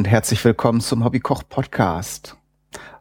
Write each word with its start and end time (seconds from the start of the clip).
Und 0.00 0.06
herzlich 0.06 0.42
willkommen 0.46 0.80
zum 0.80 1.04
Hobbykoch 1.04 1.42
Podcast. 1.46 2.34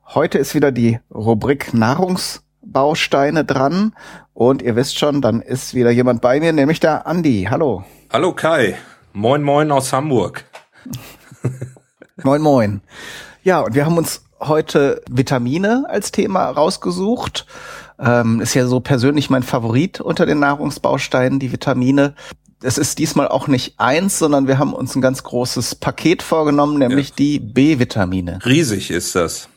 Heute 0.06 0.38
ist 0.38 0.54
wieder 0.54 0.74
die 0.74 1.00
Rubrik 1.10 1.74
Nahrungsbausteine 1.74 3.46
dran 3.46 3.96
und 4.34 4.62
ihr 4.62 4.76
wisst 4.76 5.00
schon, 5.00 5.22
dann 5.22 5.42
ist 5.42 5.74
wieder 5.74 5.92
jemand 5.92 6.22
bei 6.22 6.42
mir, 6.42 6.52
nämlich 6.52 6.82
der 6.82 7.08
Andi. 7.08 7.48
Hallo. 7.50 7.86
Hallo 8.12 8.34
Kai. 8.34 8.76
Moin 9.14 9.44
moin 9.44 9.72
aus 9.72 9.94
Hamburg. 9.94 10.44
moin 12.24 12.42
moin. 12.42 12.82
Ja, 13.44 13.62
und 13.62 13.76
wir 13.76 13.86
haben 13.86 13.98
uns 13.98 14.26
heute 14.42 15.02
Vitamine 15.10 15.86
als 15.88 16.12
Thema 16.12 16.50
rausgesucht. 16.50 17.46
Ähm, 17.98 18.42
ist 18.42 18.56
ja 18.56 18.66
so 18.66 18.82
persönlich 18.82 19.30
mein 19.30 19.44
Favorit 19.44 20.02
unter 20.02 20.26
den 20.26 20.40
Nahrungsbausteinen, 20.40 21.40
die 21.40 21.54
Vitamine 21.54 22.14
es 22.62 22.78
ist 22.78 23.00
diesmal 23.00 23.28
auch 23.28 23.48
nicht 23.48 23.76
eins, 23.78 24.20
sondern 24.20 24.48
wir 24.48 24.58
haben 24.58 24.74
uns 24.74 24.96
ein 24.96 25.02
ganz 25.02 25.24
großes 25.24 25.76
Paket 25.76 26.22
vorgenommen, 26.24 26.80
nämlich 26.80 27.10
ja. 27.10 27.16
die 27.18 27.40
B-Vitamine. 27.40 28.40
Riesig 28.46 28.92
ist 28.92 29.16
das. 29.16 29.50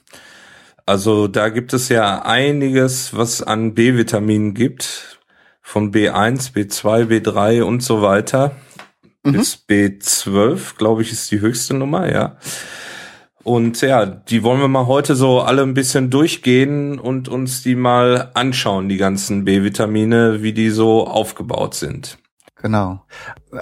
Also 0.86 1.28
da 1.28 1.48
gibt 1.48 1.72
es 1.72 1.88
ja 1.88 2.22
einiges, 2.22 3.16
was 3.16 3.42
an 3.42 3.74
B-Vitaminen 3.74 4.54
gibt. 4.54 5.18
Von 5.60 5.92
B1, 5.92 6.52
B2, 6.52 7.06
B3 7.06 7.62
und 7.62 7.82
so 7.82 8.02
weiter. 8.02 8.56
Mhm. 9.22 9.32
Bis 9.32 9.64
B12, 9.68 10.76
glaube 10.76 11.02
ich, 11.02 11.12
ist 11.12 11.30
die 11.30 11.40
höchste 11.40 11.74
Nummer, 11.74 12.12
ja. 12.12 12.36
Und 13.44 13.80
ja, 13.80 14.06
die 14.06 14.42
wollen 14.42 14.60
wir 14.60 14.68
mal 14.68 14.86
heute 14.86 15.16
so 15.16 15.40
alle 15.40 15.62
ein 15.62 15.74
bisschen 15.74 16.10
durchgehen 16.10 16.98
und 16.98 17.28
uns 17.28 17.62
die 17.62 17.74
mal 17.74 18.30
anschauen, 18.34 18.88
die 18.88 18.98
ganzen 18.98 19.44
B-Vitamine, 19.44 20.42
wie 20.42 20.52
die 20.52 20.70
so 20.70 21.06
aufgebaut 21.06 21.74
sind. 21.74 22.18
Genau. 22.62 23.00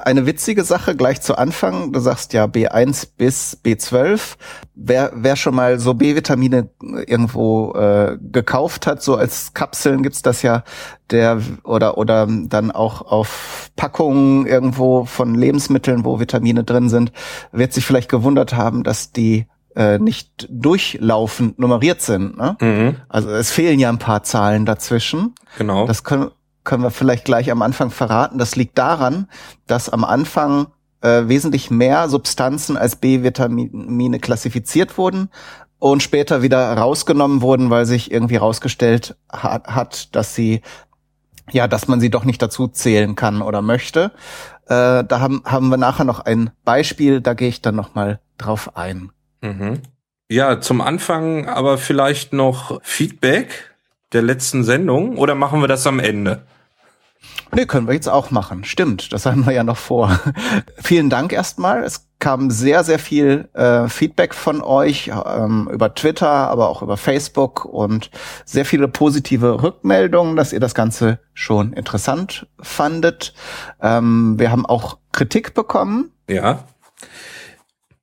Eine 0.05 0.27
witzige 0.27 0.63
Sache 0.63 0.95
gleich 0.95 1.23
zu 1.23 1.39
Anfang. 1.39 1.91
Du 1.93 2.01
sagst 2.01 2.35
ja 2.35 2.45
B1 2.45 3.09
bis 3.17 3.59
B12. 3.65 4.37
Wer, 4.75 5.13
wer 5.15 5.37
schon 5.37 5.55
mal 5.55 5.79
so 5.79 5.95
B-Vitamine 5.95 6.69
irgendwo 7.07 7.73
äh, 7.73 8.19
gekauft 8.21 8.87
hat, 8.87 9.03
so 9.03 9.17
als 9.17 9.55
Kapseln 9.55 10.03
gibt's 10.03 10.21
das 10.21 10.43
ja, 10.43 10.65
der 11.11 11.41
oder 11.65 11.97
oder 11.97 12.29
dann 12.29 12.71
auch 12.71 13.01
auf 13.01 13.71
Packungen 13.75 14.47
irgendwo 14.47 15.07
von 15.07 15.35
Lebensmitteln, 15.35 16.05
wo 16.05 16.21
Vitamine 16.21 16.63
drin 16.63 16.91
sind, 16.91 17.11
wird 17.53 17.73
sich 17.73 17.87
vielleicht 17.87 18.11
gewundert 18.11 18.55
haben, 18.55 18.85
dass 18.85 19.13
die 19.13 19.47
äh, 19.75 19.99
nicht 19.99 20.47
durchlaufend 20.51 21.59
nummeriert 21.59 22.03
sind. 22.03 22.37
Ne? 22.37 22.57
Mhm. 22.61 22.97
Also 23.09 23.31
es 23.31 23.51
fehlen 23.51 23.79
ja 23.79 23.89
ein 23.89 23.99
paar 23.99 24.23
Zahlen 24.25 24.67
dazwischen. 24.67 25.35
Genau. 25.57 25.87
Das 25.87 26.05
können 26.05 26.31
können 26.71 26.85
wir 26.85 26.93
vielleicht 26.93 27.25
gleich 27.25 27.51
am 27.51 27.63
Anfang 27.63 27.91
verraten. 27.91 28.39
Das 28.39 28.55
liegt 28.55 28.79
daran, 28.79 29.27
dass 29.67 29.89
am 29.89 30.05
Anfang 30.05 30.69
äh, 31.01 31.23
wesentlich 31.27 31.69
mehr 31.69 32.09
Substanzen 32.09 32.77
als 32.77 32.95
B-Vitamine 32.95 34.21
klassifiziert 34.21 34.97
wurden 34.97 35.31
und 35.81 36.01
später 36.01 36.43
wieder 36.43 36.73
rausgenommen 36.75 37.43
wurden, 37.43 37.71
weil 37.71 37.87
sich 37.87 38.13
irgendwie 38.13 38.37
rausgestellt 38.37 39.17
hat, 39.29 39.67
hat 39.67 40.15
dass 40.15 40.37
sie 40.37 40.61
ja, 41.51 41.67
dass 41.67 41.89
man 41.89 41.99
sie 41.99 42.11
doch 42.11 42.23
nicht 42.25 42.41
dazu 42.41 42.69
zählen 42.69 43.17
kann 43.17 43.43
oder 43.43 43.63
möchte. 43.63 44.13
Äh, 44.67 45.03
da 45.03 45.19
haben, 45.19 45.43
haben 45.45 45.71
wir 45.71 45.77
nachher 45.77 46.05
noch 46.05 46.21
ein 46.21 46.51
Beispiel, 46.65 47.21
da 47.21 47.35
gehe 47.35 47.49
ich 47.49 47.63
dann 47.63 47.75
noch 47.75 47.97
mal 47.97 48.21
drauf 48.39 48.77
ein. 48.77 49.11
Mhm. 49.41 49.81
Ja, 50.29 50.61
zum 50.61 50.81
Anfang 50.81 51.49
aber 51.49 51.79
vielleicht 51.79 52.33
noch 52.33 52.81
Feedback 52.85 53.75
der 54.13 54.23
letzten 54.23 54.63
Sendung 54.63 55.19
oder 55.19 55.35
machen 55.35 55.61
wir 55.61 55.67
das 55.67 55.85
am 55.89 55.99
Ende? 55.99 56.47
Nee, 57.53 57.67
können 57.67 57.87
wir 57.87 57.95
jetzt 57.95 58.09
auch 58.09 58.31
machen. 58.31 58.65
Stimmt, 58.65 59.13
das 59.13 59.27
haben 59.27 59.47
wir 59.47 59.53
ja 59.53 59.65
noch 59.65 59.77
vor. 59.77 60.21
Vielen 60.77 61.11
Dank 61.11 61.33
erstmal. 61.33 61.83
Es 61.83 62.07
kam 62.19 62.51
sehr, 62.51 62.85
sehr 62.85 62.99
viel 62.99 63.49
äh, 63.55 63.89
Feedback 63.89 64.35
von 64.35 64.63
euch 64.63 65.11
ähm, 65.27 65.69
über 65.73 65.95
Twitter, 65.95 66.29
aber 66.29 66.69
auch 66.69 66.83
über 66.83 66.97
Facebook 66.97 67.65
und 67.65 68.11
sehr 68.45 68.65
viele 68.65 68.89
positive 68.89 69.63
Rückmeldungen, 69.63 70.37
dass 70.37 70.53
ihr 70.53 70.61
das 70.61 70.75
Ganze 70.75 71.19
schon 71.33 71.73
interessant 71.73 72.47
fandet. 72.61 73.35
Ähm, 73.81 74.39
wir 74.39 74.51
haben 74.51 74.67
auch 74.67 74.99
Kritik 75.13 75.55
bekommen. 75.55 76.13
Ja 76.29 76.65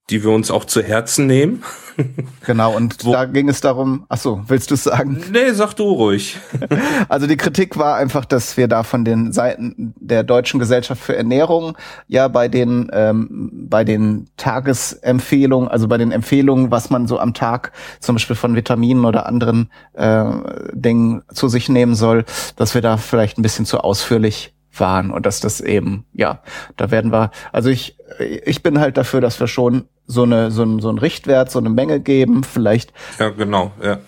die 0.10 0.24
wir 0.24 0.32
uns 0.32 0.52
auch 0.52 0.66
zu 0.66 0.82
Herzen 0.82 1.28
nehmen. 1.28 1.64
Genau, 2.46 2.76
und 2.76 3.04
Wo, 3.04 3.12
da 3.12 3.26
ging 3.26 3.50
es 3.50 3.60
darum, 3.60 4.06
ach 4.08 4.20
so, 4.20 4.42
willst 4.48 4.70
du 4.70 4.76
es 4.76 4.84
sagen? 4.84 5.20
Nee, 5.32 5.52
sag 5.52 5.74
du 5.74 5.84
ruhig. 5.86 6.38
Also 7.10 7.26
die 7.26 7.38
Kritik 7.38 7.78
war 7.78 7.96
einfach, 7.96 8.24
dass 8.24 8.56
wir 8.56 8.68
da 8.68 8.84
von 8.84 9.04
den 9.04 9.32
Seiten 9.32 9.96
der 10.00 10.24
Deutschen 10.24 10.60
Gesellschaft 10.60 11.02
für 11.02 11.16
Ernährung 11.16 11.76
ja 12.08 12.28
bei 12.28 12.50
den 12.50 12.90
ähm, 12.94 13.50
bei 13.52 13.84
den 13.84 14.28
Tagesempfehlungen, 14.38 15.70
also 15.70 15.88
bei 15.88 15.98
den 15.98 16.12
Empfehlungen, 16.12 16.70
was 16.70 16.92
man 16.92 17.08
so 17.08 17.18
am 17.20 17.34
Tag 17.34 17.72
zum 18.00 18.16
Beispiel 18.16 18.36
von 18.36 18.56
Vitaminen 18.56 19.06
oder 19.06 19.26
anderen 19.26 19.72
äh, 19.94 20.26
Dingen 20.74 21.24
zu 21.34 21.48
sich 21.48 21.68
nehmen 21.68 21.96
soll, 21.96 22.26
dass 22.58 22.76
wir 22.76 22.82
da 22.82 22.98
vielleicht 22.98 23.40
ein 23.40 23.42
bisschen 23.42 23.66
zu 23.66 23.80
ausführlich 23.80 24.54
waren 24.80 25.12
und 25.12 25.26
dass 25.26 25.40
das 25.40 25.62
eben, 25.62 26.06
ja, 26.14 26.42
da 26.76 26.92
werden 26.92 27.12
wir, 27.12 27.32
also 27.52 27.70
ich, 27.70 27.98
ich 28.20 28.64
bin 28.64 28.80
halt 28.80 28.98
dafür, 28.98 29.22
dass 29.22 29.40
wir 29.40 29.48
schon 29.48 29.86
so 30.06 30.24
eine, 30.24 30.52
so 30.52 30.64
ein, 30.64 30.80
so 30.80 30.90
ein 30.90 30.98
Richtwert, 30.98 31.52
so 31.52 31.60
eine 31.60 31.70
Menge 31.70 32.00
geben, 32.00 32.44
vielleicht. 32.44 32.94
Ja, 33.20 33.30
genau, 33.30 33.72
ja. 33.82 34.00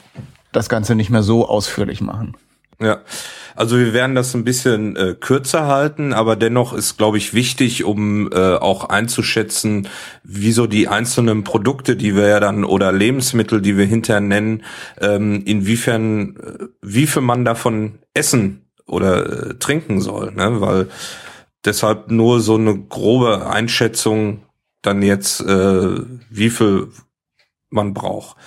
Das 0.52 0.70
Ganze 0.70 0.96
nicht 0.96 1.10
mehr 1.10 1.24
so 1.24 1.48
ausführlich 1.48 2.02
machen. 2.02 2.36
Ja, 2.82 3.02
also 3.58 3.78
wir 3.78 3.94
werden 3.94 4.16
das 4.16 4.34
ein 4.34 4.46
bisschen 4.46 4.96
äh, 4.96 5.14
kürzer 5.20 5.68
halten, 5.68 6.14
aber 6.14 6.38
dennoch 6.38 6.72
ist, 6.72 6.98
glaube 6.98 7.18
ich, 7.18 7.34
wichtig, 7.34 7.84
um 7.84 8.32
äh, 8.32 8.56
auch 8.56 8.86
einzuschätzen, 8.86 9.90
wieso 10.24 10.66
die 10.66 10.88
einzelnen 10.88 11.44
Produkte, 11.44 11.98
die 11.98 12.16
wir 12.16 12.28
ja 12.28 12.40
dann 12.40 12.64
oder 12.64 12.94
Lebensmittel, 12.94 13.62
die 13.62 13.76
wir 13.76 13.86
hinterher 13.86 14.22
nennen, 14.22 14.64
ähm, 15.02 15.44
inwiefern, 15.44 16.38
äh, 16.38 16.66
wie 16.82 17.06
viel 17.06 17.22
man 17.22 17.44
davon 17.44 18.00
essen 18.14 18.69
oder 18.90 19.50
äh, 19.50 19.54
trinken 19.56 20.02
soll, 20.02 20.32
ne? 20.34 20.62
weil 20.62 20.90
deshalb 21.66 22.12
nur 22.12 22.40
so 22.40 22.56
eine 22.56 22.78
grobe 22.78 23.48
Einschätzung 23.48 24.42
dann 24.82 25.02
jetzt, 25.02 25.42
äh, 25.42 26.00
wie 26.30 26.50
viel 26.50 26.90
man 27.70 27.94
braucht. 27.94 28.38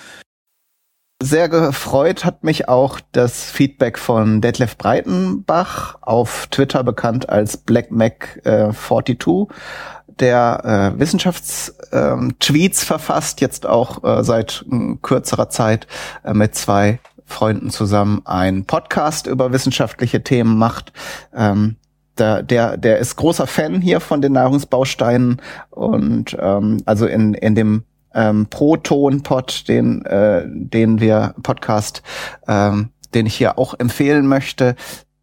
Sehr 1.21 1.47
gefreut 1.47 2.25
hat 2.25 2.43
mich 2.43 2.67
auch 2.67 2.99
das 3.13 3.43
Feedback 3.43 3.97
von 3.97 4.41
Detlef 4.41 4.77
Breitenbach, 4.77 5.95
auf 6.01 6.47
Twitter 6.47 6.83
bekannt 6.83 7.29
als 7.29 7.55
Black 7.55 7.91
Mac 7.91 8.41
äh, 8.43 8.73
42, 8.73 9.47
der 10.19 10.93
äh, 10.95 10.99
Wissenschaftstweets 10.99 12.81
ähm, 12.81 12.85
verfasst, 12.85 13.39
jetzt 13.39 13.65
auch 13.65 14.03
äh, 14.03 14.23
seit 14.23 14.65
äh, 14.69 14.97
kürzerer 15.01 15.49
Zeit 15.49 15.87
äh, 16.25 16.33
mit 16.33 16.55
zwei 16.55 16.99
Freunden 17.33 17.69
zusammen 17.69 18.21
einen 18.25 18.65
Podcast 18.65 19.27
über 19.27 19.51
wissenschaftliche 19.51 20.23
Themen 20.23 20.57
macht. 20.57 20.93
Ähm, 21.35 21.75
der, 22.17 22.43
der, 22.43 22.77
der 22.77 22.99
ist 22.99 23.15
großer 23.15 23.47
Fan 23.47 23.81
hier 23.81 23.99
von 23.99 24.21
den 24.21 24.33
Nahrungsbausteinen 24.33 25.41
und 25.71 26.37
ähm, 26.39 26.77
also 26.85 27.07
in, 27.07 27.33
in 27.33 27.55
dem 27.55 27.83
ähm, 28.13 28.45
Proton-Pod, 28.49 29.67
den, 29.67 30.05
äh, 30.05 30.43
den 30.45 30.99
wir 30.99 31.33
Podcast, 31.41 32.03
ähm, 32.47 32.89
den 33.15 33.25
ich 33.25 33.35
hier 33.35 33.57
auch 33.57 33.73
empfehlen 33.79 34.27
möchte, 34.27 34.75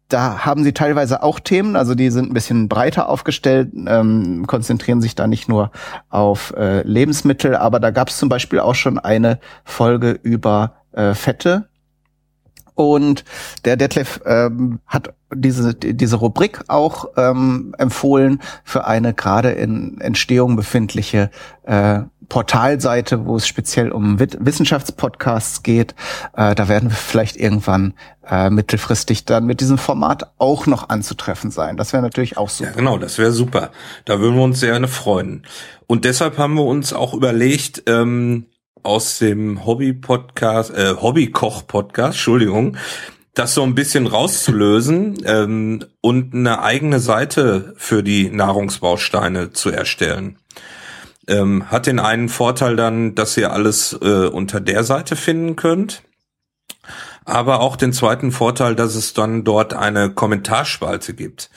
da 0.09 0.45
haben 0.45 0.63
sie 0.63 0.73
teilweise 0.73 1.23
auch 1.23 1.39
Themen, 1.39 1.77
also 1.77 1.95
die 1.95 2.09
sind 2.09 2.29
ein 2.29 2.33
bisschen 2.33 2.67
breiter 2.67 3.07
aufgestellt, 3.07 3.69
ähm, 3.87 4.45
konzentrieren 4.45 5.01
sich 5.01 5.15
da 5.15 5.27
nicht 5.27 5.47
nur 5.47 5.71
auf 6.09 6.53
äh, 6.57 6.81
Lebensmittel, 6.81 7.55
aber 7.55 7.79
da 7.79 7.91
gab 7.91 8.09
es 8.09 8.17
zum 8.17 8.27
Beispiel 8.27 8.59
auch 8.59 8.75
schon 8.75 8.99
eine 8.99 9.39
Folge 9.63 10.19
über 10.21 10.73
äh, 10.91 11.13
Fette, 11.13 11.69
und 12.75 13.23
der 13.65 13.77
Detlef 13.77 14.21
ähm, 14.25 14.79
hat 14.85 15.13
diese, 15.33 15.73
diese 15.75 16.15
Rubrik 16.17 16.61
auch 16.67 17.05
ähm, 17.17 17.73
empfohlen 17.77 18.41
für 18.63 18.85
eine 18.85 19.13
gerade 19.13 19.51
in 19.51 20.01
Entstehung 20.01 20.55
befindliche 20.55 21.29
äh, 21.63 22.01
Portalseite, 22.31 23.25
wo 23.25 23.35
es 23.35 23.45
speziell 23.45 23.91
um 23.91 24.17
Wissenschaftspodcasts 24.17 25.63
geht. 25.63 25.95
Äh, 26.33 26.55
da 26.55 26.69
werden 26.69 26.89
wir 26.89 26.95
vielleicht 26.95 27.35
irgendwann 27.35 27.93
äh, 28.25 28.49
mittelfristig 28.49 29.25
dann 29.25 29.45
mit 29.45 29.59
diesem 29.59 29.77
Format 29.77 30.31
auch 30.37 30.65
noch 30.65 30.87
anzutreffen 30.87 31.51
sein. 31.51 31.75
Das 31.75 31.91
wäre 31.91 32.01
natürlich 32.01 32.37
auch 32.37 32.49
super. 32.49 32.69
Ja, 32.69 32.75
genau, 32.75 32.97
das 32.97 33.17
wäre 33.17 33.33
super. 33.33 33.71
Da 34.05 34.21
würden 34.21 34.35
wir 34.37 34.43
uns 34.43 34.61
sehr 34.61 34.87
freuen. 34.87 35.45
Und 35.87 36.05
deshalb 36.05 36.37
haben 36.37 36.53
wir 36.53 36.63
uns 36.63 36.93
auch 36.93 37.13
überlegt, 37.13 37.83
ähm, 37.87 38.45
aus 38.83 39.19
dem 39.19 39.65
Hobby-Podcast, 39.65 40.71
äh, 40.71 40.95
Hobby-Koch-Podcast, 40.95 42.17
Entschuldigung, 42.17 42.77
das 43.33 43.53
so 43.53 43.63
ein 43.63 43.75
bisschen 43.75 44.07
rauszulösen 44.07 45.17
ähm, 45.25 45.85
und 46.01 46.33
eine 46.33 46.61
eigene 46.61 46.99
Seite 46.99 47.73
für 47.77 48.03
die 48.03 48.29
Nahrungsbausteine 48.29 49.51
zu 49.51 49.69
erstellen. 49.69 50.37
Ähm, 51.27 51.71
hat 51.71 51.87
den 51.87 51.99
einen 51.99 52.29
Vorteil 52.29 52.75
dann, 52.75 53.15
dass 53.15 53.37
ihr 53.37 53.53
alles 53.53 53.97
äh, 54.01 54.27
unter 54.27 54.59
der 54.59 54.83
Seite 54.83 55.15
finden 55.15 55.55
könnt. 55.55 56.03
Aber 57.25 57.59
auch 57.59 57.75
den 57.75 57.93
zweiten 57.93 58.31
Vorteil, 58.31 58.75
dass 58.75 58.95
es 58.95 59.13
dann 59.13 59.43
dort 59.43 59.73
eine 59.73 60.09
Kommentarspalte 60.09 61.13
gibt. 61.13 61.51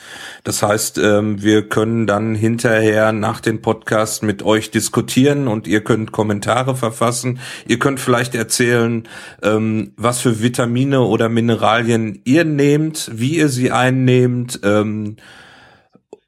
Das 0.45 0.63
heißt, 0.63 0.99
ähm, 0.99 1.43
wir 1.43 1.69
können 1.69 2.07
dann 2.07 2.35
hinterher 2.35 3.13
nach 3.13 3.41
dem 3.41 3.63
Podcast 3.63 4.23
mit 4.23 4.43
euch 4.43 4.71
diskutieren 4.71 5.49
und 5.49 5.67
ihr 5.67 5.83
könnt 5.83 6.13
Kommentare 6.13 6.77
verfassen. 6.77 7.41
Ihr 7.67 7.79
könnt 7.79 7.99
vielleicht 7.99 8.35
erzählen, 8.35 9.09
ähm, 9.43 9.93
was 9.97 10.21
für 10.21 10.43
Vitamine 10.43 11.01
oder 11.01 11.31
Mineralien 11.31 12.21
ihr 12.25 12.45
nehmt, 12.45 13.11
wie 13.15 13.37
ihr 13.39 13.49
sie 13.49 13.73
einnehmt 13.73 14.61
ähm, 14.63 15.17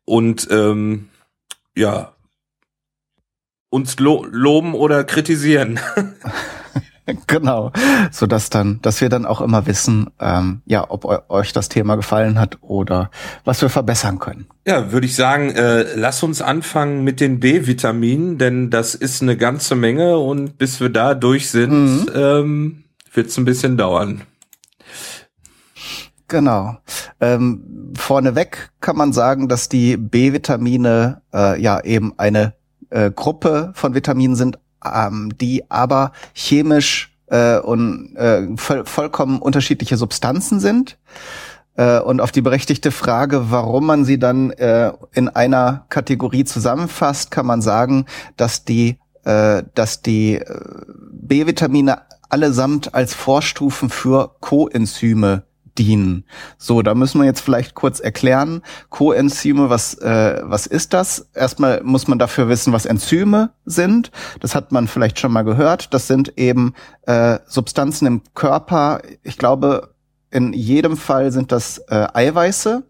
und 0.05 0.49
ja, 1.75 2.13
uns 3.69 3.99
lo 3.99 4.25
loben 4.31 4.75
oder 4.75 5.05
kritisieren. 5.05 5.79
genau, 7.27 7.73
so 8.11 8.27
dass 8.27 8.51
dann, 8.51 8.81
dass 8.83 9.01
wir 9.01 9.09
dann 9.09 9.27
auch 9.27 9.41
immer 9.41 9.67
wissen, 9.67 10.11
ähm, 10.21 10.63
ja, 10.67 10.87
ob 10.89 11.05
euch 11.31 11.53
das 11.53 11.69
Thema 11.69 11.97
gefallen 11.97 12.39
hat 12.39 12.59
oder 12.63 13.11
was 13.45 13.63
wir 13.63 13.69
verbessern 13.69 14.19
können. 14.19 14.47
Ja, 14.67 14.91
würde 14.93 15.07
ich 15.07 15.15
sagen, 15.15 15.51
äh, 15.51 15.95
lass 15.95 16.23
uns 16.23 16.43
anfangen 16.43 17.05
mit 17.05 17.21
den 17.21 17.39
B-Vitaminen, 17.39 18.39
denn 18.39 18.71
das 18.71 18.95
ist 18.95 19.23
eine 19.23 19.37
ganze 19.37 19.77
Menge 19.77 20.19
und 20.19 20.59
bis 20.59 20.81
wir 20.81 20.89
da 20.89 21.15
durch 21.15 21.51
sind, 21.51 22.07
mhm. 22.07 22.11
ähm, 22.15 22.85
wird 23.13 23.29
es 23.29 23.37
ein 23.37 23.45
bisschen 23.45 23.77
dauern. 23.77 24.23
Genau. 26.29 26.77
Ähm, 27.21 27.93
vorneweg 27.97 28.71
kann 28.81 28.97
man 28.97 29.13
sagen, 29.13 29.49
dass 29.49 29.69
die 29.69 29.97
B-Vitamine 29.97 31.23
äh, 31.33 31.61
ja 31.61 31.81
eben 31.85 32.19
eine 32.19 32.55
äh, 32.91 33.13
Gruppe 33.13 33.73
von 33.75 33.95
Vitaminen 33.95 34.35
sind, 34.35 34.59
ähm, 34.85 35.33
die 35.41 35.71
aber 35.71 36.13
chemisch 36.35 37.17
äh, 37.27 37.59
und 37.59 38.15
äh, 38.17 38.49
voll, 38.57 38.85
vollkommen 38.85 39.41
unterschiedliche 39.41 39.97
Substanzen 39.97 40.61
sind. 40.61 40.99
Äh, 41.77 42.01
und 42.01 42.21
auf 42.21 42.33
die 42.33 42.43
berechtigte 42.43 42.91
Frage, 42.91 43.51
warum 43.51 43.87
man 43.87 44.05
sie 44.05 44.19
dann 44.19 44.51
äh, 44.51 44.93
in 45.13 45.29
einer 45.29 45.85
Kategorie 45.89 46.45
zusammenfasst, 46.45 47.31
kann 47.31 47.47
man 47.47 47.63
sagen, 47.63 48.07
dass 48.37 48.65
die, 48.65 48.99
äh, 49.25 49.63
dass 49.75 50.03
die 50.03 50.37
äh, 50.37 50.45
B-Vitamine 51.13 52.03
allesamt 52.29 52.95
als 52.95 53.15
Vorstufen 53.15 53.91
für 53.91 54.37
Coenzyme 54.41 55.46
dienen. 55.79 56.25
So, 56.59 56.83
da 56.83 56.95
müssen 56.95 57.21
wir 57.21 57.27
jetzt 57.27 57.41
vielleicht 57.41 57.75
kurz 57.75 58.01
erklären. 58.01 58.63
Coenzyme, 58.91 59.71
was, 59.71 59.95
äh, 59.95 60.41
was 60.45 60.67
ist 60.67 60.93
das? 60.93 61.29
Erstmal 61.35 61.83
muss 61.83 62.09
man 62.09 62.19
dafür 62.19 62.49
wissen, 62.49 62.73
was 62.73 62.87
Enzyme 62.87 63.51
sind. 63.65 64.11
Das 64.41 64.55
hat 64.55 64.73
man 64.73 64.89
vielleicht 64.89 65.19
schon 65.19 65.33
mal 65.33 65.43
gehört. 65.43 65.93
Das 65.95 66.07
sind 66.07 66.37
eben 66.37 66.75
äh, 67.03 67.39
Substanzen 67.47 68.07
im 68.07 68.23
Körper. 68.35 69.01
Ich 69.23 69.39
glaube, 69.39 69.95
in 70.31 70.53
jedem 70.53 70.97
Fall 70.97 71.33
sind 71.33 71.53
das 71.53 71.79
äh, 71.89 72.07
Eiweiße. 72.13 72.83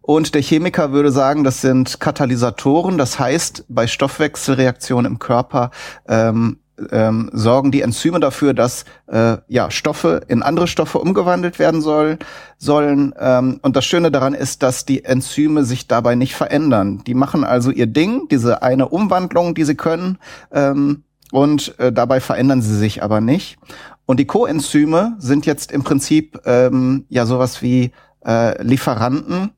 Und 0.00 0.36
der 0.36 0.42
Chemiker 0.42 0.92
würde 0.92 1.10
sagen, 1.10 1.42
das 1.42 1.60
sind 1.60 1.98
Katalysatoren. 1.98 2.96
Das 2.96 3.18
heißt, 3.18 3.64
bei 3.68 3.88
Stoffwechselreaktionen 3.88 5.10
im 5.10 5.18
Körper 5.18 5.72
ähm, 6.06 6.60
ähm, 6.90 7.30
sorgen 7.32 7.70
die 7.70 7.82
Enzyme 7.82 8.20
dafür, 8.20 8.54
dass 8.54 8.84
äh, 9.06 9.38
ja 9.48 9.70
Stoffe 9.70 10.22
in 10.28 10.42
andere 10.42 10.66
Stoffe 10.66 10.98
umgewandelt 10.98 11.58
werden 11.58 11.80
soll, 11.80 12.18
sollen. 12.58 13.14
Ähm, 13.18 13.58
und 13.62 13.76
das 13.76 13.84
Schöne 13.84 14.10
daran 14.10 14.34
ist, 14.34 14.62
dass 14.62 14.84
die 14.84 15.04
Enzyme 15.04 15.64
sich 15.64 15.86
dabei 15.86 16.14
nicht 16.14 16.34
verändern. 16.34 17.02
Die 17.06 17.14
machen 17.14 17.44
also 17.44 17.70
ihr 17.70 17.86
Ding, 17.86 18.28
diese 18.30 18.62
eine 18.62 18.88
Umwandlung, 18.88 19.54
die 19.54 19.64
sie 19.64 19.76
können, 19.76 20.18
ähm, 20.52 21.02
und 21.32 21.78
äh, 21.78 21.92
dabei 21.92 22.20
verändern 22.20 22.62
sie 22.62 22.76
sich 22.76 23.02
aber 23.02 23.20
nicht. 23.20 23.58
Und 24.06 24.20
die 24.20 24.26
Coenzyme 24.26 25.16
sind 25.18 25.44
jetzt 25.44 25.72
im 25.72 25.82
Prinzip 25.82 26.40
ähm, 26.44 27.04
ja 27.08 27.26
sowas 27.26 27.62
wie 27.62 27.90
äh, 28.24 28.62
Lieferanten 28.62 29.50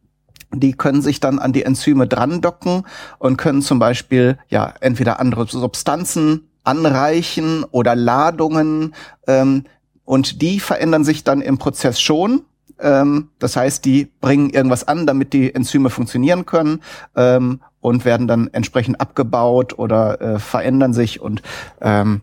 die 0.54 0.72
können 0.72 1.02
sich 1.02 1.20
dann 1.20 1.38
an 1.38 1.52
die 1.52 1.64
Enzyme 1.64 2.06
dran 2.06 2.40
docken 2.40 2.84
und 3.18 3.36
können 3.36 3.62
zum 3.62 3.78
Beispiel 3.78 4.38
ja 4.48 4.72
entweder 4.80 5.20
andere 5.20 5.46
Substanzen 5.46 6.48
anreichen 6.68 7.64
oder 7.64 7.96
Ladungen 7.96 8.94
ähm, 9.26 9.64
und 10.04 10.42
die 10.42 10.60
verändern 10.60 11.04
sich 11.04 11.24
dann 11.24 11.40
im 11.40 11.58
Prozess 11.58 12.00
schon. 12.00 12.42
Ähm, 12.78 13.30
das 13.38 13.56
heißt, 13.56 13.84
die 13.84 14.06
bringen 14.20 14.50
irgendwas 14.50 14.86
an, 14.86 15.06
damit 15.06 15.32
die 15.32 15.54
Enzyme 15.54 15.90
funktionieren 15.90 16.46
können 16.46 16.82
ähm, 17.16 17.60
und 17.80 18.04
werden 18.04 18.28
dann 18.28 18.48
entsprechend 18.52 19.00
abgebaut 19.00 19.78
oder 19.78 20.20
äh, 20.20 20.38
verändern 20.38 20.92
sich 20.92 21.20
und 21.20 21.42
ähm, 21.80 22.20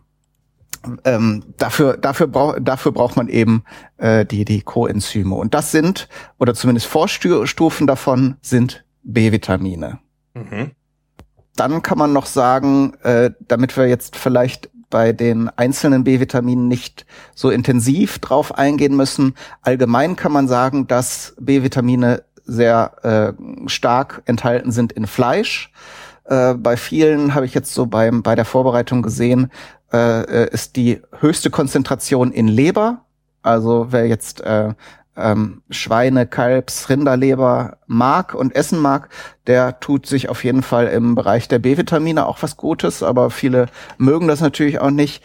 ähm, 1.04 1.42
dafür, 1.56 1.96
dafür, 1.96 2.28
brauch, 2.28 2.56
dafür 2.60 2.92
braucht 2.92 3.16
man 3.16 3.28
eben 3.28 3.64
äh, 3.96 4.24
die, 4.24 4.44
die 4.44 4.62
Coenzyme. 4.62 5.34
Und 5.34 5.52
das 5.52 5.72
sind, 5.72 6.08
oder 6.38 6.54
zumindest 6.54 6.86
Vorstufen 6.86 7.88
davon, 7.88 8.36
sind 8.40 8.84
B-Vitamine. 9.02 9.98
Mhm. 10.34 10.70
Dann 11.56 11.82
kann 11.82 11.98
man 11.98 12.12
noch 12.12 12.26
sagen, 12.26 12.94
äh, 13.02 13.30
damit 13.48 13.76
wir 13.76 13.88
jetzt 13.88 14.16
vielleicht 14.16 14.70
bei 14.90 15.12
den 15.12 15.48
einzelnen 15.56 16.04
B-Vitaminen 16.04 16.68
nicht 16.68 17.06
so 17.34 17.50
intensiv 17.50 18.18
drauf 18.18 18.56
eingehen 18.56 18.96
müssen. 18.96 19.34
Allgemein 19.62 20.16
kann 20.16 20.32
man 20.32 20.48
sagen, 20.48 20.86
dass 20.86 21.34
B-Vitamine 21.40 22.22
sehr 22.44 23.34
äh, 23.36 23.68
stark 23.68 24.22
enthalten 24.26 24.70
sind 24.70 24.92
in 24.92 25.06
Fleisch. 25.06 25.72
Äh, 26.24 26.54
bei 26.54 26.76
vielen 26.76 27.34
habe 27.34 27.46
ich 27.46 27.54
jetzt 27.54 27.74
so 27.74 27.86
beim 27.86 28.22
bei 28.22 28.34
der 28.34 28.44
Vorbereitung 28.44 29.02
gesehen, 29.02 29.50
äh, 29.92 30.44
äh 30.44 30.50
ist 30.52 30.76
die 30.76 31.00
höchste 31.20 31.50
Konzentration 31.50 32.32
in 32.32 32.48
Leber. 32.48 33.02
Also 33.42 33.88
wer 33.90 34.06
jetzt 34.06 34.40
äh, 34.40 34.74
ähm, 35.16 35.62
Schweine, 35.70 36.26
Kalbs, 36.26 36.88
Rinderleber 36.88 37.78
mag 37.86 38.34
und 38.34 38.54
essen 38.54 38.78
mag, 38.78 39.08
der 39.46 39.80
tut 39.80 40.06
sich 40.06 40.28
auf 40.28 40.44
jeden 40.44 40.62
Fall 40.62 40.86
im 40.88 41.14
Bereich 41.14 41.48
der 41.48 41.58
B-Vitamine 41.58 42.26
auch 42.26 42.42
was 42.42 42.56
Gutes, 42.56 43.02
aber 43.02 43.30
viele 43.30 43.66
mögen 43.98 44.28
das 44.28 44.40
natürlich 44.40 44.80
auch 44.80 44.90
nicht. 44.90 45.22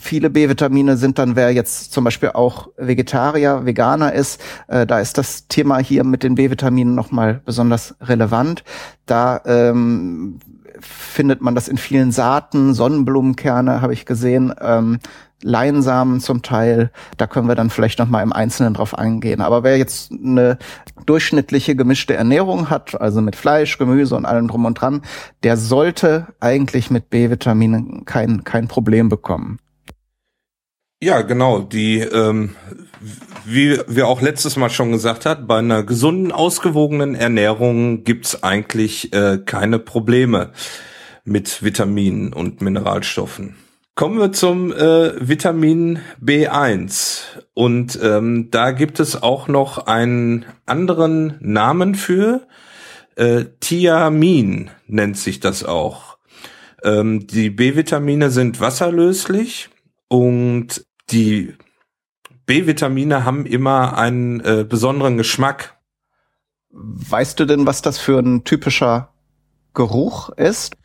Viele 0.00 0.30
B-Vitamine 0.30 0.96
sind 0.96 1.18
dann, 1.18 1.36
wer 1.36 1.52
jetzt 1.52 1.92
zum 1.92 2.04
Beispiel 2.04 2.30
auch 2.30 2.68
Vegetarier, 2.78 3.66
Veganer 3.66 4.14
ist, 4.14 4.40
äh, 4.68 4.86
da 4.86 5.00
ist 5.00 5.18
das 5.18 5.48
Thema 5.48 5.78
hier 5.78 6.02
mit 6.04 6.22
den 6.22 6.34
B-Vitaminen 6.34 6.94
nochmal 6.94 7.42
besonders 7.44 7.94
relevant. 8.00 8.64
Da 9.04 9.42
ähm, 9.44 10.40
findet 10.80 11.42
man 11.42 11.54
das 11.54 11.68
in 11.68 11.76
vielen 11.76 12.10
Saaten, 12.10 12.74
Sonnenblumenkerne 12.74 13.82
habe 13.82 13.92
ich 13.92 14.06
gesehen, 14.06 14.54
ähm, 14.60 14.98
Leinsamen 15.42 16.20
zum 16.20 16.42
Teil. 16.42 16.90
Da 17.16 17.26
können 17.26 17.48
wir 17.48 17.54
dann 17.54 17.70
vielleicht 17.70 17.98
noch 17.98 18.08
mal 18.08 18.22
im 18.22 18.32
Einzelnen 18.32 18.74
drauf 18.74 18.96
eingehen. 18.96 19.40
Aber 19.40 19.62
wer 19.62 19.76
jetzt 19.76 20.12
eine 20.12 20.58
durchschnittliche 21.06 21.76
gemischte 21.76 22.14
Ernährung 22.14 22.70
hat, 22.70 23.00
also 23.00 23.20
mit 23.20 23.36
Fleisch, 23.36 23.78
Gemüse 23.78 24.16
und 24.16 24.24
allem 24.24 24.48
drum 24.48 24.64
und 24.64 24.80
dran, 24.80 25.02
der 25.42 25.56
sollte 25.56 26.28
eigentlich 26.40 26.90
mit 26.90 27.10
B-Vitaminen 27.10 28.04
kein, 28.04 28.44
kein 28.44 28.68
Problem 28.68 29.08
bekommen. 29.08 29.58
Ja, 31.02 31.22
genau. 31.22 31.58
Die, 31.58 31.98
ähm, 31.98 32.54
wie 33.44 33.76
wir 33.88 34.06
auch 34.06 34.20
letztes 34.20 34.56
Mal 34.56 34.70
schon 34.70 34.92
gesagt 34.92 35.26
hat, 35.26 35.48
bei 35.48 35.58
einer 35.58 35.82
gesunden, 35.82 36.30
ausgewogenen 36.30 37.16
Ernährung 37.16 38.04
gibt's 38.04 38.44
eigentlich 38.44 39.12
äh, 39.12 39.38
keine 39.44 39.80
Probleme 39.80 40.52
mit 41.24 41.64
Vitaminen 41.64 42.32
und 42.32 42.60
Mineralstoffen. 42.60 43.56
Kommen 43.94 44.18
wir 44.18 44.32
zum 44.32 44.72
äh, 44.72 45.28
Vitamin 45.28 45.98
B1. 46.18 47.24
Und 47.52 47.98
ähm, 48.02 48.48
da 48.50 48.70
gibt 48.70 49.00
es 49.00 49.22
auch 49.22 49.48
noch 49.48 49.86
einen 49.86 50.46
anderen 50.64 51.36
Namen 51.40 51.94
für. 51.94 52.46
Äh, 53.16 53.44
Thiamin 53.60 54.70
nennt 54.86 55.18
sich 55.18 55.40
das 55.40 55.62
auch. 55.64 56.16
Ähm, 56.82 57.26
die 57.26 57.50
B-Vitamine 57.50 58.30
sind 58.30 58.60
wasserlöslich 58.60 59.68
und 60.08 60.86
die 61.10 61.54
B-Vitamine 62.46 63.26
haben 63.26 63.44
immer 63.44 63.98
einen 63.98 64.40
äh, 64.40 64.64
besonderen 64.66 65.18
Geschmack. 65.18 65.78
Weißt 66.70 67.38
du 67.38 67.44
denn, 67.44 67.66
was 67.66 67.82
das 67.82 67.98
für 67.98 68.18
ein 68.18 68.44
typischer 68.44 69.12
Geruch 69.74 70.30
ist? 70.30 70.76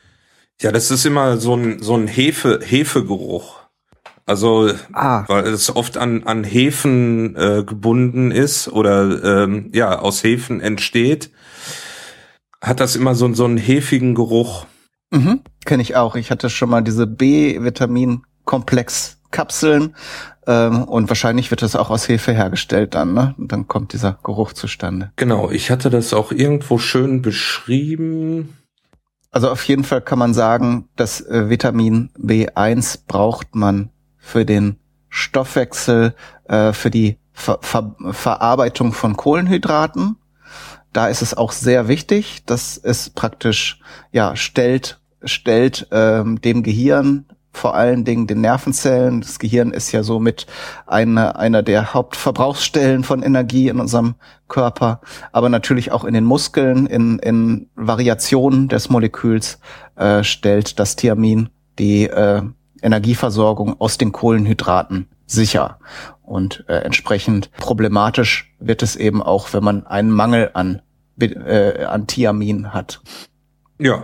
Ja, 0.62 0.72
das 0.72 0.90
ist 0.90 1.06
immer 1.06 1.38
so 1.38 1.56
ein, 1.56 1.82
so 1.82 1.96
ein 1.96 2.08
Hefe, 2.08 2.60
Hefegeruch. 2.64 3.60
Also, 4.26 4.72
ah. 4.92 5.24
weil 5.28 5.46
es 5.48 5.74
oft 5.74 5.98
an, 5.98 6.24
an 6.24 6.44
Hefen 6.44 7.36
äh, 7.38 7.64
gebunden 7.64 8.32
ist 8.32 8.68
oder 8.68 9.44
ähm, 9.44 9.70
ja, 9.74 10.00
aus 10.00 10.24
Hefen 10.24 10.60
entsteht, 10.60 11.32
hat 12.62 12.82
das 12.82 12.98
immer 12.98 13.16
so, 13.16 13.34
so 13.34 13.46
einen 13.46 13.58
hefigen 13.58 14.14
Geruch. 14.16 14.66
Mhm, 15.12 15.40
Kenne 15.66 15.84
ich 15.84 15.96
auch. 15.96 16.16
Ich 16.16 16.32
hatte 16.32 16.50
schon 16.50 16.70
mal 16.70 16.82
diese 16.82 17.08
B-Vitamin-Komplex-Kapseln 17.08 19.96
ähm, 20.46 20.84
und 20.84 21.08
wahrscheinlich 21.08 21.50
wird 21.52 21.62
das 21.62 21.78
auch 21.78 21.90
aus 21.90 22.10
Hefe 22.10 22.34
hergestellt 22.34 22.96
dann, 22.96 23.14
ne? 23.14 23.34
Und 23.38 23.54
dann 23.54 23.70
kommt 23.70 23.94
dieser 23.94 24.20
Geruch 24.24 24.52
zustande. 24.52 25.14
Genau, 25.16 25.50
ich 25.50 25.72
hatte 25.72 25.90
das 25.90 26.14
auch 26.14 26.34
irgendwo 26.34 26.80
schön 26.80 27.22
beschrieben. 27.22 28.57
Also 29.38 29.51
auf 29.51 29.63
jeden 29.65 29.84
Fall 29.84 30.01
kann 30.01 30.17
man 30.17 30.34
sagen, 30.34 30.89
dass 30.96 31.22
äh, 31.22 31.48
Vitamin 31.48 32.10
B1 32.17 33.01
braucht 33.08 33.53
man 33.53 33.91
für 34.17 34.46
den 34.46 34.77
Stoffwechsel 35.10 36.15
äh, 36.46 36.74
für 36.74 36.89
die 36.89 37.20
Ver 37.34 37.60
Ver 37.62 37.96
Verarbeitung 38.13 38.94
von 38.94 39.15
Kohlenhydraten. 39.15 40.15
Da 40.91 41.08
ist 41.08 41.22
es 41.22 41.38
auch 41.38 41.51
sehr 41.51 41.88
wichtig, 41.88 42.46
dass 42.48 42.79
es 42.79 43.12
praktisch 43.12 43.79
ja 44.12 44.36
stellt 44.36 45.00
stellt 45.24 45.86
ähm, 45.91 46.41
dem 46.41 46.63
Gehirn 46.63 47.27
vor 47.58 47.76
allen 47.76 48.06
Dingen 48.06 48.28
den 48.28 48.42
Nervenzellen. 48.42 49.22
Das 49.22 49.40
Gehirn 49.40 49.72
ist 49.72 49.92
ja 49.92 50.04
somit 50.04 50.48
eine, 50.86 51.36
einer 51.36 51.64
der 51.64 51.94
Hauptverbrauchsstellen 51.94 53.04
von 53.04 53.24
Energie 53.24 53.68
in 53.68 53.80
unserem 53.80 54.16
Körper, 54.48 55.02
aber 55.32 55.50
natürlich 55.50 55.92
auch 55.92 56.06
in 56.06 56.14
den 56.14 56.24
Muskeln, 56.24 56.86
in, 56.86 57.20
in 57.20 57.70
Variationen 57.76 58.70
des 58.70 58.90
Moleküls 58.90 59.60
äh, 59.96 60.24
stellt 60.24 60.80
das 60.80 60.96
Thiamin 60.96 61.50
die 61.80 62.08
äh, 62.08 62.42
Energieversorgung 62.82 63.80
aus 63.80 63.98
den 63.98 64.12
Kohlenhydraten 64.12 65.08
sicher. 65.26 65.80
Und 66.24 66.66
äh, 66.68 66.78
entsprechend 66.80 67.52
problematisch 67.54 68.54
wird 68.60 68.84
es 68.84 68.96
eben 68.96 69.22
auch, 69.22 69.54
wenn 69.54 69.64
man 69.64 69.86
einen 69.88 70.12
Mangel 70.12 70.52
an, 70.54 70.82
äh, 71.20 71.84
an 71.86 72.08
Thiamin 72.08 72.74
hat. 72.74 73.02
Ja. 73.80 74.04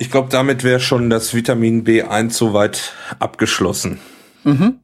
Ich 0.00 0.10
glaube, 0.10 0.30
damit 0.30 0.64
wäre 0.64 0.80
schon 0.80 1.10
das 1.10 1.34
Vitamin 1.34 1.84
B1 1.84 2.30
soweit 2.30 2.94
abgeschlossen. 3.18 4.00
Mhm. 4.44 4.80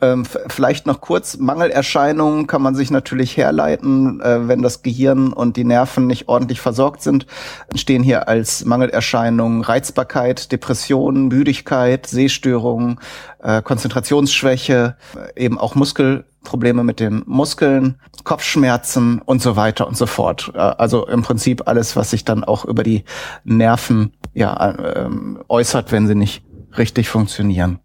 Ähm, 0.00 0.24
vielleicht 0.48 0.86
noch 0.86 1.02
kurz, 1.02 1.36
Mangelerscheinungen 1.36 2.46
kann 2.46 2.62
man 2.62 2.74
sich 2.74 2.90
natürlich 2.90 3.36
herleiten, 3.36 4.22
äh, 4.22 4.48
wenn 4.48 4.62
das 4.62 4.82
Gehirn 4.82 5.34
und 5.34 5.58
die 5.58 5.64
Nerven 5.64 6.06
nicht 6.06 6.28
ordentlich 6.28 6.62
versorgt 6.62 7.02
sind, 7.02 7.26
entstehen 7.68 8.02
hier 8.02 8.26
als 8.26 8.64
Mangelerscheinungen 8.64 9.60
Reizbarkeit, 9.60 10.50
Depressionen, 10.50 11.28
Müdigkeit, 11.28 12.06
Sehstörungen, 12.06 13.00
äh, 13.42 13.60
Konzentrationsschwäche, 13.60 14.96
äh, 15.36 15.44
eben 15.44 15.58
auch 15.58 15.74
Muskelprobleme 15.74 16.84
mit 16.84 17.00
den 17.00 17.22
Muskeln, 17.26 17.96
Kopfschmerzen 18.24 19.20
und 19.22 19.42
so 19.42 19.56
weiter 19.56 19.86
und 19.86 19.98
so 19.98 20.06
fort. 20.06 20.52
Äh, 20.54 20.58
also 20.58 21.06
im 21.06 21.20
Prinzip 21.20 21.68
alles, 21.68 21.96
was 21.96 22.12
sich 22.12 22.24
dann 22.24 22.44
auch 22.44 22.64
über 22.64 22.82
die 22.82 23.04
Nerven 23.44 24.14
ja, 24.34 24.70
äh, 24.70 25.08
äußert, 25.48 25.92
wenn 25.92 26.06
sie 26.06 26.14
nicht 26.14 26.44
richtig 26.76 27.08
funktionieren. 27.08 27.78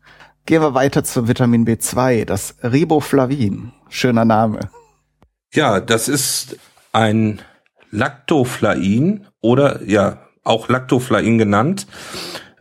Gehen 0.45 0.61
wir 0.61 0.73
weiter 0.73 1.03
zu 1.03 1.27
Vitamin 1.27 1.65
B2, 1.65 2.25
das 2.25 2.55
Riboflavin. 2.63 3.71
Schöner 3.89 4.25
Name. 4.25 4.69
Ja, 5.53 5.79
das 5.79 6.07
ist 6.07 6.57
ein 6.91 7.41
Lactoflain 7.91 9.27
oder 9.41 9.83
ja, 9.83 10.19
auch 10.43 10.69
Lactoflain 10.69 11.37
genannt. 11.37 11.87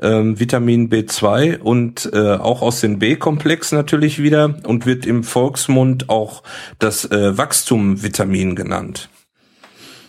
Ähm, 0.01 0.39
Vitamin 0.39 0.91
B2 0.91 1.59
und 1.59 2.09
äh, 2.13 2.35
auch 2.35 2.63
aus 2.63 2.81
dem 2.81 2.99
B-Komplex 2.99 3.73
natürlich 3.73 4.23
wieder 4.23 4.55
und 4.65 4.87
wird 4.87 5.07
im 5.07 5.25
Volksmund 5.25 6.09
auch 6.09 6.45
das 6.79 7.05
äh, 7.11 7.37
Wachstumvitamin 7.37 8.55
genannt. 8.55 9.09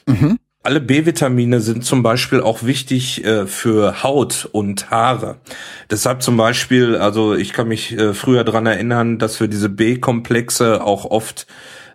Mhm. 0.06 0.38
Alle 0.70 0.82
B-Vitamine 0.82 1.62
sind 1.62 1.84
zum 1.84 2.04
Beispiel 2.04 2.42
auch 2.42 2.62
wichtig 2.62 3.26
äh, 3.26 3.48
für 3.48 4.04
Haut 4.04 4.48
und 4.52 4.92
Haare. 4.92 5.38
Deshalb 5.90 6.22
zum 6.22 6.38
Beispiel, 6.38 6.96
also 6.96 7.34
ich 7.34 7.54
kann 7.54 7.70
mich 7.70 7.98
äh, 7.98 8.14
früher 8.14 8.44
dran 8.44 8.68
erinnern, 8.68 9.18
dass 9.18 9.40
wir 9.40 9.48
diese 9.48 9.70
B-Komplexe 9.70 10.84
auch 10.84 11.06
oft 11.06 11.48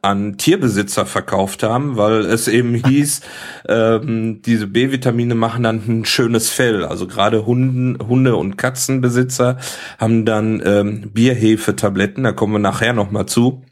an 0.02 0.38
Tierbesitzer 0.38 1.06
verkauft 1.06 1.62
haben, 1.62 1.96
weil 1.96 2.24
es 2.24 2.48
eben 2.48 2.74
hieß, 2.84 3.20
ähm, 3.68 4.42
diese 4.42 4.66
B-Vitamine 4.66 5.36
machen 5.36 5.62
dann 5.62 5.80
ein 5.86 6.04
schönes 6.04 6.50
Fell. 6.50 6.84
Also 6.84 7.06
gerade 7.06 7.46
Hunden, 7.46 7.96
Hunde 8.04 8.34
und 8.34 8.56
Katzenbesitzer 8.56 9.56
haben 10.00 10.24
dann 10.24 10.60
ähm, 10.66 11.12
Bierhefe-Tabletten, 11.12 12.24
da 12.24 12.32
kommen 12.32 12.54
wir 12.54 12.58
nachher 12.58 12.92
nochmal 12.92 13.26
zu 13.26 13.62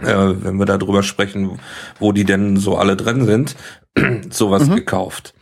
äh, 0.00 0.34
wenn 0.42 0.56
wir 0.56 0.66
darüber 0.66 1.02
sprechen, 1.02 1.58
wo 1.98 2.12
die 2.12 2.24
denn 2.24 2.56
so 2.56 2.76
alle 2.76 2.96
drin 2.96 3.24
sind, 3.24 3.56
sowas 4.30 4.68
mhm. 4.68 4.76
gekauft. 4.76 5.34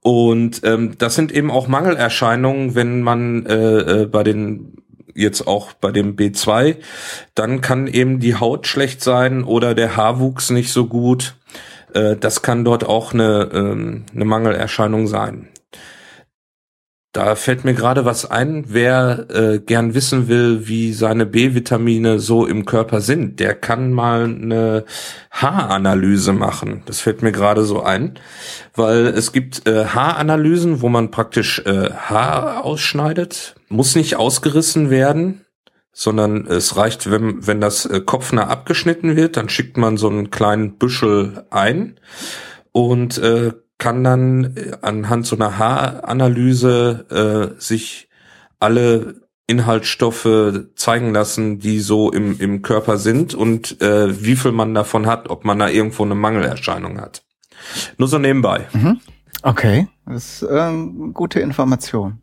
Und 0.00 0.60
ähm, 0.64 0.96
das 0.98 1.16
sind 1.16 1.32
eben 1.32 1.50
auch 1.50 1.66
Mangelerscheinungen, 1.66 2.74
wenn 2.74 3.02
man 3.02 3.44
äh, 3.46 4.02
äh, 4.02 4.06
bei 4.06 4.22
den 4.22 4.76
jetzt 5.16 5.46
auch 5.46 5.72
bei 5.72 5.90
dem 5.90 6.14
B2, 6.14 6.76
dann 7.34 7.60
kann 7.60 7.86
eben 7.86 8.20
die 8.20 8.36
Haut 8.36 8.66
schlecht 8.66 9.02
sein 9.02 9.42
oder 9.42 9.74
der 9.74 9.96
Haarwuchs 9.96 10.50
nicht 10.50 10.70
so 10.72 10.86
gut. 10.86 11.34
Äh, 11.94 12.16
das 12.16 12.42
kann 12.42 12.64
dort 12.64 12.84
auch 12.84 13.14
eine, 13.14 13.50
ähm, 13.52 14.04
eine 14.14 14.24
Mangelerscheinung 14.24 15.06
sein. 15.06 15.48
Da 17.16 17.34
fällt 17.34 17.64
mir 17.64 17.72
gerade 17.72 18.04
was 18.04 18.30
ein, 18.30 18.64
wer 18.68 19.26
äh, 19.30 19.58
gern 19.58 19.94
wissen 19.94 20.28
will, 20.28 20.68
wie 20.68 20.92
seine 20.92 21.24
B-Vitamine 21.24 22.18
so 22.18 22.44
im 22.44 22.66
Körper 22.66 23.00
sind, 23.00 23.40
der 23.40 23.54
kann 23.54 23.90
mal 23.90 24.24
eine 24.24 24.84
Haaranalyse 25.30 26.34
machen. 26.34 26.82
Das 26.84 27.00
fällt 27.00 27.22
mir 27.22 27.32
gerade 27.32 27.64
so 27.64 27.82
ein, 27.82 28.18
weil 28.74 29.06
es 29.06 29.32
gibt 29.32 29.66
äh, 29.66 29.86
Haaranalysen, 29.86 30.82
wo 30.82 30.90
man 30.90 31.10
praktisch 31.10 31.62
äh, 31.64 31.88
Haar 31.90 32.66
ausschneidet, 32.66 33.54
muss 33.70 33.96
nicht 33.96 34.16
ausgerissen 34.16 34.90
werden, 34.90 35.46
sondern 35.92 36.46
es 36.46 36.76
reicht, 36.76 37.10
wenn, 37.10 37.46
wenn 37.46 37.62
das 37.62 37.86
äh, 37.86 38.02
kopfnah 38.02 38.48
abgeschnitten 38.48 39.16
wird, 39.16 39.38
dann 39.38 39.48
schickt 39.48 39.78
man 39.78 39.96
so 39.96 40.10
einen 40.10 40.28
kleinen 40.28 40.76
Büschel 40.76 41.46
ein 41.48 41.98
und 42.72 43.16
äh, 43.16 43.52
kann 43.78 44.04
dann 44.04 44.56
äh, 44.56 44.72
anhand 44.82 45.26
so 45.26 45.36
einer 45.36 45.58
Haaranalyse 45.58 47.54
äh, 47.56 47.60
sich 47.60 48.08
alle 48.58 49.26
Inhaltsstoffe 49.46 50.64
zeigen 50.74 51.12
lassen, 51.12 51.60
die 51.60 51.78
so 51.80 52.10
im, 52.10 52.40
im 52.40 52.62
Körper 52.62 52.98
sind 52.98 53.34
und 53.34 53.80
äh, 53.80 54.22
wie 54.24 54.34
viel 54.34 54.52
man 54.52 54.74
davon 54.74 55.06
hat, 55.06 55.30
ob 55.30 55.44
man 55.44 55.58
da 55.58 55.68
irgendwo 55.68 56.04
eine 56.04 56.16
Mangelerscheinung 56.16 57.00
hat. 57.00 57.22
Nur 57.96 58.08
so 58.08 58.18
nebenbei. 58.18 58.66
Mhm. 58.72 59.00
Okay, 59.42 59.88
das 60.06 60.42
ist 60.42 60.48
ähm, 60.50 61.12
gute 61.14 61.40
Information. 61.40 62.22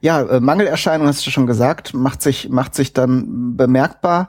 Ja, 0.00 0.22
äh, 0.22 0.40
Mangelerscheinung 0.40 1.06
hast 1.06 1.24
du 1.26 1.30
schon 1.30 1.46
gesagt, 1.46 1.94
macht 1.94 2.22
sich 2.22 2.48
macht 2.48 2.74
sich 2.74 2.92
dann 2.92 3.56
bemerkbar. 3.56 4.28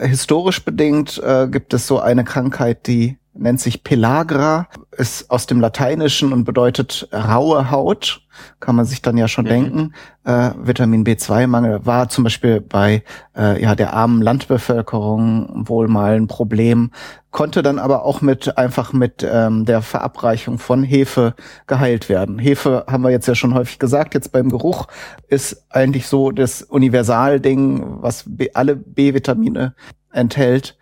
Historisch 0.00 0.64
bedingt 0.64 1.22
äh, 1.24 1.48
gibt 1.48 1.72
es 1.72 1.86
so 1.86 2.00
eine 2.00 2.24
Krankheit, 2.24 2.86
die 2.86 3.18
nennt 3.34 3.60
sich 3.60 3.82
Pelagra, 3.82 4.68
ist 4.90 5.30
aus 5.30 5.46
dem 5.46 5.60
Lateinischen 5.60 6.32
und 6.32 6.44
bedeutet 6.44 7.08
raue 7.12 7.70
Haut. 7.70 8.20
Kann 8.60 8.76
man 8.76 8.86
sich 8.86 9.02
dann 9.02 9.16
ja 9.16 9.28
schon 9.28 9.44
mhm. 9.44 9.48
denken. 9.48 9.94
Äh, 10.24 10.50
Vitamin 10.62 11.04
B2-Mangel 11.04 11.84
war 11.84 12.08
zum 12.08 12.24
Beispiel 12.24 12.60
bei 12.60 13.02
äh, 13.36 13.62
ja 13.62 13.74
der 13.74 13.92
armen 13.92 14.22
Landbevölkerung 14.22 15.68
wohl 15.68 15.88
mal 15.88 16.14
ein 16.14 16.28
Problem, 16.28 16.90
konnte 17.30 17.62
dann 17.62 17.78
aber 17.78 18.04
auch 18.04 18.20
mit 18.20 18.56
einfach 18.56 18.92
mit 18.92 19.26
ähm, 19.28 19.64
der 19.64 19.82
Verabreichung 19.82 20.58
von 20.58 20.82
Hefe 20.82 21.34
geheilt 21.66 22.08
werden. 22.08 22.38
Hefe 22.38 22.84
haben 22.88 23.02
wir 23.02 23.10
jetzt 23.10 23.28
ja 23.28 23.34
schon 23.34 23.54
häufig 23.54 23.78
gesagt. 23.78 24.14
Jetzt 24.14 24.32
beim 24.32 24.50
Geruch 24.50 24.86
ist 25.28 25.66
eigentlich 25.70 26.06
so 26.06 26.30
das 26.30 26.62
Universalding, 26.62 27.84
was 28.02 28.24
alle 28.54 28.76
B-Vitamine 28.76 29.74
enthält. 30.10 30.76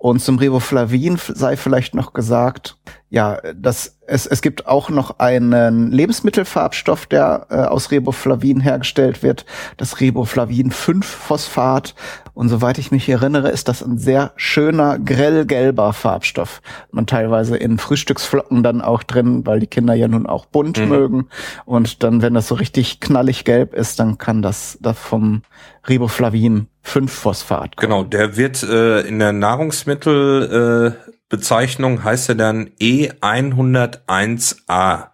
Und 0.00 0.20
zum 0.20 0.38
Riboflavin 0.38 1.18
sei 1.28 1.58
vielleicht 1.58 1.94
noch 1.94 2.14
gesagt, 2.14 2.78
ja, 3.12 3.40
das, 3.56 3.98
es, 4.06 4.24
es 4.26 4.40
gibt 4.40 4.68
auch 4.68 4.88
noch 4.88 5.18
einen 5.18 5.90
Lebensmittelfarbstoff, 5.90 7.06
der 7.06 7.48
äh, 7.50 7.56
aus 7.56 7.90
Riboflavin 7.90 8.60
hergestellt 8.60 9.24
wird, 9.24 9.44
das 9.76 9.98
Riboflavin 9.98 10.70
5-Phosphat. 10.70 11.96
Und 12.34 12.48
soweit 12.48 12.78
ich 12.78 12.92
mich 12.92 13.08
erinnere, 13.08 13.50
ist 13.50 13.66
das 13.66 13.82
ein 13.82 13.98
sehr 13.98 14.30
schöner, 14.36 15.00
grellgelber 15.00 15.92
Farbstoff. 15.92 16.62
Man 16.92 17.06
teilweise 17.06 17.56
in 17.56 17.78
Frühstücksflocken 17.78 18.62
dann 18.62 18.80
auch 18.80 19.02
drin, 19.02 19.44
weil 19.44 19.58
die 19.58 19.66
Kinder 19.66 19.94
ja 19.94 20.06
nun 20.06 20.26
auch 20.26 20.46
bunt 20.46 20.78
mhm. 20.78 20.88
mögen. 20.88 21.28
Und 21.64 22.04
dann, 22.04 22.22
wenn 22.22 22.34
das 22.34 22.46
so 22.46 22.54
richtig 22.54 23.00
knallig 23.00 23.44
gelb 23.44 23.74
ist, 23.74 23.98
dann 23.98 24.18
kann 24.18 24.40
das, 24.40 24.78
das 24.80 24.96
vom 24.96 25.42
Riboflavin 25.88 26.68
5-Phosphat. 26.86 27.76
Genau, 27.76 28.04
der 28.04 28.36
wird 28.36 28.62
äh, 28.62 29.00
in 29.00 29.18
der 29.18 29.32
Nahrungsmittelbezeichnung 29.32 30.92
äh, 30.92 31.19
Bezeichnung 31.30 32.04
heißt 32.04 32.28
er 32.28 32.34
dann 32.34 32.68
E101a. 32.80 35.06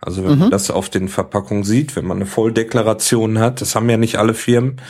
Also 0.00 0.24
wenn 0.24 0.32
mhm. 0.32 0.38
man 0.40 0.50
das 0.50 0.70
auf 0.70 0.90
den 0.90 1.08
Verpackungen 1.08 1.64
sieht, 1.64 1.96
wenn 1.96 2.04
man 2.04 2.18
eine 2.18 2.26
Volldeklaration 2.26 3.38
hat, 3.38 3.62
das 3.62 3.74
haben 3.74 3.88
ja 3.88 3.96
nicht 3.96 4.18
alle 4.18 4.34
Firmen, 4.34 4.82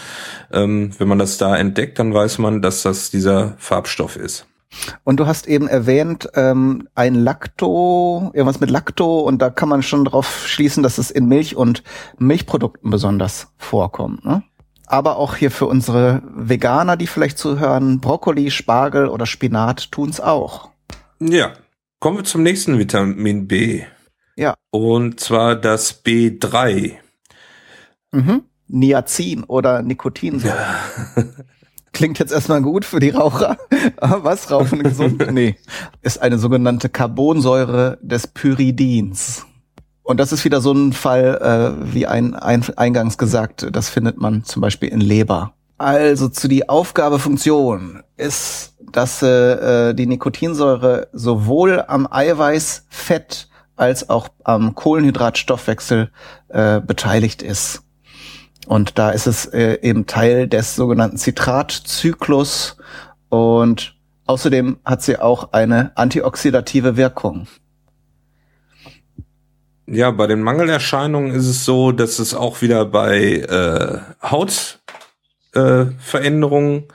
ähm, 0.53 0.91
wenn 0.99 1.07
man 1.07 1.21
das 1.21 1.39
da 1.39 1.57
entdeckt, 1.57 2.01
dann 2.01 2.13
weiß 2.13 2.39
man, 2.39 2.63
dass 2.63 2.83
das 2.83 3.13
dieser 3.13 3.55
Farbstoff 3.59 4.17
ist. 4.17 4.49
Und 5.05 5.21
du 5.21 5.29
hast 5.29 5.47
eben 5.47 5.69
erwähnt, 5.69 6.29
ähm, 6.35 6.89
ein 6.97 7.15
Lacto, 7.15 8.33
irgendwas 8.35 8.59
mit 8.59 8.71
Lacto, 8.71 9.21
und 9.21 9.41
da 9.41 9.51
kann 9.51 9.69
man 9.69 9.83
schon 9.83 10.05
drauf 10.05 10.49
schließen, 10.49 10.83
dass 10.83 10.99
es 10.99 11.13
in 11.13 11.27
Milch 11.27 11.55
und 11.55 11.85
Milchprodukten 12.19 12.91
besonders 12.91 13.53
vorkommt. 13.57 14.25
Ne? 14.25 14.43
Aber 14.87 15.17
auch 15.17 15.37
hier 15.37 15.51
für 15.51 15.67
unsere 15.67 16.23
Veganer, 16.35 16.97
die 16.97 17.07
vielleicht 17.07 17.39
zuhören, 17.39 18.01
Brokkoli, 18.01 18.51
Spargel 18.51 19.09
oder 19.09 19.27
Spinat 19.27 19.91
tun's 19.93 20.21
auch. 20.21 20.71
Ja, 21.21 21.53
kommen 22.01 22.19
wir 22.19 22.25
zum 22.25 22.43
nächsten 22.43 22.79
Vitamin 22.79 23.49
B. 23.49 23.85
Ja. 24.37 24.55
Und 24.71 25.21
zwar 25.21 25.57
das 25.57 26.05
B3. 26.05 26.93
Mhm. 28.13 28.43
Niacin 28.69 29.45
oder 29.45 29.83
Nikotinsäure. 29.83 30.57
Ja. 30.57 31.23
Klingt 31.93 32.19
jetzt 32.19 32.33
erstmal 32.33 32.61
gut 32.61 32.85
für 32.85 32.99
die 32.99 33.11
Raucher. 33.11 33.57
Aber 33.99 34.25
was, 34.25 34.51
Rauchen 34.51 34.83
gesund? 34.83 35.25
Nee. 35.33 35.57
Ist 36.03 36.21
eine 36.21 36.39
sogenannte 36.39 36.89
Carbonsäure 36.89 37.99
des 38.03 38.27
Pyridins. 38.27 39.47
Und 40.05 40.21
das 40.21 40.33
ist 40.33 40.45
wieder 40.45 40.61
so 40.61 40.71
ein 40.73 40.93
Fall, 40.93 41.77
äh, 41.81 41.95
wie 41.95 42.07
ein, 42.07 42.35
ein 42.35 42.63
eingangs 42.77 43.19
gesagt, 43.19 43.67
das 43.73 43.89
findet 43.89 44.19
man 44.19 44.45
zum 44.45 44.61
Beispiel 44.61 44.91
in 44.91 45.01
Leber. 45.01 45.55
Also 45.79 46.29
zu 46.29 46.47
die 46.47 46.69
Aufgabefunktion 46.69 48.03
ist, 48.17 48.75
dass 48.93 49.23
äh, 49.23 49.95
die 49.95 50.07
Nikotinsäure 50.07 51.09
sowohl 51.13 51.83
am 51.89 52.07
Eiweiß, 52.09 52.87
Fett 52.91 53.49
als 53.77 54.09
auch 54.11 54.29
am 54.45 54.75
Kohlenhydratstoffwechsel 54.75 56.11
äh, 56.49 56.81
beteiligt 56.81 57.43
ist. 57.43 57.83
Und 58.67 58.99
da 58.99 59.11
ist 59.11 59.27
es 59.27 59.47
äh, 59.47 59.79
eben 59.83 60.07
Teil 60.07 60.49
des 60.49 60.77
sogenannten 60.77 61.17
Zitratzyklus 61.17 62.77
und 63.31 63.97
außerdem 64.27 64.79
hat 64.85 65.03
sie 65.03 65.19
auch 65.19 65.53
eine 65.53 65.97
antioxidative 65.97 66.97
Wirkung. 66.97 67.47
Ja, 69.87 70.11
bei 70.11 70.27
den 70.27 70.43
Mangelerscheinungen 70.43 71.33
ist 71.33 71.47
es 71.47 71.65
so, 71.65 71.93
dass 71.93 72.19
es 72.19 72.35
auch 72.35 72.61
wieder 72.63 72.87
bei 72.87 73.41
äh, 73.41 73.99
Hautveränderungen, 74.23 76.85
äh, 76.85 76.89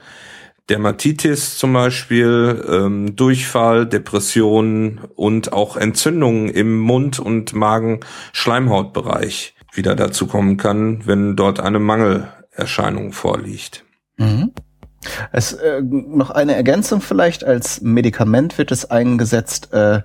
Dermatitis 0.69 1.57
zum 1.57 1.73
Beispiel, 1.73 2.63
ähm, 2.69 3.15
Durchfall, 3.15 3.87
Depressionen 3.87 5.01
und 5.15 5.51
auch 5.51 5.75
Entzündungen 5.77 6.49
im 6.49 6.79
Mund- 6.79 7.17
und 7.19 7.53
Magen-Schleimhautbereich 7.53 9.55
wieder 9.73 9.95
dazu 9.95 10.27
kommen 10.27 10.57
kann, 10.57 11.01
wenn 11.05 11.35
dort 11.35 11.59
eine 11.59 11.79
Mangelerscheinung 11.79 13.13
vorliegt. 13.13 13.83
Mhm. 14.17 14.51
Es 15.31 15.53
äh, 15.53 15.81
noch 15.81 16.29
eine 16.29 16.55
Ergänzung 16.55 17.01
vielleicht 17.01 17.43
als 17.43 17.81
Medikament 17.81 18.57
wird 18.57 18.71
es 18.71 18.91
eingesetzt 18.91 19.73
äh, 19.73 20.01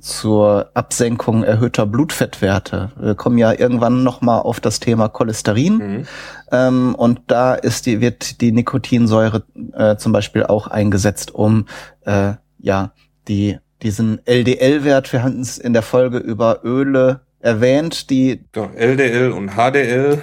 zur 0.00 0.70
Absenkung 0.74 1.42
erhöhter 1.42 1.86
Blutfettwerte. 1.86 2.90
Wir 2.98 3.14
kommen 3.14 3.38
ja 3.38 3.52
irgendwann 3.52 4.02
noch 4.02 4.20
mal 4.20 4.38
auf 4.38 4.60
das 4.60 4.80
Thema 4.80 5.08
Cholesterin 5.08 5.76
mhm. 5.76 6.06
ähm, 6.52 6.94
und 6.94 7.20
da 7.26 7.54
ist 7.54 7.86
die 7.86 8.00
wird 8.00 8.40
die 8.40 8.52
Nikotinsäure 8.52 9.44
äh, 9.74 9.96
zum 9.96 10.12
Beispiel 10.12 10.44
auch 10.44 10.66
eingesetzt, 10.66 11.34
um 11.34 11.66
äh, 12.04 12.34
ja 12.58 12.92
die 13.28 13.58
diesen 13.82 14.20
LDL-Wert, 14.26 15.12
wir 15.12 15.22
hatten 15.22 15.40
es 15.40 15.58
in 15.58 15.72
der 15.72 15.82
Folge 15.82 16.18
über 16.18 16.64
Öle 16.64 17.20
erwähnt, 17.40 18.10
die 18.10 18.44
Doch, 18.52 18.74
LDL 18.74 19.30
und 19.30 19.50
HDL. 19.50 20.20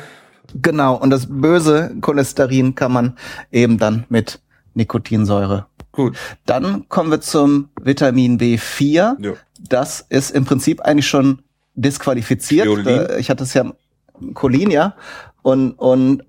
Genau, 0.62 0.96
und 0.96 1.10
das 1.10 1.27
böse 1.29 1.96
Cholesterin 2.01 2.75
kann 2.75 2.91
man 2.91 3.17
eben 3.51 3.77
dann 3.77 4.05
mit 4.10 4.41
Nikotinsäure. 4.74 5.67
Gut. 5.95 6.17
Dann 6.45 6.87
kommen 6.89 7.09
wir 7.11 7.21
zum 7.21 7.69
Vitamin 7.81 8.37
B4. 8.37 9.15
Ja. 9.19 9.33
Das 9.69 10.05
ist 10.09 10.31
im 10.31 10.45
Prinzip 10.45 10.81
eigentlich 10.81 11.07
schon 11.07 11.39
disqualifiziert. 11.75 12.67
Violin. 12.67 12.87
Äh, 12.87 13.19
ich 13.19 13.29
hatte 13.29 13.43
es 13.43 13.53
ja 13.53 13.71
Cholin, 14.33 14.71
ja. 14.71 14.95
Und, 15.41 15.71
und 15.73 16.23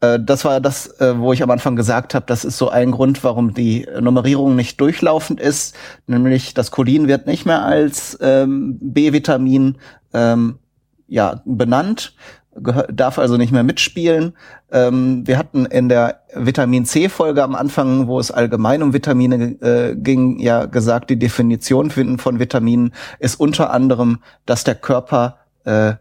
äh, 0.00 0.18
das 0.20 0.44
war 0.44 0.60
das, 0.60 0.86
äh, 1.00 1.18
wo 1.18 1.32
ich 1.32 1.42
am 1.42 1.50
Anfang 1.50 1.76
gesagt 1.76 2.14
habe, 2.14 2.26
das 2.26 2.44
ist 2.44 2.58
so 2.58 2.68
ein 2.68 2.90
Grund, 2.90 3.22
warum 3.24 3.54
die 3.54 3.86
Nummerierung 4.00 4.56
nicht 4.56 4.80
durchlaufend 4.80 5.40
ist, 5.40 5.76
nämlich 6.06 6.54
das 6.54 6.70
Cholin 6.70 7.08
wird 7.08 7.26
nicht 7.26 7.46
mehr 7.46 7.64
als 7.64 8.18
ähm, 8.20 8.78
B-Vitamin 8.80 9.76
ähm, 10.12 10.58
ja 11.06 11.42
benannt, 11.44 12.14
darf 12.54 13.18
also 13.18 13.36
nicht 13.36 13.52
mehr 13.52 13.62
mitspielen. 13.62 14.34
Ähm, 14.70 15.26
wir 15.26 15.38
hatten 15.38 15.66
in 15.66 15.88
der 15.88 16.20
Vitamin 16.34 16.84
C-Folge 16.84 17.42
am 17.42 17.54
Anfang, 17.54 18.06
wo 18.06 18.18
es 18.18 18.30
allgemein 18.30 18.82
um 18.82 18.92
Vitamine 18.92 19.56
äh, 19.60 19.94
ging, 19.96 20.38
ja 20.38 20.66
gesagt, 20.66 21.10
die 21.10 21.18
Definition 21.18 21.90
von 21.90 22.38
Vitaminen 22.38 22.92
ist 23.18 23.36
unter 23.40 23.70
anderem, 23.70 24.18
dass 24.44 24.64
der 24.64 24.74
Körper 24.74 25.38
äh, 25.64 25.94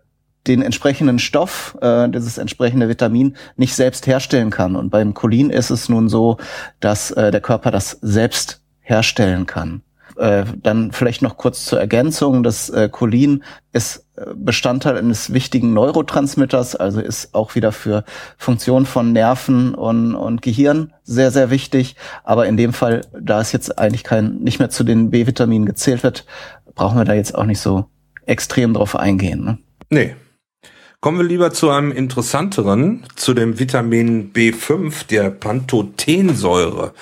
den 0.48 0.62
entsprechenden 0.62 1.20
Stoff, 1.20 1.78
äh, 1.82 2.10
dieses 2.10 2.38
entsprechende 2.38 2.90
Vitamin, 2.90 3.38
nicht 3.58 3.76
selbst 3.76 4.08
herstellen 4.08 4.50
kann. 4.50 4.76
Und 4.76 4.90
beim 4.90 5.14
Cholin 5.14 5.50
ist 5.50 5.70
es 5.70 5.88
nun 5.88 6.10
so, 6.10 6.38
dass 6.80 7.12
äh, 7.12 7.32
der 7.32 7.42
Körper 7.42 7.72
das 7.72 8.00
selbst 8.02 8.62
herstellen 8.82 9.46
kann. 9.46 9.84
Äh, 10.18 10.46
dann 10.62 10.92
vielleicht 10.92 11.22
noch 11.22 11.38
kurz 11.38 11.66
zur 11.66 11.80
Ergänzung. 11.80 12.44
Das 12.44 12.70
äh, 12.70 12.90
Cholin 12.90 13.44
ist 13.72 14.06
Bestandteil 14.36 14.98
eines 14.98 15.34
wichtigen 15.34 15.74
Neurotransmitters, 15.74 16.76
also 16.76 17.00
ist 17.02 17.34
auch 17.34 17.56
wieder 17.56 17.72
für 17.72 18.04
Funktion 18.38 18.86
von 18.86 19.14
Nerven 19.14 19.76
und, 19.76 20.16
und 20.16 20.42
Gehirn 20.42 20.94
sehr, 21.04 21.32
sehr 21.32 21.50
wichtig. 21.50 21.96
Aber 22.24 22.48
in 22.48 22.58
dem 22.58 22.74
Fall, 22.74 23.02
da 23.20 23.42
es 23.42 23.52
jetzt 23.52 23.78
eigentlich 23.78 24.04
kein, 24.04 24.38
nicht 24.38 24.60
mehr 24.60 24.70
zu 24.70 24.84
den 24.84 25.10
B-Vitaminen 25.10 25.66
gezählt 25.66 26.04
wird, 26.04 26.26
brauchen 26.76 26.98
wir 26.98 27.06
da 27.06 27.14
jetzt 27.14 27.36
auch 27.36 27.46
nicht 27.46 27.60
so 27.60 27.86
extrem 28.26 28.74
drauf 28.74 28.96
eingehen. 28.96 29.44
Ne? 29.44 29.58
Nee, 29.90 30.16
Kommen 31.04 31.18
wir 31.18 31.26
lieber 31.26 31.52
zu 31.52 31.72
einem 31.72 31.92
interessanteren, 31.92 33.02
zu 33.16 33.34
dem 33.34 33.58
Vitamin 33.58 34.32
B5, 34.34 35.08
der 35.08 35.32
Pantothensäure. 35.32 36.94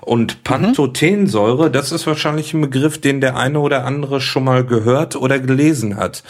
Und 0.00 0.44
Pantothensäure, 0.44 1.68
das 1.68 1.90
ist 1.90 2.06
wahrscheinlich 2.06 2.54
ein 2.54 2.60
Begriff, 2.60 3.00
den 3.00 3.20
der 3.20 3.36
eine 3.36 3.58
oder 3.58 3.84
andere 3.84 4.20
schon 4.20 4.44
mal 4.44 4.64
gehört 4.64 5.16
oder 5.16 5.40
gelesen 5.40 5.96
hat. 5.96 6.22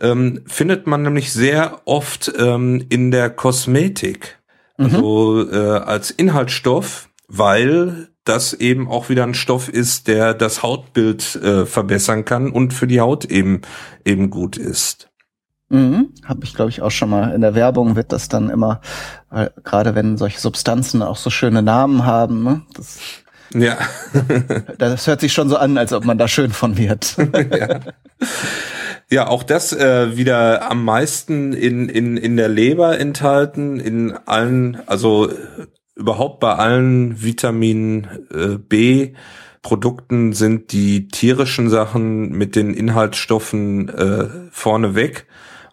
Ähm, 0.00 0.42
findet 0.46 0.86
man 0.86 1.02
nämlich 1.02 1.32
sehr 1.32 1.80
oft 1.84 2.32
ähm, 2.38 2.84
in 2.88 3.10
der 3.10 3.30
Kosmetik. 3.30 4.38
Mhm. 4.78 4.84
Also 4.86 5.50
äh, 5.50 5.78
als 5.78 6.10
Inhaltsstoff, 6.10 7.08
weil 7.28 8.08
das 8.24 8.52
eben 8.52 8.88
auch 8.88 9.08
wieder 9.08 9.24
ein 9.24 9.34
Stoff 9.34 9.68
ist, 9.68 10.08
der 10.08 10.34
das 10.34 10.62
Hautbild 10.62 11.36
äh, 11.36 11.66
verbessern 11.66 12.24
kann 12.24 12.50
und 12.50 12.72
für 12.72 12.86
die 12.86 13.00
Haut 13.00 13.24
eben 13.24 13.62
eben 14.04 14.30
gut 14.30 14.56
ist. 14.56 15.10
Mhm. 15.70 16.12
Habe 16.24 16.44
ich, 16.44 16.54
glaube 16.54 16.70
ich, 16.70 16.82
auch 16.82 16.90
schon 16.90 17.10
mal. 17.10 17.32
In 17.32 17.40
der 17.40 17.54
Werbung 17.54 17.96
wird 17.96 18.12
das 18.12 18.28
dann 18.28 18.50
immer, 18.50 18.80
äh, 19.30 19.50
gerade 19.62 19.94
wenn 19.94 20.16
solche 20.16 20.40
Substanzen 20.40 21.02
auch 21.02 21.16
so 21.16 21.30
schöne 21.30 21.62
Namen 21.62 22.04
haben, 22.04 22.42
ne? 22.42 22.62
das, 22.74 22.98
ja. 23.54 23.78
das 24.78 25.06
hört 25.06 25.20
sich 25.20 25.32
schon 25.32 25.48
so 25.48 25.56
an, 25.56 25.78
als 25.78 25.92
ob 25.92 26.04
man 26.04 26.18
da 26.18 26.26
schön 26.26 26.50
von 26.50 26.76
wird. 26.76 27.16
ja. 27.34 27.80
Ja, 29.10 29.26
auch 29.26 29.42
das 29.42 29.72
äh, 29.72 30.16
wieder 30.16 30.70
am 30.70 30.84
meisten 30.84 31.52
in, 31.52 31.88
in, 31.88 32.16
in 32.16 32.36
der 32.36 32.48
Leber 32.48 32.98
enthalten, 32.98 33.80
in 33.80 34.12
allen, 34.12 34.80
also 34.86 35.30
überhaupt 35.96 36.38
bei 36.38 36.54
allen 36.54 37.22
Vitamin 37.22 38.06
äh, 38.32 38.56
B 38.56 39.14
Produkten 39.62 40.32
sind 40.32 40.72
die 40.72 41.08
tierischen 41.08 41.68
Sachen 41.68 42.30
mit 42.30 42.56
den 42.56 42.72
Inhaltsstoffen 42.72 43.88
äh, 43.90 44.28
vorne 44.50 44.94
weg 44.94 45.26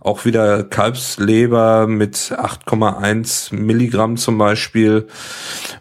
auch 0.07 0.23
wieder 0.23 0.63
Kalbsleber 0.63 1.85
mit 1.85 2.15
8,1 2.15 3.53
Milligramm 3.53 4.15
zum 4.15 4.37
Beispiel. 4.37 5.07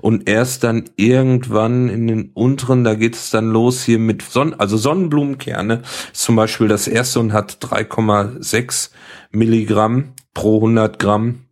Und 0.01 0.29
erst 0.29 0.65
dann 0.65 0.85
irgendwann 0.97 1.89
in 1.89 2.09
den 2.09 2.31
unteren, 2.35 2.83
da 2.83 2.95
geht 2.95 3.15
es 3.15 3.31
dann 3.31 3.51
los 3.51 3.85
hier 3.85 4.01
mit 4.01 4.23
Sonnen, 4.23 4.59
also 4.59 4.77
Sonnenblumenkerne 4.77 5.83
zum 6.12 6.37
Beispiel 6.37 6.67
das 6.67 6.89
erste 6.89 7.21
und 7.21 7.33
hat 7.33 7.59
3,6 7.62 8.91
Milligramm 9.31 10.12
pro 10.35 10.57
100 10.57 10.99
Gramm. 10.99 11.47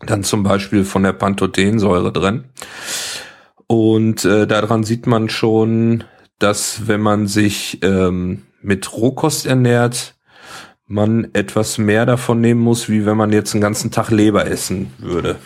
Dann 0.00 0.24
zum 0.24 0.42
Beispiel 0.42 0.84
von 0.84 1.04
der 1.04 1.12
Pantothensäure 1.12 2.12
drin. 2.12 2.46
Und 3.68 4.24
äh, 4.24 4.48
daran 4.48 4.82
sieht 4.82 5.06
man 5.06 5.28
schon, 5.28 6.04
dass 6.40 6.88
wenn 6.88 7.00
man 7.00 7.28
sich 7.28 7.78
ähm, 7.82 8.42
mit 8.60 8.92
Rohkost 8.92 9.46
ernährt, 9.46 10.16
man 10.90 11.28
etwas 11.34 11.78
mehr 11.78 12.04
davon 12.04 12.40
nehmen 12.40 12.60
muss, 12.60 12.88
wie 12.88 13.06
wenn 13.06 13.16
man 13.16 13.32
jetzt 13.32 13.54
einen 13.54 13.62
ganzen 13.62 13.92
Tag 13.92 14.10
Leber 14.10 14.46
essen 14.46 14.92
würde. 14.98 15.36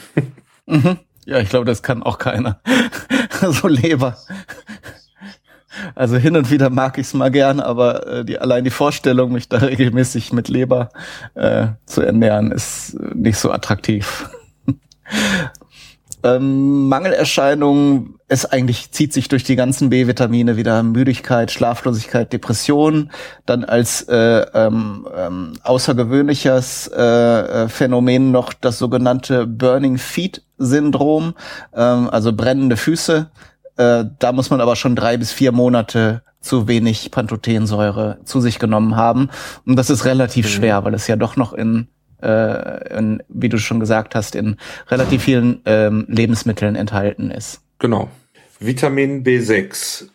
Mhm. 0.67 0.99
Ja, 1.27 1.39
ich 1.39 1.51
glaube, 1.51 1.67
das 1.67 1.83
kann 1.83 2.03
auch 2.03 2.17
keiner. 2.17 2.61
so 3.43 3.69
Leber. 3.69 4.17
Also 5.95 6.17
hin 6.17 6.37
und 6.37 6.51
wieder 6.51 6.71
mag 6.71 6.97
ich 6.97 7.09
es 7.09 7.15
mal 7.15 7.31
gern, 7.31 7.61
aber 7.61 8.07
äh, 8.07 8.25
die, 8.25 8.39
allein 8.39 8.65
die 8.65 8.71
Vorstellung, 8.71 9.33
mich 9.33 9.49
da 9.49 9.59
regelmäßig 9.63 10.33
mit 10.33 10.49
Leber 10.49 10.89
äh, 11.35 11.67
zu 11.85 12.01
ernähren, 12.01 12.51
ist 12.51 12.97
nicht 13.15 13.39
so 13.39 13.51
attraktiv. 13.51 14.31
Ähm, 16.25 16.89
Mangelerscheinungen 16.89 18.15
ist 18.29 18.47
eigentlich, 18.47 18.91
zieht 18.93 19.13
sich 19.13 19.29
durch 19.29 19.45
die 19.45 19.57
ganzen 19.57 19.91
B-Vitamine 19.91 20.57
wieder 20.57 20.83
Müdigkeit, 20.83 21.51
Schlaflosigkeit, 21.51 22.33
Depression. 22.33 23.11
Dann 23.45 23.63
als 23.63 24.09
äh, 24.09 24.47
ähm, 24.55 25.07
ähm, 25.15 25.53
außergewöhnliches 25.63 26.91
äh, 26.97 27.03
äh, 27.03 27.69
Phänomen 27.69 28.33
noch 28.33 28.55
das 28.55 28.79
sogenannte 28.79 29.47
Burning 29.47 29.99
Feet 29.99 30.43
Syndrom, 30.57 31.35
ähm, 31.75 32.09
also 32.09 32.33
brennende 32.33 32.79
Füße. 32.79 33.31
Äh, 33.77 34.05
da 34.19 34.33
muss 34.33 34.49
man 34.49 34.63
aber 34.63 34.77
schon 34.77 34.97
drei 34.97 35.19
bis 35.19 35.31
vier 35.31 35.53
Monate 35.53 36.23
zu 36.41 36.69
wenig 36.69 37.11
Pantothensäure 37.11 38.19
zu 38.25 38.41
sich 38.41 38.59
genommen 38.59 38.97
haben. 38.97 39.29
Und 39.67 39.77
das 39.77 39.91
ist 39.91 40.07
relativ 40.07 40.47
mhm. 40.47 40.51
schwer, 40.51 40.85
weil 40.85 40.95
es 40.95 41.07
ja 41.07 41.17
doch 41.17 41.37
noch 41.37 41.53
in 41.53 41.89
äh, 42.25 42.99
in, 42.99 43.23
wie 43.29 43.49
du 43.49 43.59
schon 43.59 43.81
gesagt 43.81 44.15
hast, 44.15 44.35
in 44.35 44.57
relativ 44.89 45.23
vielen 45.25 45.61
ähm, 45.67 46.07
Lebensmitteln 46.09 46.75
enthalten 46.77 47.31
ist. 47.31 47.61
Genau. 47.79 48.09
Vitamin 48.59 49.25
B6. 49.25 50.09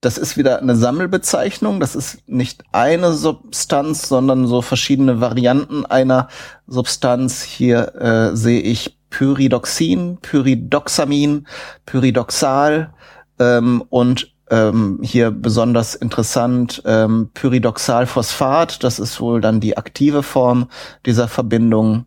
Das 0.00 0.18
ist 0.18 0.36
wieder 0.36 0.60
eine 0.60 0.74
Sammelbezeichnung. 0.74 1.78
Das 1.78 1.94
ist 1.94 2.28
nicht 2.28 2.64
eine 2.72 3.12
Substanz, 3.12 4.08
sondern 4.08 4.48
so 4.48 4.60
verschiedene 4.60 5.20
Varianten 5.20 5.86
einer 5.86 6.28
Substanz. 6.66 7.42
Hier 7.42 7.94
äh, 7.94 8.36
sehe 8.36 8.60
ich 8.60 8.98
Pyridoxin, 9.10 10.18
Pyridoxamin, 10.20 11.46
Pyridoxal 11.86 12.92
ähm, 13.38 13.84
und 13.90 14.34
ähm, 14.50 14.98
hier 15.02 15.30
besonders 15.30 15.94
interessant 15.94 16.82
ähm, 16.84 17.30
Pyridoxalphosphat. 17.34 18.84
Das 18.84 18.98
ist 18.98 19.20
wohl 19.20 19.40
dann 19.40 19.60
die 19.60 19.76
aktive 19.76 20.22
Form 20.22 20.68
dieser 21.06 21.28
Verbindung. 21.28 22.06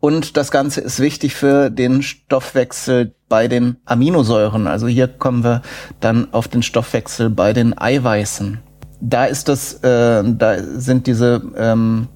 Und 0.00 0.36
das 0.36 0.50
Ganze 0.50 0.80
ist 0.80 1.00
wichtig 1.00 1.34
für 1.34 1.70
den 1.70 2.02
Stoffwechsel 2.02 3.14
bei 3.28 3.48
den 3.48 3.76
Aminosäuren. 3.84 4.66
Also 4.66 4.86
hier 4.86 5.08
kommen 5.08 5.44
wir 5.44 5.62
dann 6.00 6.32
auf 6.32 6.48
den 6.48 6.62
Stoffwechsel 6.62 7.30
bei 7.30 7.52
den 7.52 7.76
Eiweißen. 7.76 8.60
Da 9.00 9.26
ist 9.26 9.48
das, 9.48 9.74
äh, 9.82 10.24
da 10.24 10.56
sind 10.62 11.06
diese, 11.06 11.42
ähm, 11.56 12.08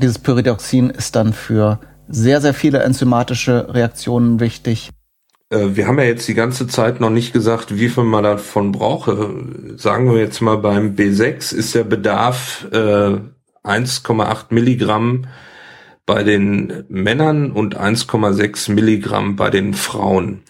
dieses 0.00 0.18
Pyridoxin 0.18 0.90
ist 0.90 1.16
dann 1.16 1.32
für 1.32 1.78
sehr, 2.08 2.40
sehr 2.40 2.54
viele 2.54 2.80
enzymatische 2.80 3.72
Reaktionen 3.72 4.40
wichtig. 4.40 4.90
Äh, 5.50 5.76
wir 5.76 5.86
haben 5.86 5.98
ja 5.98 6.04
jetzt 6.04 6.28
die 6.28 6.34
ganze 6.34 6.66
Zeit 6.66 7.00
noch 7.00 7.10
nicht 7.10 7.32
gesagt, 7.32 7.76
wie 7.76 7.88
viel 7.88 8.04
man 8.04 8.24
davon 8.24 8.72
brauche. 8.72 9.34
Sagen 9.76 10.12
wir 10.12 10.20
jetzt 10.20 10.40
mal 10.40 10.58
beim 10.58 10.94
B6 10.94 11.54
ist 11.54 11.74
der 11.74 11.84
Bedarf 11.84 12.66
äh, 12.72 13.18
1,8 13.64 14.46
Milligramm 14.50 15.26
bei 16.04 16.22
den 16.22 16.84
Männern 16.88 17.50
und 17.50 17.78
1,6 17.78 18.72
Milligramm 18.72 19.36
bei 19.36 19.50
den 19.50 19.74
Frauen. 19.74 20.42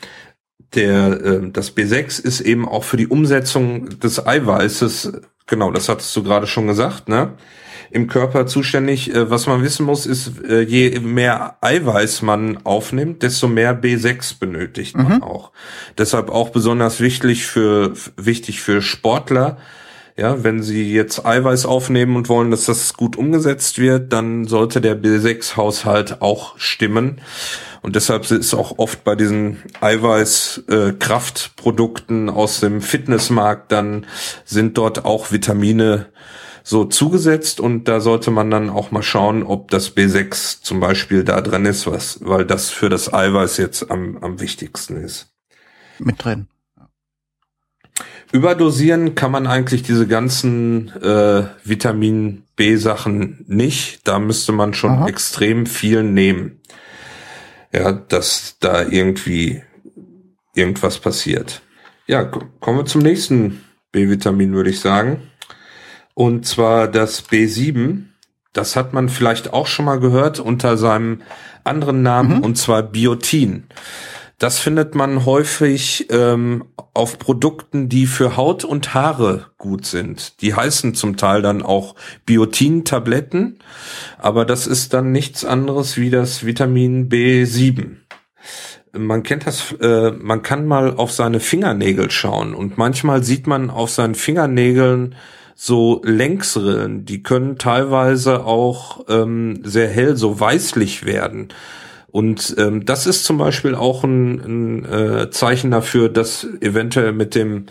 Der, 0.75 1.21
äh, 1.23 1.51
das 1.51 1.77
B6 1.77 2.23
ist 2.23 2.41
eben 2.41 2.69
auch 2.69 2.85
für 2.85 2.97
die 2.97 3.09
Umsetzung 3.09 3.99
des 4.01 4.27
Eiweißes, 4.27 5.13
genau, 5.47 5.71
das 5.71 5.89
hattest 5.89 6.15
du 6.17 6.23
gerade 6.23 6.47
schon 6.47 6.67
gesagt, 6.67 7.09
ne? 7.09 7.35
Im 7.91 8.09
Körper 8.09 8.47
zuständig. 8.47 9.15
Äh, 9.15 9.31
was 9.31 9.47
man 9.47 9.63
wissen 9.63 9.87
muss, 9.87 10.07
ist, 10.07 10.33
äh, 10.49 10.63
je 10.63 10.99
mehr 11.01 11.57
Eiweiß 11.61 12.23
man 12.23 12.65
aufnimmt, 12.65 13.23
desto 13.23 13.49
mehr 13.49 13.81
B6 13.81 14.39
benötigt 14.39 14.97
man 14.97 15.17
mhm. 15.17 15.23
auch. 15.23 15.53
Deshalb 15.99 16.31
auch 16.31 16.51
besonders 16.51 17.01
wichtig 17.01 17.47
für, 17.47 17.93
wichtig 18.17 18.61
für 18.61 18.83
Sportler, 18.83 19.59
ja, 20.19 20.43
wenn 20.43 20.63
Sie 20.63 20.95
jetzt 20.95 21.27
Eiweiß 21.27 21.67
aufnehmen 21.67 22.17
und 22.17 22.31
wollen, 22.31 22.51
dass 22.51 22.65
das 22.65 22.95
gut 22.95 23.17
umgesetzt 23.17 23.79
wird, 23.79 24.15
dann 24.15 24.47
sollte 24.47 24.81
der 24.81 24.99
B6-Haushalt 24.99 26.23
auch 26.23 26.59
stimmen. 26.59 27.21
Und 27.83 27.97
deshalb 27.97 28.31
ist 28.31 28.55
auch 28.55 28.79
oft 28.79 29.05
bei 29.05 29.15
diesen 29.15 29.59
Eiweiß-Kraftprodukten 29.81 32.29
äh, 32.29 32.31
aus 32.31 32.61
dem 32.61 32.81
Fitnessmarkt, 32.81 33.71
dann 33.71 34.07
sind 34.47 34.79
dort 34.79 35.05
auch 35.05 35.33
Vitamine 35.33 36.07
so 36.69 36.85
zugesetzt 36.85 37.61
und 37.61 37.85
da 37.85 38.01
sollte 38.01 38.33
man 38.33 38.51
dann 38.51 38.71
auch 38.71 38.91
mal 38.91 39.05
schauen, 39.05 39.45
ob 39.45 39.71
das 39.71 39.97
B6 39.97 40.63
zum 40.63 40.81
Beispiel 40.81 41.23
da 41.23 41.41
drin 41.41 41.65
ist, 41.65 41.87
was, 41.87 42.19
weil 42.23 42.45
das 42.45 42.71
für 42.71 42.89
das 42.89 43.15
Eiweiß 43.15 43.59
jetzt 43.59 43.89
am, 43.89 44.17
am 44.17 44.41
wichtigsten 44.41 44.97
ist. 44.97 45.33
Mit 46.01 46.25
drin. 46.25 46.49
Überdosieren 48.33 49.15
kann 49.15 49.31
man 49.31 49.47
eigentlich 49.47 49.85
diese 49.85 50.09
ganzen 50.09 50.89
äh, 51.01 51.45
Vitamin 51.63 52.43
B-Sachen 52.57 53.45
nicht. 53.47 54.01
Da 54.03 54.19
müsste 54.19 54.51
man 54.51 54.75
schon 54.75 54.91
Aha. 54.91 55.09
extrem 55.09 55.67
viel 55.67 56.03
nehmen. 56.03 56.61
Ja, 57.73 57.93
dass 57.93 58.57
da 58.59 58.83
irgendwie 58.83 59.63
irgendwas 60.57 60.99
passiert. 60.99 61.63
Ja, 62.09 62.25
kommen 62.25 62.79
wir 62.79 62.87
zum 62.87 63.03
nächsten 63.03 63.65
B-Vitamin, 63.93 64.53
würde 64.53 64.71
ich 64.71 64.81
sagen. 64.81 65.23
Und 66.17 66.47
zwar 66.47 66.89
das 66.89 67.29
B7. 67.29 68.05
Das 68.55 68.75
hat 68.75 68.95
man 68.95 69.11
vielleicht 69.11 69.53
auch 69.53 69.67
schon 69.67 69.85
mal 69.85 70.01
gehört 70.01 70.41
unter 70.41 70.79
seinem 70.79 71.21
anderen 71.63 72.01
Namen, 72.03 72.39
mhm. 72.39 72.43
und 72.43 72.57
zwar 72.57 72.83
Biotin. 72.83 73.65
Das 74.39 74.59
findet 74.59 74.95
man 74.95 75.27
häufig 75.27 76.07
ähm, 76.09 76.65
auf 76.95 77.19
Produkten, 77.19 77.91
die 77.91 78.07
für 78.07 78.39
Haut 78.39 78.65
und 78.65 78.95
Haare 78.95 79.49
gut 79.59 79.85
sind. 79.85 80.41
Die 80.41 80.55
heißen 80.55 80.95
zum 80.95 81.19
Teil 81.19 81.43
dann 81.43 81.61
auch 81.61 81.95
Biotin-Tabletten, 82.25 83.59
aber 84.17 84.47
das 84.47 84.67
ist 84.67 84.95
dann 84.95 85.13
nichts 85.13 85.45
anderes 85.45 85.99
wie 85.99 86.09
das 86.09 86.47
Vitamin 86.47 87.11
B7 87.11 87.97
man 88.99 89.23
kennt 89.23 89.47
das, 89.47 89.73
äh, 89.83 90.13
man 90.13 90.41
kann 90.41 90.65
mal 90.67 90.97
auf 90.97 91.13
seine 91.13 91.39
Fingernägel 91.39 92.11
schauen 92.11 92.55
und 92.55 92.79
manchmal 92.79 93.23
sieht 93.23 93.47
man 93.47 93.69
auf 93.69 93.91
seinen 93.91 94.15
Fingernägeln 94.15 95.15
so 95.59 96.03
Längsrillen, 96.05 97.07
die 97.07 97.23
können 97.23 97.57
teilweise 97.57 98.45
auch 98.45 99.07
ähm, 99.09 99.61
sehr 99.65 99.89
hell, 99.89 100.15
so 100.17 100.39
weißlich 100.39 101.07
werden. 101.07 101.49
Und 102.09 102.55
ähm, 102.59 102.85
das 102.85 103.07
ist 103.07 103.25
zum 103.25 103.39
Beispiel 103.39 103.75
auch 103.75 104.05
ein, 104.05 104.41
ein 104.41 104.85
äh, 104.85 105.31
Zeichen 105.31 105.71
dafür, 105.71 106.11
dass 106.11 106.47
eventuell 106.61 107.13
mit 107.13 107.35
dem 107.35 107.67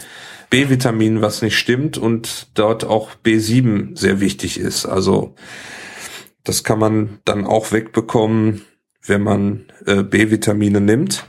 B-Vitamin 0.49 1.21
was 1.21 1.43
nicht 1.43 1.57
stimmt 1.57 1.97
und 1.99 2.47
dort 2.55 2.83
auch 2.83 3.11
B7 3.23 3.97
sehr 3.97 4.19
wichtig 4.19 4.59
ist. 4.59 4.87
Also 4.87 5.35
das 6.43 6.63
kann 6.63 6.79
man 6.79 7.19
dann 7.23 7.45
auch 7.45 7.71
wegbekommen, 7.71 8.61
wenn 9.05 9.21
man 9.21 9.65
äh, 9.85 10.01
B-Vitamine 10.01 10.81
nimmt. 10.81 11.27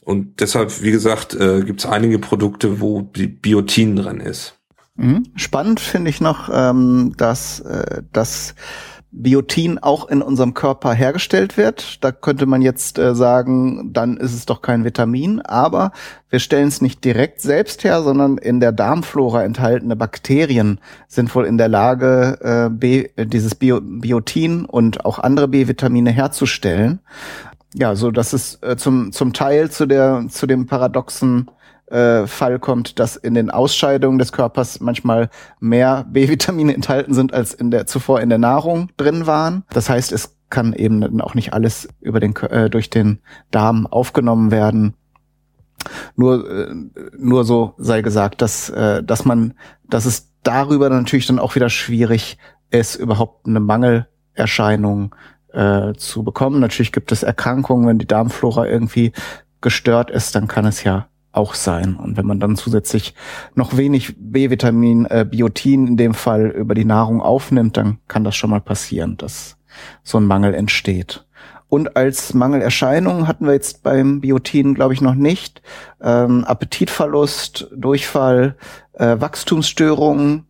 Und 0.00 0.40
deshalb, 0.40 0.82
wie 0.82 0.90
gesagt, 0.90 1.34
äh, 1.34 1.62
gibt 1.62 1.80
es 1.80 1.86
einige 1.86 2.18
Produkte, 2.18 2.80
wo 2.80 3.02
Biotin 3.02 3.96
drin 3.96 4.20
ist. 4.20 4.58
Mhm. 4.96 5.24
Spannend 5.36 5.80
finde 5.80 6.10
ich 6.10 6.20
noch, 6.20 6.48
ähm, 6.52 7.14
dass, 7.16 7.60
äh, 7.60 8.02
dass 8.12 8.54
Biotin 9.16 9.78
auch 9.78 10.08
in 10.08 10.22
unserem 10.22 10.54
Körper 10.54 10.92
hergestellt 10.92 11.56
wird. 11.56 12.02
Da 12.02 12.10
könnte 12.10 12.46
man 12.46 12.62
jetzt 12.62 12.98
äh, 12.98 13.14
sagen, 13.14 13.92
dann 13.92 14.16
ist 14.16 14.34
es 14.34 14.44
doch 14.44 14.60
kein 14.60 14.84
Vitamin, 14.84 15.40
aber 15.40 15.92
wir 16.30 16.40
stellen 16.40 16.68
es 16.68 16.80
nicht 16.80 17.04
direkt 17.04 17.40
selbst 17.40 17.84
her, 17.84 18.02
sondern 18.02 18.38
in 18.38 18.58
der 18.58 18.72
Darmflora 18.72 19.44
enthaltene 19.44 19.94
Bakterien 19.94 20.80
sind 21.06 21.32
wohl 21.34 21.46
in 21.46 21.58
der 21.58 21.68
Lage, 21.68 22.38
äh, 22.40 22.70
B, 22.70 23.08
dieses 23.16 23.54
Bio, 23.54 23.80
Biotin 23.80 24.64
und 24.64 25.04
auch 25.04 25.20
andere 25.20 25.46
B-Vitamine 25.48 26.10
herzustellen. 26.10 26.98
Ja, 27.76 27.94
so 27.94 28.10
dass 28.10 28.32
es 28.32 28.60
äh, 28.62 28.76
zum, 28.76 29.12
zum 29.12 29.32
Teil 29.32 29.70
zu 29.70 29.86
der, 29.86 30.26
zu 30.28 30.46
dem 30.46 30.66
paradoxen 30.66 31.50
äh, 31.86 32.26
Fall 32.26 32.58
kommt, 32.58 32.98
dass 32.98 33.16
in 33.16 33.34
den 33.34 33.50
Ausscheidungen 33.50 34.18
des 34.18 34.32
Körpers 34.32 34.80
manchmal 34.80 35.28
mehr 35.60 36.06
B-Vitamine 36.10 36.74
enthalten 36.74 37.14
sind, 37.14 37.34
als 37.34 37.54
in 37.54 37.70
der 37.70 37.86
zuvor 37.86 38.20
in 38.20 38.28
der 38.28 38.38
Nahrung 38.38 38.90
drin 38.96 39.26
waren. 39.26 39.64
Das 39.70 39.90
heißt, 39.90 40.12
es 40.12 40.36
kann 40.50 40.72
eben 40.72 41.20
auch 41.20 41.34
nicht 41.34 41.52
alles 41.52 41.88
über 42.00 42.20
den 42.20 42.34
äh, 42.36 42.70
durch 42.70 42.90
den 42.90 43.20
Darm 43.50 43.86
aufgenommen 43.86 44.50
werden. 44.50 44.94
Nur 46.16 46.48
äh, 46.48 46.74
nur 47.18 47.44
so 47.44 47.74
sei 47.76 48.02
gesagt, 48.02 48.40
dass 48.40 48.70
äh, 48.70 49.02
dass 49.02 49.24
man 49.24 49.54
dass 49.88 50.06
es 50.06 50.30
darüber 50.42 50.88
natürlich 50.88 51.26
dann 51.26 51.38
auch 51.38 51.54
wieder 51.54 51.68
schwierig 51.68 52.38
ist, 52.70 52.96
überhaupt 52.96 53.46
eine 53.46 53.60
Mangelerscheinung 53.60 55.14
äh, 55.52 55.92
zu 55.94 56.22
bekommen. 56.22 56.60
Natürlich 56.60 56.92
gibt 56.92 57.12
es 57.12 57.22
Erkrankungen, 57.22 57.86
wenn 57.86 57.98
die 57.98 58.06
Darmflora 58.06 58.66
irgendwie 58.66 59.12
gestört 59.60 60.10
ist, 60.10 60.34
dann 60.34 60.48
kann 60.48 60.66
es 60.66 60.84
ja 60.84 61.08
auch 61.34 61.54
sein. 61.54 61.96
Und 61.96 62.16
wenn 62.16 62.26
man 62.26 62.40
dann 62.40 62.56
zusätzlich 62.56 63.14
noch 63.54 63.76
wenig 63.76 64.14
B-Vitamin, 64.18 65.06
äh, 65.06 65.26
Biotin 65.28 65.88
in 65.88 65.96
dem 65.96 66.14
Fall 66.14 66.46
über 66.46 66.74
die 66.74 66.84
Nahrung 66.84 67.20
aufnimmt, 67.20 67.76
dann 67.76 67.98
kann 68.08 68.24
das 68.24 68.36
schon 68.36 68.50
mal 68.50 68.60
passieren, 68.60 69.16
dass 69.16 69.56
so 70.02 70.18
ein 70.18 70.26
Mangel 70.26 70.54
entsteht. 70.54 71.26
Und 71.68 71.96
als 71.96 72.34
Mangelerscheinung 72.34 73.26
hatten 73.26 73.46
wir 73.46 73.54
jetzt 73.54 73.82
beim 73.82 74.20
Biotin, 74.20 74.74
glaube 74.74 74.94
ich, 74.94 75.00
noch 75.00 75.16
nicht. 75.16 75.60
Ähm, 76.00 76.44
Appetitverlust, 76.44 77.68
Durchfall, 77.74 78.56
äh, 78.92 79.16
Wachstumsstörungen, 79.18 80.46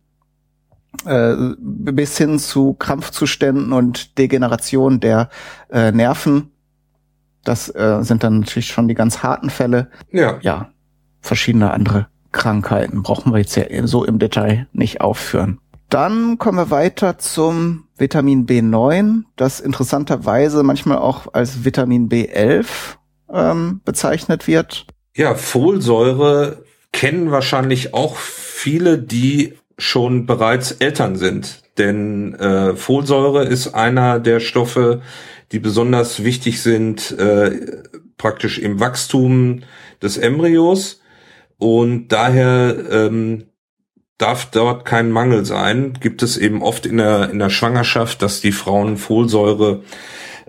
äh, 1.05 1.33
bis 1.59 2.17
hin 2.17 2.37
zu 2.37 2.75
Krampfzuständen 2.75 3.73
und 3.73 4.19
Degeneration 4.19 4.99
der 4.99 5.29
äh, 5.71 5.91
Nerven. 5.91 6.51
Das 7.43 7.73
äh, 7.73 7.99
sind 8.01 8.23
dann 8.23 8.41
natürlich 8.41 8.67
schon 8.67 8.87
die 8.87 8.93
ganz 8.93 9.23
harten 9.23 9.49
Fälle. 9.49 9.89
Ja. 10.11 10.37
Ja 10.41 10.69
verschiedene 11.25 11.71
andere 11.71 12.07
Krankheiten. 12.31 13.03
Brauchen 13.03 13.31
wir 13.33 13.39
jetzt 13.39 13.55
ja 13.55 13.65
so 13.87 14.03
im 14.03 14.19
Detail 14.19 14.67
nicht 14.73 15.01
aufführen. 15.01 15.59
Dann 15.89 16.37
kommen 16.37 16.57
wir 16.57 16.71
weiter 16.71 17.17
zum 17.17 17.87
Vitamin 17.97 18.45
B9, 18.45 19.23
das 19.35 19.59
interessanterweise 19.59 20.63
manchmal 20.63 20.97
auch 20.97 21.33
als 21.33 21.63
Vitamin 21.63 22.09
B11 22.09 22.65
ähm, 23.31 23.81
bezeichnet 23.85 24.47
wird. 24.47 24.87
Ja, 25.15 25.35
Folsäure 25.35 26.63
kennen 26.91 27.31
wahrscheinlich 27.31 27.93
auch 27.93 28.17
viele, 28.17 28.97
die 28.97 29.53
schon 29.77 30.25
bereits 30.25 30.71
Eltern 30.71 31.15
sind. 31.15 31.61
Denn 31.77 32.33
äh, 32.35 32.75
Folsäure 32.75 33.45
ist 33.45 33.73
einer 33.73 34.19
der 34.19 34.39
Stoffe, 34.39 35.01
die 35.51 35.59
besonders 35.59 36.23
wichtig 36.23 36.61
sind, 36.61 37.11
äh, 37.17 37.83
praktisch 38.17 38.59
im 38.59 38.79
Wachstum 38.79 39.63
des 40.01 40.17
Embryos 40.17 41.01
und 41.57 42.09
daher 42.09 42.75
ähm, 42.91 43.45
darf 44.17 44.45
dort 44.51 44.85
kein 44.85 45.11
Mangel 45.11 45.45
sein. 45.45 45.97
Gibt 45.99 46.23
es 46.23 46.37
eben 46.37 46.61
oft 46.61 46.85
in 46.85 46.97
der, 46.97 47.29
in 47.29 47.39
der 47.39 47.49
Schwangerschaft, 47.49 48.21
dass 48.21 48.41
die 48.41 48.51
Frauen 48.51 48.97
Folsäure 48.97 49.83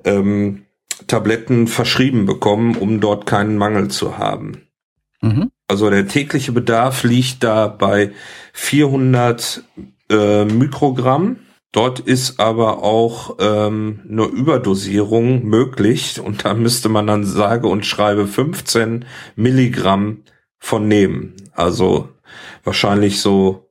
ähm, 0.05 0.67
Tabletten 1.07 1.67
verschrieben 1.67 2.27
bekommen, 2.27 2.77
um 2.77 3.01
dort 3.01 3.27
keinen 3.27 3.59
Mangel 3.59 3.89
zu 3.89 4.19
haben. 4.19 4.63
Mhm. 5.21 5.51
Also 5.69 5.91
der 5.91 6.07
tägliche 6.07 6.53
Bedarf 6.53 7.03
liegt 7.03 7.43
da 7.43 7.67
bei 7.67 8.13
400 8.53 9.65
äh, 10.11 10.45
Mikrogramm. 10.45 11.41
Dort 11.73 12.01
ist 12.01 12.41
aber 12.41 12.83
auch 12.83 13.37
ähm, 13.41 14.01
eine 14.09 14.25
Überdosierung 14.25 15.45
möglich 15.45 16.21
und 16.21 16.45
da 16.45 16.55
müsste 16.55 16.89
man 16.89 17.07
dann 17.07 17.25
sage 17.25 17.69
und 17.69 17.85
schreibe 17.85 18.27
15 18.27 19.05
Milligramm 19.35 20.23
von 20.67 20.89
nehmen. 20.89 21.35
Also 21.53 22.09
wahrscheinlich 22.65 23.21
so 23.21 23.71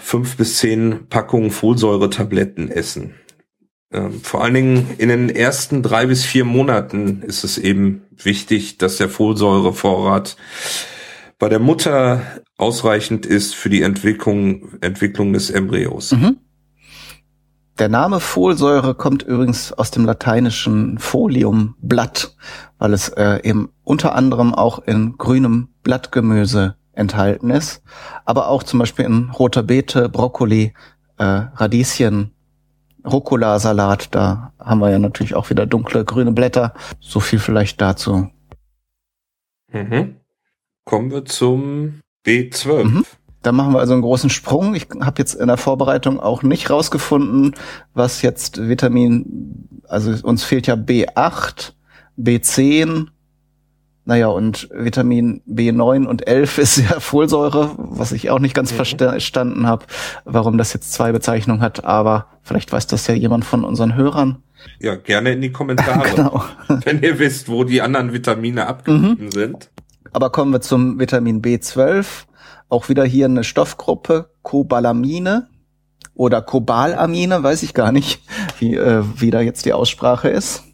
fünf 0.00 0.36
bis 0.36 0.58
zehn 0.58 1.06
Packungen 1.08 1.50
Folsäure-Tabletten 1.50 2.70
essen. 2.70 3.14
Ähm, 3.90 4.20
vor 4.22 4.44
allen 4.44 4.52
Dingen 4.52 4.86
in 4.98 5.08
den 5.08 5.30
ersten 5.30 5.82
drei 5.82 6.06
bis 6.06 6.24
vier 6.24 6.44
Monaten 6.44 7.22
ist 7.22 7.42
es 7.42 7.56
eben 7.56 8.02
wichtig, 8.16 8.76
dass 8.76 8.98
der 8.98 9.08
Folsäurevorrat 9.08 10.36
bei 11.38 11.48
der 11.48 11.58
Mutter 11.58 12.42
ausreichend 12.58 13.24
ist 13.24 13.54
für 13.54 13.70
die 13.70 13.80
Entwicklung, 13.80 14.74
Entwicklung 14.82 15.32
des 15.32 15.48
Embryos. 15.48 16.12
Mhm. 16.12 16.36
Der 17.80 17.88
Name 17.88 18.20
Folsäure 18.20 18.94
kommt 18.94 19.22
übrigens 19.22 19.72
aus 19.72 19.90
dem 19.90 20.04
lateinischen 20.04 20.98
Folium 20.98 21.76
Blatt, 21.80 22.36
weil 22.76 22.92
es 22.92 23.08
äh, 23.08 23.40
eben 23.42 23.72
unter 23.84 24.14
anderem 24.14 24.54
auch 24.54 24.80
in 24.80 25.16
grünem 25.16 25.70
Blattgemüse 25.82 26.76
enthalten 26.92 27.48
ist, 27.48 27.82
aber 28.26 28.48
auch 28.48 28.64
zum 28.64 28.80
Beispiel 28.80 29.06
in 29.06 29.30
roter 29.30 29.62
Beete, 29.62 30.10
Brokkoli, 30.10 30.74
äh, 31.16 31.24
Radieschen, 31.24 32.32
Rucola-Salat, 33.02 34.14
da 34.14 34.52
haben 34.58 34.80
wir 34.80 34.90
ja 34.90 34.98
natürlich 34.98 35.34
auch 35.34 35.48
wieder 35.48 35.64
dunkle 35.64 36.04
grüne 36.04 36.32
Blätter. 36.32 36.74
So 37.00 37.18
viel 37.18 37.38
vielleicht 37.38 37.80
dazu. 37.80 38.28
Mhm. 39.72 40.16
Kommen 40.84 41.10
wir 41.10 41.24
zum 41.24 42.00
B12. 42.26 42.84
Mhm. 42.84 43.06
Da 43.42 43.52
machen 43.52 43.72
wir 43.72 43.80
also 43.80 43.94
einen 43.94 44.02
großen 44.02 44.30
Sprung. 44.30 44.74
Ich 44.74 44.88
habe 45.00 45.18
jetzt 45.18 45.34
in 45.34 45.46
der 45.46 45.56
Vorbereitung 45.56 46.20
auch 46.20 46.42
nicht 46.42 46.68
rausgefunden, 46.68 47.54
was 47.94 48.22
jetzt 48.22 48.68
Vitamin, 48.68 49.68
also 49.88 50.14
uns 50.26 50.44
fehlt 50.44 50.66
ja 50.66 50.74
B8, 50.74 51.72
B10, 52.18 53.06
naja, 54.04 54.26
und 54.28 54.68
Vitamin 54.72 55.40
B9 55.48 56.06
und 56.06 56.26
11 56.26 56.58
ist 56.58 56.76
ja 56.78 57.00
Folsäure, 57.00 57.72
was 57.76 58.12
ich 58.12 58.30
auch 58.30 58.40
nicht 58.40 58.54
ganz 58.54 58.72
mhm. 58.72 58.84
verstanden 58.84 59.66
habe, 59.66 59.86
warum 60.24 60.58
das 60.58 60.72
jetzt 60.72 60.92
zwei 60.92 61.12
Bezeichnungen 61.12 61.62
hat, 61.62 61.84
aber 61.84 62.26
vielleicht 62.42 62.72
weiß 62.72 62.86
das 62.88 63.06
ja 63.06 63.14
jemand 63.14 63.44
von 63.44 63.62
unseren 63.62 63.94
Hörern. 63.94 64.42
Ja, 64.78 64.96
gerne 64.96 65.32
in 65.32 65.40
die 65.40 65.52
Kommentare, 65.52 66.10
genau. 66.16 66.44
wenn 66.84 67.02
ihr 67.02 67.18
wisst, 67.18 67.48
wo 67.48 67.64
die 67.64 67.82
anderen 67.82 68.12
Vitamine 68.12 68.66
abgegeben 68.66 69.26
mhm. 69.26 69.30
sind. 69.30 69.70
Aber 70.12 70.30
kommen 70.30 70.52
wir 70.52 70.60
zum 70.60 70.98
Vitamin 70.98 71.40
B12. 71.40 72.24
Auch 72.70 72.88
wieder 72.88 73.04
hier 73.04 73.26
eine 73.26 73.44
Stoffgruppe, 73.44 74.30
Cobalamine 74.42 75.50
oder 76.14 76.40
Cobalamine, 76.40 77.42
weiß 77.42 77.62
ich 77.62 77.74
gar 77.74 77.92
nicht, 77.92 78.22
wie, 78.58 78.76
äh, 78.76 79.02
wie 79.16 79.30
da 79.30 79.40
jetzt 79.40 79.66
die 79.66 79.74
Aussprache 79.74 80.30
ist. 80.30 80.64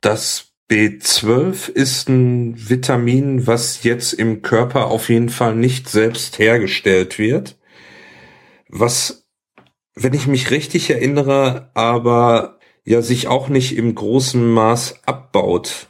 Das 0.00 0.52
B12 0.70 1.70
ist 1.70 2.08
ein 2.08 2.68
Vitamin, 2.68 3.46
was 3.46 3.82
jetzt 3.84 4.12
im 4.12 4.42
Körper 4.42 4.86
auf 4.86 5.08
jeden 5.08 5.28
Fall 5.28 5.54
nicht 5.54 5.88
selbst 5.88 6.38
hergestellt 6.38 7.18
wird. 7.18 7.56
Was, 8.68 9.28
wenn 9.94 10.12
ich 10.12 10.26
mich 10.26 10.50
richtig 10.50 10.90
erinnere, 10.90 11.70
aber 11.74 12.58
ja 12.84 13.02
sich 13.02 13.28
auch 13.28 13.48
nicht 13.48 13.76
im 13.76 13.94
großen 13.94 14.48
Maß 14.48 15.00
abbaut 15.06 15.88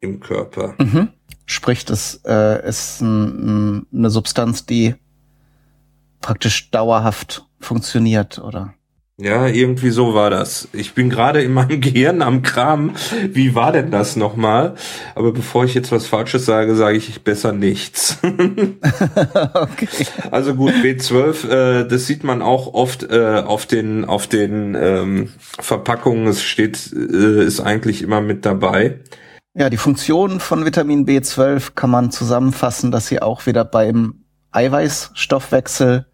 im 0.00 0.20
Körper. 0.20 0.74
Mhm. 0.78 1.08
Sprich, 1.46 1.84
das 1.84 2.20
äh, 2.26 2.68
ist 2.68 3.00
ein, 3.00 3.86
eine 3.92 4.10
Substanz, 4.10 4.66
die 4.66 4.94
praktisch 6.22 6.70
dauerhaft 6.70 7.44
funktioniert, 7.60 8.38
oder? 8.38 8.74
Ja, 9.18 9.46
irgendwie 9.46 9.90
so 9.90 10.14
war 10.14 10.30
das. 10.30 10.68
Ich 10.72 10.94
bin 10.94 11.10
gerade 11.10 11.42
in 11.42 11.52
meinem 11.52 11.80
Gehirn 11.82 12.22
am 12.22 12.42
Kram. 12.42 12.94
Wie 13.30 13.54
war 13.54 13.70
denn 13.70 13.90
das 13.90 14.16
nochmal? 14.16 14.74
Aber 15.14 15.32
bevor 15.32 15.64
ich 15.64 15.74
jetzt 15.74 15.92
was 15.92 16.06
Falsches 16.06 16.46
sage, 16.46 16.74
sage 16.74 16.96
ich 16.96 17.22
besser 17.22 17.52
nichts. 17.52 18.18
okay. 18.22 19.88
Also 20.30 20.54
gut, 20.54 20.72
B12, 20.82 21.48
äh, 21.48 21.88
das 21.88 22.06
sieht 22.06 22.24
man 22.24 22.42
auch 22.42 22.72
oft 22.74 23.04
äh, 23.04 23.42
auf 23.46 23.66
den 23.66 24.04
auf 24.04 24.26
den 24.26 24.74
ähm, 24.74 25.28
Verpackungen. 25.38 26.26
Es 26.26 26.42
steht, 26.42 26.92
äh, 26.92 27.44
ist 27.44 27.60
eigentlich 27.60 28.02
immer 28.02 28.22
mit 28.22 28.46
dabei. 28.46 29.00
Ja, 29.54 29.68
die 29.68 29.76
Funktion 29.76 30.40
von 30.40 30.64
Vitamin 30.64 31.06
B12 31.06 31.72
kann 31.74 31.90
man 31.90 32.10
zusammenfassen, 32.10 32.90
dass 32.90 33.06
sie 33.06 33.20
auch 33.20 33.44
wieder 33.44 33.66
beim 33.66 34.24
Eiweißstoffwechsel 34.50 36.06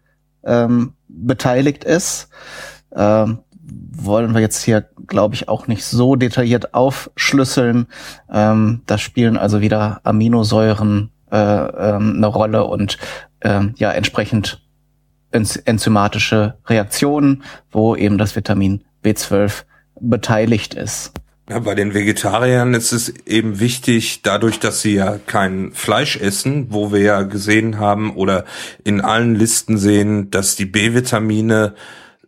ähm, 0.43 0.93
beteiligt 1.07 1.83
ist. 1.83 2.29
Ähm, 2.95 3.39
wollen 3.61 4.33
wir 4.33 4.41
jetzt 4.41 4.63
hier, 4.63 4.87
glaube 5.07 5.35
ich, 5.35 5.47
auch 5.47 5.67
nicht 5.67 5.85
so 5.85 6.15
detailliert 6.15 6.73
aufschlüsseln. 6.73 7.87
Ähm, 8.31 8.81
da 8.85 8.97
spielen 8.97 9.37
also 9.37 9.61
wieder 9.61 10.01
Aminosäuren 10.03 11.11
äh, 11.31 11.37
ähm, 11.37 12.15
eine 12.17 12.27
Rolle 12.27 12.65
und 12.65 12.97
ähm, 13.41 13.73
ja 13.77 13.91
entsprechend 13.91 14.63
enzymatische 15.31 16.57
Reaktionen, 16.65 17.43
wo 17.71 17.95
eben 17.95 18.17
das 18.17 18.35
Vitamin 18.35 18.83
B12 19.03 19.63
beteiligt 19.99 20.73
ist. 20.73 21.13
Ja, 21.49 21.57
bei 21.57 21.73
den 21.73 21.95
Vegetariern 21.95 22.75
ist 22.75 22.91
es 22.91 23.09
eben 23.25 23.59
wichtig, 23.59 24.21
dadurch, 24.21 24.59
dass 24.59 24.81
sie 24.81 24.93
ja 24.93 25.17
kein 25.17 25.71
Fleisch 25.71 26.15
essen, 26.15 26.67
wo 26.69 26.91
wir 26.91 26.99
ja 26.99 27.23
gesehen 27.23 27.79
haben 27.79 28.15
oder 28.15 28.45
in 28.83 29.01
allen 29.01 29.33
Listen 29.33 29.79
sehen, 29.79 30.29
dass 30.29 30.55
die 30.55 30.67
B-Vitamine 30.67 31.73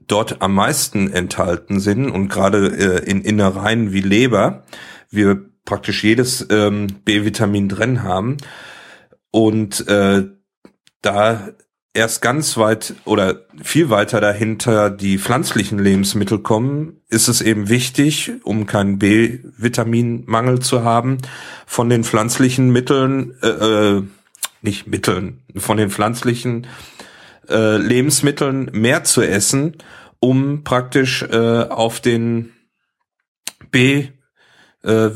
dort 0.08 0.42
am 0.42 0.56
meisten 0.56 1.14
enthalten 1.14 1.80
sind 1.80 2.10
und 2.10 2.30
gerade 2.30 2.68
äh, 2.70 3.08
in 3.08 3.22
Innereien 3.22 3.94
wie 3.94 4.02
Leber 4.02 4.64
wir 5.12 5.40
praktisch 5.66 6.04
jedes 6.04 6.48
ähm, 6.50 6.88
B-Vitamin 7.06 7.70
drin 7.70 8.02
haben. 8.02 8.38
Und 9.30 9.88
äh, 9.88 10.24
da 11.04 11.50
erst 11.94 12.22
ganz 12.22 12.58
weit 12.58 12.96
oder 13.06 13.42
viel 13.62 13.90
weiter 13.90 14.22
dahinter 14.22 14.90
die 14.90 15.18
pflanzlichen 15.18 15.80
Lebensmittel 15.80 16.40
kommen, 16.40 17.02
ist 17.10 17.28
es 17.28 17.42
eben 17.42 17.70
wichtig, 17.70 18.32
um 18.44 18.66
keinen 18.66 19.00
B-Vitaminmangel 19.00 20.60
zu 20.60 20.84
haben, 20.84 21.18
von 21.66 21.90
den 21.90 22.04
pflanzlichen 22.04 22.72
Mitteln, 22.72 23.36
äh, 23.42 23.48
äh, 23.48 24.04
nicht 24.62 24.88
Mitteln, 24.88 25.42
von 25.58 25.78
den 25.78 25.90
pflanzlichen 25.90 26.68
äh, 27.50 27.78
Lebensmitteln 27.78 28.70
mehr 28.74 29.04
zu 29.04 29.22
essen, 29.22 29.78
um 30.20 30.64
praktisch 30.64 31.24
äh, 31.24 31.64
auf 31.64 32.00
den 32.00 32.54
B 33.72 34.10
äh, 34.84 35.10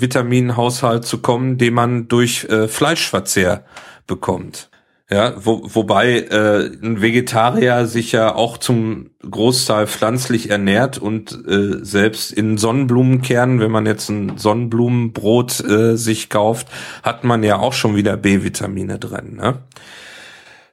zu 1.01 1.21
kommen, 1.21 1.57
den 1.57 1.73
man 1.73 2.07
durch 2.07 2.45
äh, 2.45 2.67
Fleischverzehr 2.67 3.65
bekommt. 4.07 4.69
Ja, 5.09 5.33
wo, 5.37 5.61
wobei 5.65 6.21
äh, 6.21 6.65
ein 6.81 6.99
Vegetarier 6.99 7.85
sich 7.85 8.11
ja 8.11 8.33
auch 8.33 8.57
zum 8.57 9.11
Großteil 9.21 9.85
pflanzlich 9.85 10.49
ernährt 10.49 10.97
und 10.97 11.31
äh, 11.47 11.83
selbst 11.83 12.31
in 12.31 12.57
Sonnenblumenkernen, 12.57 13.59
wenn 13.59 13.69
man 13.69 13.85
jetzt 13.85 14.09
ein 14.09 14.39
Sonnenblumenbrot 14.39 15.63
äh, 15.63 15.95
sich 15.95 16.29
kauft, 16.29 16.69
hat 17.03 17.23
man 17.23 17.43
ja 17.43 17.59
auch 17.59 17.73
schon 17.73 17.95
wieder 17.95 18.17
B-Vitamine 18.17 18.97
drin. 18.97 19.35
Ne? 19.35 19.59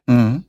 Mhm 0.07 0.45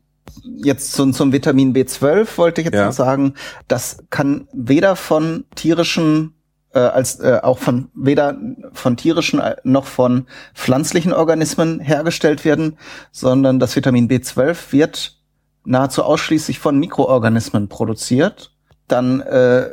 jetzt 0.57 0.93
zum, 0.93 1.13
zum 1.13 1.31
Vitamin 1.31 1.73
B12 1.73 2.37
wollte 2.37 2.61
ich 2.61 2.65
jetzt 2.65 2.75
ja. 2.75 2.85
noch 2.85 2.93
sagen, 2.93 3.33
das 3.67 3.97
kann 4.09 4.47
weder 4.53 4.95
von 4.95 5.45
tierischen 5.55 6.33
äh, 6.73 6.79
als 6.79 7.19
äh, 7.19 7.39
auch 7.41 7.59
von 7.59 7.89
weder 7.93 8.37
von 8.73 8.97
tierischen 8.97 9.39
äh, 9.39 9.55
noch 9.63 9.85
von 9.85 10.27
pflanzlichen 10.53 11.13
Organismen 11.13 11.79
hergestellt 11.79 12.45
werden, 12.45 12.77
sondern 13.11 13.59
das 13.59 13.75
Vitamin 13.75 14.07
B12 14.07 14.71
wird 14.71 15.17
nahezu 15.65 16.03
ausschließlich 16.03 16.59
von 16.59 16.77
Mikroorganismen 16.79 17.69
produziert. 17.69 18.51
Dann 18.87 19.21
äh, 19.21 19.69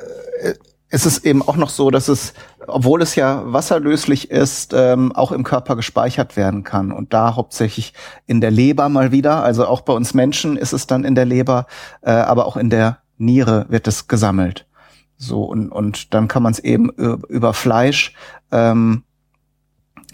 ist 0.90 1.06
es 1.06 1.24
eben 1.24 1.42
auch 1.42 1.56
noch 1.56 1.70
so, 1.70 1.90
dass 1.90 2.08
es, 2.08 2.34
obwohl 2.66 3.00
es 3.00 3.14
ja 3.14 3.42
wasserlöslich 3.46 4.30
ist, 4.30 4.72
ähm, 4.74 5.12
auch 5.12 5.32
im 5.32 5.44
Körper 5.44 5.76
gespeichert 5.76 6.36
werden 6.36 6.64
kann. 6.64 6.92
Und 6.92 7.14
da 7.14 7.36
hauptsächlich 7.36 7.94
in 8.26 8.40
der 8.40 8.50
Leber 8.50 8.88
mal 8.88 9.12
wieder. 9.12 9.42
Also 9.42 9.66
auch 9.66 9.82
bei 9.82 9.92
uns 9.92 10.14
Menschen 10.14 10.56
ist 10.56 10.72
es 10.72 10.86
dann 10.86 11.04
in 11.04 11.14
der 11.14 11.24
Leber, 11.24 11.66
äh, 12.02 12.10
aber 12.10 12.46
auch 12.46 12.56
in 12.56 12.70
der 12.70 12.98
Niere 13.18 13.66
wird 13.68 13.86
es 13.86 14.08
gesammelt. 14.08 14.66
So, 15.22 15.44
und, 15.44 15.68
und 15.68 16.14
dann 16.14 16.28
kann 16.28 16.42
man 16.42 16.52
es 16.52 16.61
eben 16.61 16.88
über 16.88 17.52
Fleisch 17.52 18.14
ähm, 18.50 19.02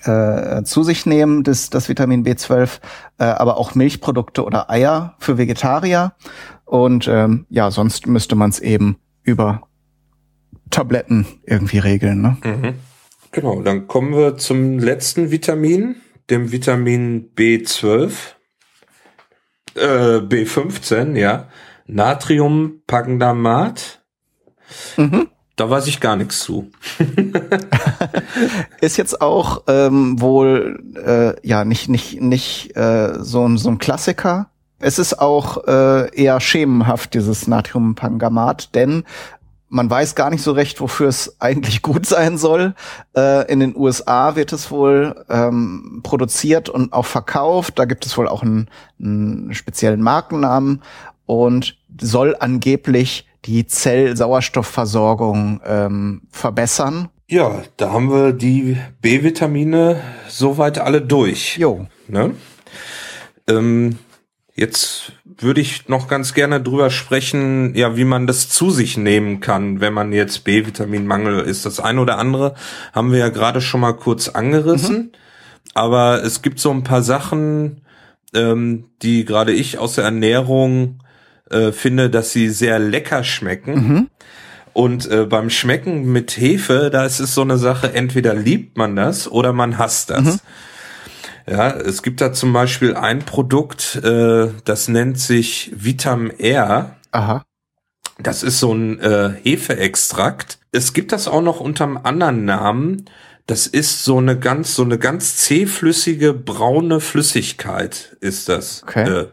äh, 0.03 0.65
zu 0.65 0.83
sich 0.83 1.07
nehmen, 1.07 1.45
das, 1.45 1.71
das 1.71 1.89
Vitamin 1.89 2.25
B12, 2.25 2.81
äh, 3.19 3.25
aber 3.25 3.57
auch 3.57 3.77
Milchprodukte 3.77 4.45
oder 4.45 4.69
Eier 4.69 5.15
für 5.19 5.39
Vegetarier. 5.39 6.15
Und 6.65 7.07
ähm, 7.07 7.47
ja, 7.51 7.71
sonst 7.71 8.09
müsste 8.09 8.35
man 8.35 8.51
es 8.51 8.59
eben 8.59 8.97
über 9.23 9.69
Tabletten 10.71 11.25
irgendwie 11.45 11.79
regeln. 11.79 12.21
Ne? 12.21 12.37
Mhm. 12.43 12.75
Genau, 13.31 13.63
dann 13.63 13.87
kommen 13.87 14.13
wir 14.13 14.37
zum 14.37 14.81
letzten 14.81 15.31
Vitamin, 15.31 15.95
dem 16.31 16.51
Vitamin 16.51 17.31
B12, 17.37 18.11
äh, 19.77 20.19
B15, 20.19 21.17
ja, 21.17 21.47
Natriumpagnamat. 21.87 24.03
Mhm. 24.97 25.29
Da 25.57 25.71
weiß 25.71 25.87
ich 25.87 26.01
gar 26.01 26.17
nichts 26.17 26.41
zu. 26.41 26.71
ist 28.83 28.99
jetzt 28.99 29.23
auch 29.23 29.63
ähm, 29.69 30.21
wohl 30.21 30.83
äh, 30.95 31.47
ja 31.47 31.65
nicht 31.65 31.89
nicht 31.89 32.21
nicht 32.21 32.77
äh, 32.77 33.15
so 33.21 33.49
ein 33.49 33.57
so 33.57 33.71
ein 33.71 33.79
Klassiker. 33.79 34.51
Es 34.79 34.99
ist 34.99 35.19
auch 35.19 35.67
äh, 35.67 36.15
eher 36.15 36.41
schemenhaft 36.41 37.15
dieses 37.15 37.47
Natriumpangamat, 37.47 38.75
denn 38.75 39.05
man 39.69 39.91
weiß 39.91 40.15
gar 40.15 40.31
nicht 40.31 40.43
so 40.43 40.53
recht, 40.53 40.81
wofür 40.81 41.09
es 41.09 41.41
eigentlich 41.41 41.83
gut 41.83 42.07
sein 42.07 42.39
soll. 42.39 42.75
Äh, 43.17 43.51
in 43.51 43.61
den 43.61 43.75
USA 43.77 44.37
wird 44.37 44.53
es 44.53 44.71
wohl 44.71 45.25
ähm, 45.29 46.01
produziert 46.03 46.69
und 46.69 46.93
auch 46.93 47.07
verkauft. 47.07 47.79
Da 47.79 47.85
gibt 47.85 48.07
es 48.07 48.17
wohl 48.17 48.29
auch 48.29 48.43
einen, 48.43 48.69
einen 49.01 49.55
speziellen 49.55 50.03
Markennamen 50.03 50.83
und 51.25 51.79
soll 52.01 52.37
angeblich 52.39 53.27
die 53.47 53.67
Zellsauerstoffversorgung 53.67 55.61
ähm, 55.65 56.23
verbessern. 56.31 57.09
Ja, 57.29 57.63
da 57.77 57.93
haben 57.93 58.11
wir 58.11 58.33
die 58.33 58.77
B-Vitamine 59.01 60.01
soweit 60.29 60.79
alle 60.79 61.03
durch. 61.03 61.57
Jo. 61.57 61.87
Ne? 62.09 62.35
Ähm, 63.49 63.99
jetzt 64.55 65.13
würde 65.25 65.61
ich 65.61 65.89
noch 65.89 66.09
ganz 66.09 66.35
gerne 66.35 66.61
drüber 66.61 66.91
sprechen, 66.91 67.75
ja, 67.75 67.97
wie 67.97 68.05
man 68.05 68.27
das 68.27 68.49
zu 68.49 68.71
sich 68.71 68.97
nehmen 68.97 69.41
kann, 69.41 69.81
wenn 69.81 69.93
man 69.93 70.13
jetzt 70.13 70.45
B-Vitaminmangel 70.45 71.41
ist. 71.41 71.67
Das 71.67 71.81
eine 71.81 72.01
oder 72.01 72.19
andere 72.19 72.55
haben 72.93 73.11
wir 73.11 73.19
ja 73.19 73.29
gerade 73.29 73.61
schon 73.61 73.81
mal 73.81 73.95
kurz 73.95 74.29
angerissen. 74.29 74.97
Mhm. 74.97 75.13
Aber 75.75 76.23
es 76.23 76.43
gibt 76.43 76.59
so 76.59 76.71
ein 76.71 76.85
paar 76.85 77.03
Sachen, 77.03 77.83
ähm, 78.35 78.85
die 79.03 79.25
gerade 79.25 79.53
ich 79.53 79.79
aus 79.79 79.97
der 79.97 80.05
Ernährung 80.05 81.01
äh, 81.51 81.73
finde, 81.73 82.11
dass 82.11 82.33
sie 82.33 82.49
sehr 82.49 82.79
lecker 82.79 83.25
schmecken. 83.25 83.75
Mhm. 83.75 84.11
Und 84.73 85.11
äh, 85.11 85.25
beim 85.25 85.49
Schmecken 85.49 86.13
mit 86.13 86.37
Hefe, 86.37 86.91
da 86.93 87.07
ist 87.07 87.19
es 87.19 87.35
so 87.35 87.41
eine 87.41 87.57
Sache, 87.57 87.95
entweder 87.95 88.35
liebt 88.35 88.77
man 88.77 88.95
das 88.95 89.27
oder 89.31 89.53
man 89.53 89.79
hasst 89.79 90.11
das. 90.11 90.25
Mhm. 90.25 90.41
Ja, 91.49 91.71
es 91.71 92.03
gibt 92.03 92.21
da 92.21 92.33
zum 92.33 92.53
Beispiel 92.53 92.95
ein 92.95 93.21
Produkt, 93.21 93.97
äh, 94.03 94.49
das 94.65 94.89
nennt 94.89 95.19
sich 95.19 95.73
Vitam 95.75 96.31
R. 96.31 96.97
Aha. 97.13 97.45
Das 98.19 98.43
ist 98.43 98.59
so 98.59 98.75
ein 98.75 98.99
äh, 99.01 99.31
Hefeextrakt. 99.43 100.59
Es 100.73 100.93
gibt 100.93 101.13
das 101.13 101.29
auch 101.29 101.43
noch 101.43 101.61
unter 101.61 101.85
einem 101.85 101.99
anderen 101.99 102.45
Namen. 102.45 103.05
Das 103.47 103.67
ist 103.67 104.05
so 104.05 104.19
eine 104.19 104.39
ganz, 104.39 104.75
so 104.75 104.83
eine 104.83 104.99
ganz 104.99 105.37
zähflüssige 105.37 106.35
braune 106.35 107.01
Flüssigkeit 107.01 108.17
ist 108.21 108.49
das. 108.49 108.83
Okay. 108.83 109.09
Äh, 109.09 109.27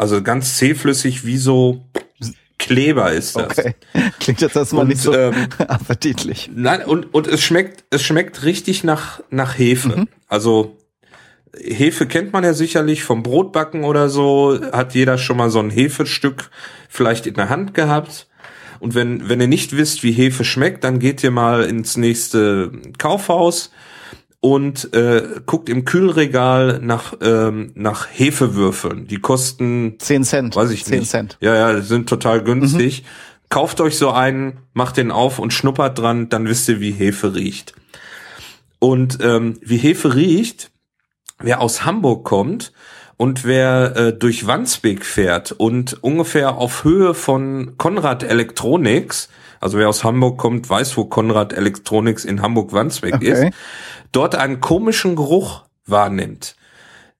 also 0.00 0.22
ganz 0.22 0.56
zähflüssig 0.56 1.26
wie 1.26 1.36
so 1.36 1.84
Kleber 2.56 3.12
ist 3.12 3.36
das. 3.36 3.58
Okay. 3.58 3.74
Klingt 4.20 4.40
jetzt 4.40 4.56
erstmal 4.56 4.86
nicht 4.86 5.00
so 5.00 5.14
ähm, 5.14 5.34
appetitlich. 5.58 6.50
Nein, 6.54 6.82
und, 6.84 7.12
und 7.14 7.26
es 7.26 7.42
schmeckt, 7.42 7.84
es 7.90 8.02
schmeckt 8.02 8.44
richtig 8.44 8.84
nach, 8.84 9.20
nach 9.30 9.58
Hefe. 9.58 10.00
Mhm. 10.00 10.08
Also 10.28 10.76
Hefe 11.54 12.06
kennt 12.06 12.32
man 12.32 12.44
ja 12.44 12.52
sicherlich 12.54 13.02
vom 13.02 13.22
Brotbacken 13.22 13.84
oder 13.84 14.08
so, 14.08 14.58
hat 14.72 14.94
jeder 14.94 15.18
schon 15.18 15.38
mal 15.38 15.50
so 15.50 15.58
ein 15.58 15.70
Hefestück 15.70 16.50
vielleicht 16.88 17.26
in 17.26 17.34
der 17.34 17.48
Hand 17.48 17.74
gehabt. 17.74 18.26
Und 18.78 18.94
wenn, 18.94 19.28
wenn 19.28 19.40
ihr 19.40 19.48
nicht 19.48 19.76
wisst, 19.76 20.02
wie 20.02 20.12
Hefe 20.12 20.44
schmeckt, 20.44 20.84
dann 20.84 20.98
geht 20.98 21.22
ihr 21.22 21.30
mal 21.30 21.64
ins 21.64 21.96
nächste 21.96 22.72
Kaufhaus 22.98 23.70
und 24.40 24.94
äh, 24.94 25.40
guckt 25.44 25.68
im 25.68 25.84
Kühlregal 25.84 26.80
nach 26.82 27.14
ähm, 27.20 27.72
nach 27.74 28.08
Hefewürfeln. 28.10 29.06
Die 29.06 29.18
kosten 29.18 29.96
10 29.98 30.24
Cent. 30.24 30.56
Weiß 30.56 30.70
ich 30.70 30.84
10 30.84 31.00
nicht. 31.00 31.10
Cent. 31.10 31.38
Ja, 31.40 31.54
ja, 31.54 31.80
sind 31.82 32.08
total 32.08 32.42
günstig. 32.42 33.02
Mhm. 33.02 33.06
Kauft 33.50 33.80
euch 33.80 33.98
so 33.98 34.10
einen, 34.10 34.60
macht 34.72 34.96
den 34.96 35.10
auf 35.10 35.38
und 35.38 35.52
schnuppert 35.52 35.98
dran, 35.98 36.28
dann 36.28 36.46
wisst 36.46 36.68
ihr, 36.68 36.80
wie 36.80 36.92
Hefe 36.92 37.34
riecht. 37.34 37.74
Und 38.78 39.18
ähm, 39.20 39.58
wie 39.60 39.76
Hefe 39.76 40.14
riecht, 40.14 40.70
wer 41.38 41.60
aus 41.60 41.84
Hamburg 41.84 42.24
kommt 42.24 42.72
und 43.16 43.44
wer 43.44 43.96
äh, 43.96 44.12
durch 44.16 44.46
Wandsbek 44.46 45.04
fährt 45.04 45.52
und 45.52 46.02
ungefähr 46.02 46.56
auf 46.56 46.84
Höhe 46.84 47.12
von 47.12 47.76
Konrad 47.76 48.22
Electronics, 48.22 49.28
also 49.60 49.78
wer 49.78 49.88
aus 49.88 50.02
Hamburg 50.02 50.38
kommt, 50.38 50.68
weiß, 50.68 50.96
wo 50.96 51.04
Konrad 51.04 51.52
Electronics 51.52 52.24
in 52.24 52.42
Hamburg-Wandsbek 52.42 53.14
okay. 53.16 53.48
ist, 53.48 53.54
dort 54.10 54.34
einen 54.34 54.60
komischen 54.60 55.14
Geruch 55.14 55.64
wahrnimmt. 55.86 56.56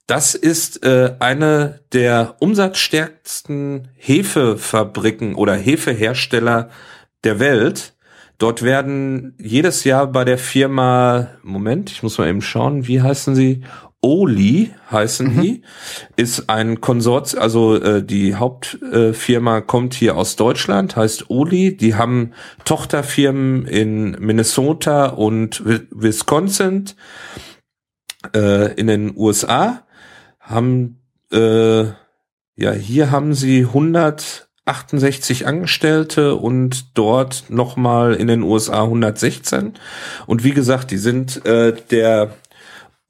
Das 0.06 0.34
ist 0.34 0.84
äh, 0.84 1.14
eine 1.20 1.80
der 1.92 2.34
umsatzstärksten 2.40 3.88
Hefefabriken 3.94 5.36
oder 5.36 5.54
Hefehersteller 5.54 6.70
der 7.22 7.38
Welt. 7.38 7.94
Dort 8.38 8.62
werden 8.62 9.34
jedes 9.38 9.84
Jahr 9.84 10.06
bei 10.06 10.24
der 10.24 10.38
Firma, 10.38 11.28
Moment, 11.42 11.90
ich 11.90 12.02
muss 12.02 12.18
mal 12.18 12.28
eben 12.28 12.42
schauen, 12.42 12.88
wie 12.88 13.02
heißen 13.02 13.36
sie? 13.36 13.62
Oli 14.02 14.72
heißen 14.90 15.34
mhm. 15.34 15.40
die, 15.42 15.62
ist 16.16 16.48
ein 16.48 16.80
Konsort, 16.80 17.36
also 17.36 17.76
äh, 17.76 18.02
die 18.02 18.34
Hauptfirma 18.34 19.58
äh, 19.58 19.62
kommt 19.62 19.92
hier 19.94 20.16
aus 20.16 20.36
Deutschland, 20.36 20.96
heißt 20.96 21.28
Oli. 21.28 21.76
Die 21.76 21.94
haben 21.94 22.32
Tochterfirmen 22.64 23.66
in 23.66 24.12
Minnesota 24.12 25.06
und 25.06 25.62
Wisconsin 25.90 26.86
äh, 28.34 28.72
in 28.74 28.86
den 28.86 29.14
USA. 29.14 29.82
Haben 30.38 31.00
äh, 31.30 31.82
ja 32.56 32.72
hier 32.72 33.10
haben 33.10 33.34
sie 33.34 33.66
168 33.66 35.46
Angestellte 35.46 36.36
und 36.36 36.96
dort 36.96 37.44
nochmal 37.50 38.14
in 38.14 38.28
den 38.28 38.42
USA 38.42 38.84
116. 38.84 39.74
Und 40.26 40.42
wie 40.42 40.52
gesagt, 40.52 40.90
die 40.90 40.96
sind 40.96 41.44
äh, 41.44 41.74
der 41.90 42.34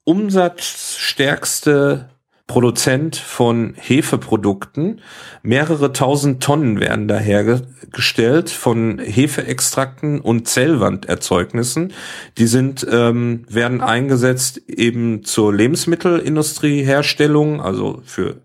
umsatzstärkste 0.03 2.09
Produzent 2.51 3.15
von 3.15 3.73
Hefeprodukten. 3.77 4.99
Mehrere 5.41 5.93
tausend 5.93 6.43
Tonnen 6.43 6.81
werden 6.81 7.07
dahergestellt 7.07 8.49
von 8.49 8.99
Hefeextrakten 8.99 10.19
und 10.19 10.49
Zellwanderzeugnissen. 10.49 11.93
Die 12.37 12.47
sind 12.47 12.85
ähm, 12.91 13.45
werden 13.47 13.79
eingesetzt 13.79 14.63
eben 14.67 15.23
zur 15.23 15.53
Lebensmittelindustrieherstellung, 15.53 17.61
also 17.61 18.01
für 18.03 18.41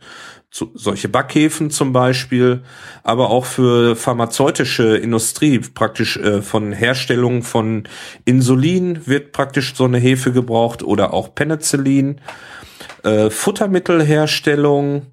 zu, 0.57 0.71
solche 0.73 1.11
Backhäfen 1.11 1.71
zum 1.71 1.93
Beispiel, 1.93 2.63
aber 3.03 3.29
auch 3.29 3.45
für 3.45 3.95
pharmazeutische 3.95 4.97
Industrie, 4.97 5.59
praktisch 5.59 6.17
äh, 6.17 6.41
von 6.41 6.73
Herstellung 6.73 7.43
von 7.43 7.85
Insulin 8.25 9.07
wird 9.07 9.33
praktisch 9.33 9.75
so 9.75 9.85
eine 9.85 9.99
Hefe 9.99 10.33
gebraucht 10.33 10.83
oder 10.83 11.13
auch 11.13 11.35
Penicillin, 11.35 12.23
äh, 13.03 13.29
Futtermittelherstellung, 13.29 15.09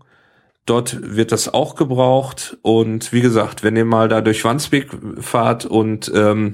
dort 0.65 0.97
wird 1.01 1.33
das 1.33 1.53
auch 1.53 1.75
gebraucht. 1.75 2.57
Und 2.61 3.11
wie 3.11 3.19
gesagt, 3.19 3.63
wenn 3.63 3.75
ihr 3.75 3.83
mal 3.83 4.07
da 4.07 4.21
durch 4.21 4.45
Wandsbek 4.45 4.91
fahrt 5.19 5.65
und 5.65 6.09
ähm, 6.15 6.53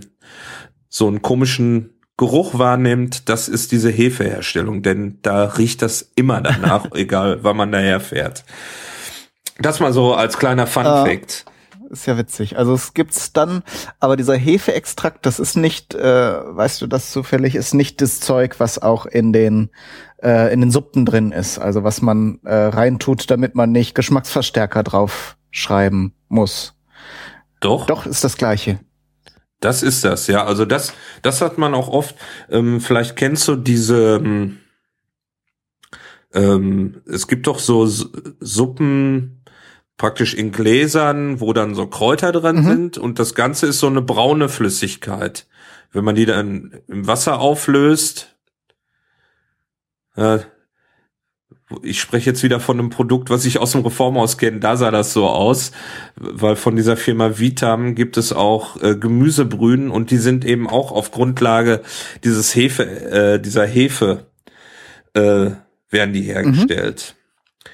so 0.87 1.07
einen 1.07 1.21
komischen 1.21 1.91
Geruch 2.19 2.59
wahrnimmt, 2.59 3.29
das 3.29 3.47
ist 3.47 3.71
diese 3.71 3.89
Hefeherstellung, 3.89 4.83
denn 4.83 5.19
da 5.21 5.45
riecht 5.45 5.81
das 5.81 6.11
immer 6.15 6.41
danach, 6.41 6.91
egal 6.93 7.39
wann 7.43 7.55
man 7.55 7.71
daher 7.71 8.01
fährt. 8.01 8.43
Das 9.57 9.79
mal 9.79 9.93
so 9.93 10.13
als 10.13 10.37
kleiner 10.37 10.67
Fun 10.67 10.83
Fact. 10.83 11.45
Äh, 11.47 11.93
ist 11.93 12.07
ja 12.07 12.17
witzig. 12.17 12.57
Also 12.57 12.73
es 12.73 12.93
gibt's 12.93 13.31
dann, 13.31 13.63
aber 14.01 14.17
dieser 14.17 14.35
Hefeextrakt, 14.35 15.25
das 15.25 15.39
ist 15.39 15.55
nicht, 15.55 15.95
äh, 15.95 16.03
weißt 16.03 16.81
du, 16.81 16.87
das 16.87 17.09
zufällig 17.11 17.55
ist 17.55 17.73
nicht 17.73 18.01
das 18.01 18.19
Zeug, 18.19 18.59
was 18.59 18.81
auch 18.81 19.05
in 19.05 19.31
den 19.31 19.69
äh, 20.21 20.51
in 20.51 20.59
den 20.59 20.71
Suppen 20.71 21.05
drin 21.05 21.31
ist. 21.31 21.57
Also 21.57 21.85
was 21.85 22.01
man 22.01 22.39
äh, 22.43 22.53
reintut, 22.53 23.31
damit 23.31 23.55
man 23.55 23.71
nicht 23.71 23.95
Geschmacksverstärker 23.95 24.83
drauf 24.83 25.37
schreiben 25.51 26.13
muss. 26.27 26.75
Doch. 27.61 27.85
Doch 27.85 28.05
ist 28.05 28.25
das 28.25 28.35
gleiche. 28.35 28.77
Das 29.59 29.83
ist 29.83 30.03
das, 30.03 30.27
ja. 30.27 30.45
Also 30.45 30.65
das, 30.65 30.93
das 31.21 31.41
hat 31.41 31.57
man 31.57 31.73
auch 31.73 31.89
oft. 31.89 32.15
Ähm, 32.49 32.79
vielleicht 32.81 33.15
kennst 33.15 33.47
du 33.47 33.55
diese. 33.55 34.15
Ähm, 34.15 34.59
ähm, 36.33 37.01
es 37.05 37.27
gibt 37.27 37.47
doch 37.47 37.59
so 37.59 37.85
Suppen 37.87 39.43
praktisch 39.97 40.33
in 40.33 40.51
Gläsern, 40.51 41.41
wo 41.41 41.53
dann 41.53 41.75
so 41.75 41.87
Kräuter 41.87 42.31
drin 42.31 42.57
mhm. 42.57 42.65
sind 42.65 42.97
und 42.97 43.19
das 43.19 43.35
Ganze 43.35 43.67
ist 43.67 43.79
so 43.79 43.87
eine 43.87 44.01
braune 44.01 44.47
Flüssigkeit. 44.47 45.47
Wenn 45.91 46.05
man 46.05 46.15
die 46.15 46.25
dann 46.25 46.81
im 46.87 47.07
Wasser 47.07 47.39
auflöst, 47.39 48.35
Äh, 50.15 50.39
ich 51.83 52.01
spreche 52.01 52.31
jetzt 52.31 52.41
wieder 52.43 52.59
von 52.59 52.79
einem 52.79 52.89
Produkt, 52.89 53.29
was 53.29 53.45
ich 53.45 53.59
aus 53.59 53.73
dem 53.73 53.81
Reformhaus 53.81 54.37
kenne, 54.37 54.59
da 54.59 54.75
sah 54.75 54.89
das 54.89 55.13
so 55.13 55.27
aus, 55.27 55.71
weil 56.15 56.55
von 56.55 56.75
dieser 56.75 56.97
Firma 56.97 57.37
Vitam 57.37 57.93
gibt 57.95 58.17
es 58.17 58.33
auch 58.33 58.81
äh, 58.81 58.95
Gemüsebrühen 58.95 59.91
und 59.91 60.09
die 60.09 60.17
sind 60.17 60.45
eben 60.45 60.67
auch 60.67 60.91
auf 60.91 61.11
Grundlage 61.11 61.81
dieses 62.23 62.55
Hefe, 62.55 62.83
äh, 62.83 63.39
dieser 63.39 63.67
Hefe 63.67 64.25
äh, 65.13 65.51
werden 65.91 66.13
die 66.13 66.23
hergestellt. 66.23 67.15
Mhm. 67.15 67.71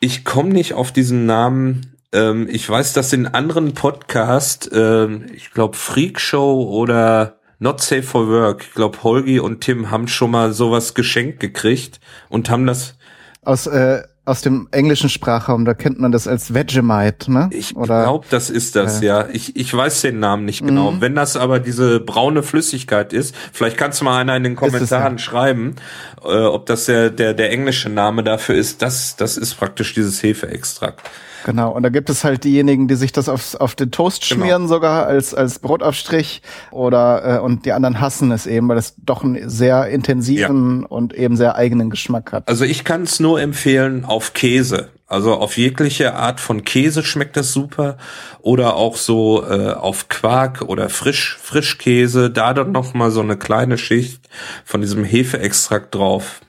Ich 0.00 0.24
komme 0.24 0.50
nicht 0.50 0.74
auf 0.74 0.92
diesen 0.92 1.26
Namen. 1.26 1.94
Ähm, 2.12 2.48
ich 2.50 2.68
weiß, 2.68 2.94
dass 2.94 3.12
in 3.12 3.26
anderen 3.26 3.74
Podcast, 3.74 4.72
äh, 4.72 5.06
ich 5.34 5.50
glaube 5.50 5.76
Freak 5.76 6.18
Show 6.18 6.62
oder 6.62 7.38
Not 7.58 7.80
Safe 7.80 8.02
for 8.02 8.28
Work, 8.28 8.64
ich 8.68 8.74
glaube 8.74 9.02
Holgi 9.02 9.38
und 9.38 9.60
Tim 9.60 9.90
haben 9.90 10.08
schon 10.08 10.30
mal 10.30 10.52
sowas 10.52 10.94
geschenkt 10.94 11.40
gekriegt 11.40 12.00
und 12.28 12.50
haben 12.50 12.66
das 12.66 12.96
aus, 13.44 13.66
äh, 13.66 14.02
aus 14.24 14.40
dem 14.40 14.68
englischen 14.70 15.10
Sprachraum, 15.10 15.64
da 15.64 15.74
kennt 15.74 16.00
man 16.00 16.10
das 16.10 16.26
als 16.26 16.54
Vegemite, 16.54 17.30
ne? 17.30 17.50
Ich 17.52 17.74
glaube, 17.74 18.26
das 18.30 18.48
ist 18.48 18.74
das, 18.74 19.02
äh. 19.02 19.06
ja. 19.06 19.28
Ich, 19.32 19.54
ich 19.56 19.72
weiß 19.72 20.00
den 20.00 20.18
Namen 20.18 20.44
nicht 20.44 20.64
genau. 20.64 20.92
Mhm. 20.92 21.00
Wenn 21.00 21.14
das 21.14 21.36
aber 21.36 21.60
diese 21.60 22.00
braune 22.00 22.42
Flüssigkeit 22.42 23.12
ist, 23.12 23.34
vielleicht 23.52 23.76
kannst 23.76 24.00
du 24.00 24.06
mal 24.06 24.18
einer 24.18 24.36
in 24.36 24.44
den 24.44 24.56
Kommentaren 24.56 25.18
schreiben, 25.18 25.76
äh, 26.24 26.28
ob 26.28 26.66
das 26.66 26.86
der, 26.86 27.10
der, 27.10 27.34
der 27.34 27.52
englische 27.52 27.90
Name 27.90 28.24
dafür 28.24 28.54
ist. 28.54 28.80
Das, 28.80 29.16
das 29.16 29.36
ist 29.36 29.54
praktisch 29.56 29.92
dieses 29.94 30.22
Hefeextrakt. 30.22 31.00
Genau, 31.44 31.72
und 31.72 31.82
da 31.82 31.90
gibt 31.90 32.08
es 32.08 32.24
halt 32.24 32.42
diejenigen, 32.44 32.88
die 32.88 32.94
sich 32.94 33.12
das 33.12 33.28
auf, 33.28 33.54
auf 33.60 33.74
den 33.74 33.90
Toast 33.90 34.26
genau. 34.26 34.40
schmieren 34.40 34.66
sogar 34.66 35.06
als, 35.06 35.34
als 35.34 35.58
Brotaufstrich 35.58 36.40
oder 36.70 37.36
äh, 37.36 37.38
und 37.40 37.66
die 37.66 37.72
anderen 37.72 38.00
hassen 38.00 38.32
es 38.32 38.46
eben, 38.46 38.66
weil 38.68 38.78
es 38.78 38.94
doch 38.96 39.22
einen 39.22 39.48
sehr 39.50 39.88
intensiven 39.88 40.80
ja. 40.80 40.86
und 40.88 41.12
eben 41.12 41.36
sehr 41.36 41.56
eigenen 41.56 41.90
Geschmack 41.90 42.32
hat. 42.32 42.48
Also 42.48 42.64
ich 42.64 42.82
kann 42.82 43.02
es 43.02 43.20
nur 43.20 43.42
empfehlen 43.42 44.06
auf 44.06 44.32
Käse. 44.32 44.88
Also 45.06 45.34
auf 45.34 45.58
jegliche 45.58 46.14
Art 46.14 46.40
von 46.40 46.64
Käse 46.64 47.02
schmeckt 47.02 47.36
das 47.36 47.52
super 47.52 47.98
oder 48.40 48.74
auch 48.76 48.96
so 48.96 49.44
äh, 49.46 49.72
auf 49.72 50.08
Quark 50.08 50.62
oder 50.62 50.88
Frisch 50.88 51.36
Frischkäse, 51.42 52.30
da 52.30 52.54
dann 52.54 52.72
noch 52.72 52.94
mal 52.94 53.10
so 53.10 53.20
eine 53.20 53.36
kleine 53.36 53.76
Schicht 53.76 54.30
von 54.64 54.80
diesem 54.80 55.04
Hefeextrakt 55.04 55.94
drauf 55.94 56.40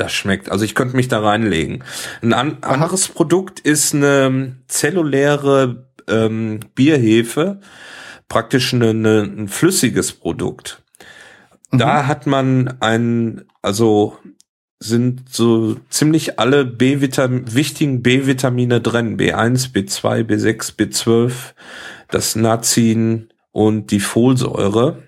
das 0.00 0.12
schmeckt. 0.12 0.50
Also 0.50 0.64
ich 0.64 0.74
könnte 0.74 0.96
mich 0.96 1.08
da 1.08 1.20
reinlegen. 1.20 1.84
Ein 2.22 2.32
an 2.32 2.58
Aha. 2.60 2.74
anderes 2.74 3.08
Produkt 3.08 3.60
ist 3.60 3.94
eine 3.94 4.56
zelluläre 4.66 5.88
ähm, 6.08 6.60
Bierhefe, 6.74 7.60
praktisch 8.28 8.74
eine, 8.74 8.90
eine, 8.90 9.22
ein 9.22 9.48
flüssiges 9.48 10.12
Produkt. 10.12 10.82
Mhm. 11.70 11.78
Da 11.78 12.06
hat 12.06 12.26
man 12.26 12.76
ein, 12.80 13.44
also 13.62 14.18
sind 14.80 15.28
so 15.28 15.76
ziemlich 15.90 16.38
alle 16.38 16.64
B-Vitamin, 16.64 17.52
wichtigen 17.54 18.02
B-Vitamine 18.02 18.80
drin. 18.80 19.18
B1, 19.18 19.72
B2, 19.72 20.22
B6, 20.22 20.76
B12, 20.76 21.32
das 22.10 22.36
Nazin 22.36 23.28
und 23.50 23.90
die 23.90 24.00
Folsäure. 24.00 25.02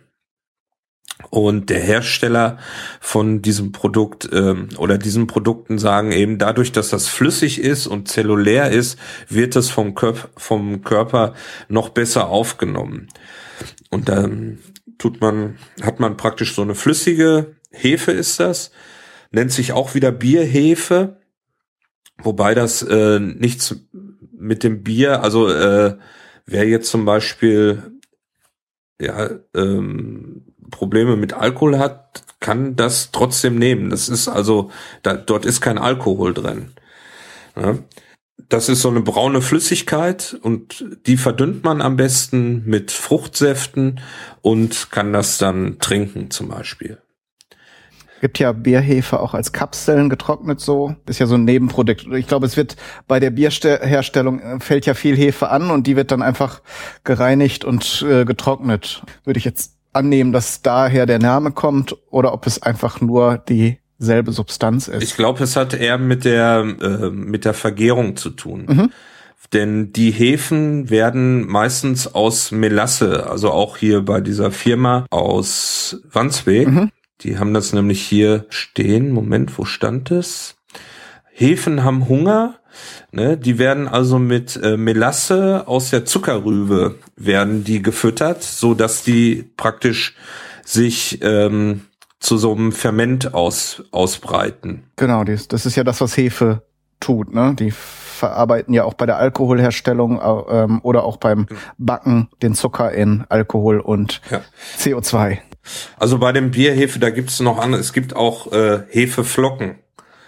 Und 1.31 1.71
der 1.71 1.79
Hersteller 1.79 2.59
von 3.01 3.41
diesem 3.41 3.71
Produkt 3.71 4.29
ähm, 4.33 4.69
oder 4.79 4.99
diesen 4.99 5.29
Produkten 5.29 5.79
sagen 5.79 6.11
eben, 6.11 6.39
dadurch, 6.39 6.73
dass 6.73 6.91
das 6.91 7.07
flüssig 7.07 7.61
ist 7.61 7.87
und 7.87 8.09
zellulär 8.09 8.71
ist, 8.71 8.99
wird 9.29 9.55
es 9.55 9.71
vom, 9.71 9.95
Körper, 9.95 10.29
vom 10.37 10.83
Körper 10.83 11.35
noch 11.69 11.91
besser 11.91 12.29
aufgenommen. 12.29 13.07
Und 13.91 14.09
dann 14.09 14.59
tut 14.99 15.21
man, 15.21 15.57
hat 15.81 16.01
man 16.01 16.17
praktisch 16.17 16.55
so 16.55 16.63
eine 16.63 16.75
flüssige 16.75 17.55
Hefe 17.71 18.11
ist 18.11 18.41
das, 18.41 18.73
nennt 19.31 19.53
sich 19.53 19.73
auch 19.73 19.95
wieder 19.95 20.11
Bierhefe, 20.11 21.21
wobei 22.19 22.55
das 22.55 22.83
äh, 22.83 23.21
nichts 23.21 23.77
mit 24.37 24.65
dem 24.65 24.83
Bier, 24.83 25.23
also 25.23 25.49
äh, 25.49 25.97
wer 26.45 26.67
jetzt 26.67 26.91
zum 26.91 27.05
Beispiel 27.05 28.01
ja, 29.01 29.31
ähm, 29.55 30.50
Probleme 30.71 31.17
mit 31.17 31.33
Alkohol 31.33 31.79
hat, 31.79 32.23
kann 32.41 32.75
das 32.75 33.11
trotzdem 33.13 33.57
nehmen. 33.57 33.91
Das 33.91 34.09
ist 34.09 34.29
also, 34.29 34.71
da, 35.03 35.15
dort 35.15 35.45
ist 35.45 35.61
kein 35.61 35.79
Alkohol 35.79 36.35
drin. 36.35 36.73
Ja. 37.57 37.79
Das 38.49 38.69
ist 38.69 38.81
so 38.81 38.89
eine 38.89 39.01
braune 39.01 39.43
Flüssigkeit 39.43 40.37
und 40.43 40.85
die 41.07 41.17
verdünnt 41.17 41.63
man 41.63 41.81
am 41.83 41.97
besten 41.97 42.65
mit 42.65 42.91
Fruchtsäften 42.91 44.01
und 44.41 44.91
kann 44.91 45.13
das 45.13 45.39
dann 45.39 45.79
trinken 45.79 46.31
zum 46.31 46.49
Beispiel. 46.49 46.99
Gibt 48.21 48.39
ja 48.39 48.53
Bierhefe 48.53 49.21
auch 49.21 49.33
als 49.33 49.53
Kapseln 49.53 50.11
getrocknet 50.11 50.61
so. 50.61 50.95
Ist 51.07 51.21
ja 51.21 51.27
so 51.27 51.37
ein 51.37 51.45
Nebenprodukt. 51.45 52.07
Ich 52.13 52.27
glaube, 52.27 52.45
es 52.45 52.57
wird 52.57 52.77
bei 53.09 53.19
der 53.19 53.31
Bierherstellung 53.31 54.41
äh, 54.41 54.61
fällt 54.61 54.85
ja 54.85 54.95
viel 54.95 55.17
Hefe 55.17 55.49
an 55.49 55.71
und 55.71 55.87
die 55.87 55.97
wird 55.97 56.11
dann 56.11 56.21
einfach 56.21 56.61
gereinigt 57.05 57.65
und 57.65 58.05
äh, 58.09 58.25
getrocknet. 58.25 59.03
Würde 59.25 59.39
ich 59.39 59.45
jetzt 59.45 59.80
annehmen, 59.93 60.33
dass 60.33 60.63
daher 60.63 61.07
der 61.07 61.19
Name 61.19 61.53
kommt 61.53 61.97
oder 62.11 62.33
ob 62.33 62.47
es 62.47 62.63
einfach 62.63 63.01
nur 63.01 63.39
dieselbe 63.39 64.33
Substanz 64.33 64.89
ist. 64.89 65.03
Ich 65.03 65.17
glaube, 65.17 65.43
es 65.45 65.57
hat 65.57 65.75
eher 65.75 65.99
mit 65.99 66.25
der 66.25 66.65
äh, 66.81 67.11
mit 67.11 67.45
der 67.45 67.55
Vergärung 67.55 68.17
zu 68.17 68.31
tun. 68.31 68.67
Mhm. 68.69 68.93
Denn 69.53 69.93
die 69.93 70.13
Hefen 70.13 70.91
werden 70.91 71.47
meistens 71.47 72.15
aus 72.15 72.53
Melasse, 72.53 73.29
also 73.29 73.51
auch 73.51 73.77
hier 73.77 74.03
bei 74.03 74.21
dieser 74.21 74.53
Firma 74.53 75.07
aus 75.11 76.01
Wandsbek. 76.13 76.69
Mhm. 76.69 76.91
Die 77.23 77.39
haben 77.39 77.53
das 77.53 77.73
nämlich 77.73 78.01
hier 78.01 78.47
stehen. 78.49 79.11
Moment, 79.11 79.59
wo 79.59 79.65
stand 79.65 80.11
es? 80.13 80.57
Hefen 81.33 81.83
haben 81.83 82.09
Hunger 82.09 82.60
Ne, 83.13 83.37
die 83.37 83.59
werden 83.59 83.89
also 83.89 84.19
mit 84.19 84.59
äh, 84.63 84.77
Melasse 84.77 85.67
aus 85.67 85.91
der 85.91 86.05
Zuckerrübe 86.05 86.97
werden 87.17 87.65
die 87.65 87.83
gefüttert, 87.83 88.43
so 88.43 88.75
dass 88.75 89.03
die 89.03 89.51
praktisch 89.57 90.17
sich 90.65 91.19
ähm, 91.23 91.83
zu 92.21 92.37
so 92.37 92.53
einem 92.53 92.73
Ferment 92.73 93.35
aus, 93.35 93.83
ausbreiten. 93.91 94.85
Genau, 94.97 95.25
das, 95.25 95.49
das 95.49 95.67
ist 95.67 95.77
ja 95.77 95.85
das, 95.85 96.01
was 96.01 96.17
Hefe 96.17 96.63
tut. 97.01 97.35
Ne? 97.35 97.57
Die 97.59 97.73
verarbeiten 97.73 98.75
ja 98.75 98.85
auch 98.85 98.95
bei 98.95 99.07
der 99.07 99.17
Alkoholherstellung 99.17 100.21
ähm, 100.51 100.81
oder 100.83 101.05
auch 101.05 101.17
beim. 101.17 101.47
Backen 101.79 102.29
den 102.43 102.55
Zucker 102.55 102.93
in 102.93 103.25
Alkohol 103.31 103.81
und 103.81 104.21
ja. 104.31 104.43
CO2. 104.79 105.39
Also 105.99 106.19
bei 106.19 106.33
dem 106.33 106.51
Bierhefe, 106.51 106.99
da 106.99 107.11
gibt 107.11 107.31
es 107.31 107.41
noch 107.41 107.59
andere, 107.59 107.81
es 107.81 107.93
gibt 107.93 108.15
auch 108.15 108.53
äh, 108.53 108.81
Hefeflocken. 108.91 109.77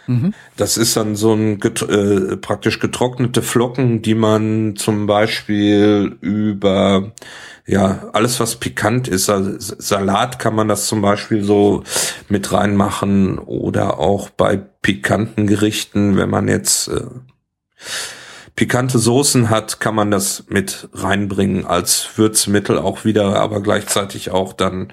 Mhm. 0.07 0.35
Das 0.57 0.77
ist 0.77 0.97
dann 0.97 1.17
so 1.17 1.33
ein 1.35 1.61
get 1.61 1.83
äh, 1.83 2.37
praktisch 2.37 2.81
getrocknete 2.81 3.43
Flocken, 3.43 4.03
die 4.03 4.15
man 4.15 4.75
zum 4.77 5.07
Beispiel 5.07 6.17
über 6.21 7.13
ja 7.67 8.09
alles 8.13 8.41
was 8.41 8.57
pikant 8.57 9.09
ist, 9.09 9.31
also 9.31 9.55
Salat 9.59 10.39
kann 10.39 10.55
man 10.55 10.69
das 10.69 10.87
zum 10.87 11.01
Beispiel 11.01 11.45
so 11.45 11.85
mit 12.29 12.53
reinmachen 12.53 13.39
oder 13.39 13.99
auch 13.99 14.31
bei 14.31 14.57
pikanten 14.57 15.47
Gerichten, 15.47 16.17
wenn 16.17 16.31
man 16.31 16.49
jetzt 16.49 16.89
äh, 16.89 17.03
pikante 18.57 18.99
Soßen 18.99 19.51
hat, 19.51 19.81
kann 19.81 19.95
man 19.95 20.11
das 20.11 20.45
mit 20.49 20.89
reinbringen 20.93 21.65
als 21.65 22.11
Würzmittel 22.17 22.79
auch 22.79 23.05
wieder, 23.05 23.41
aber 23.41 23.63
gleichzeitig 23.63 24.31
auch 24.31 24.53
dann 24.53 24.93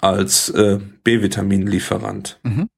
als 0.00 0.50
äh, 0.50 0.78
B-Vitaminlieferant. 1.02 2.38
Mhm. 2.42 2.68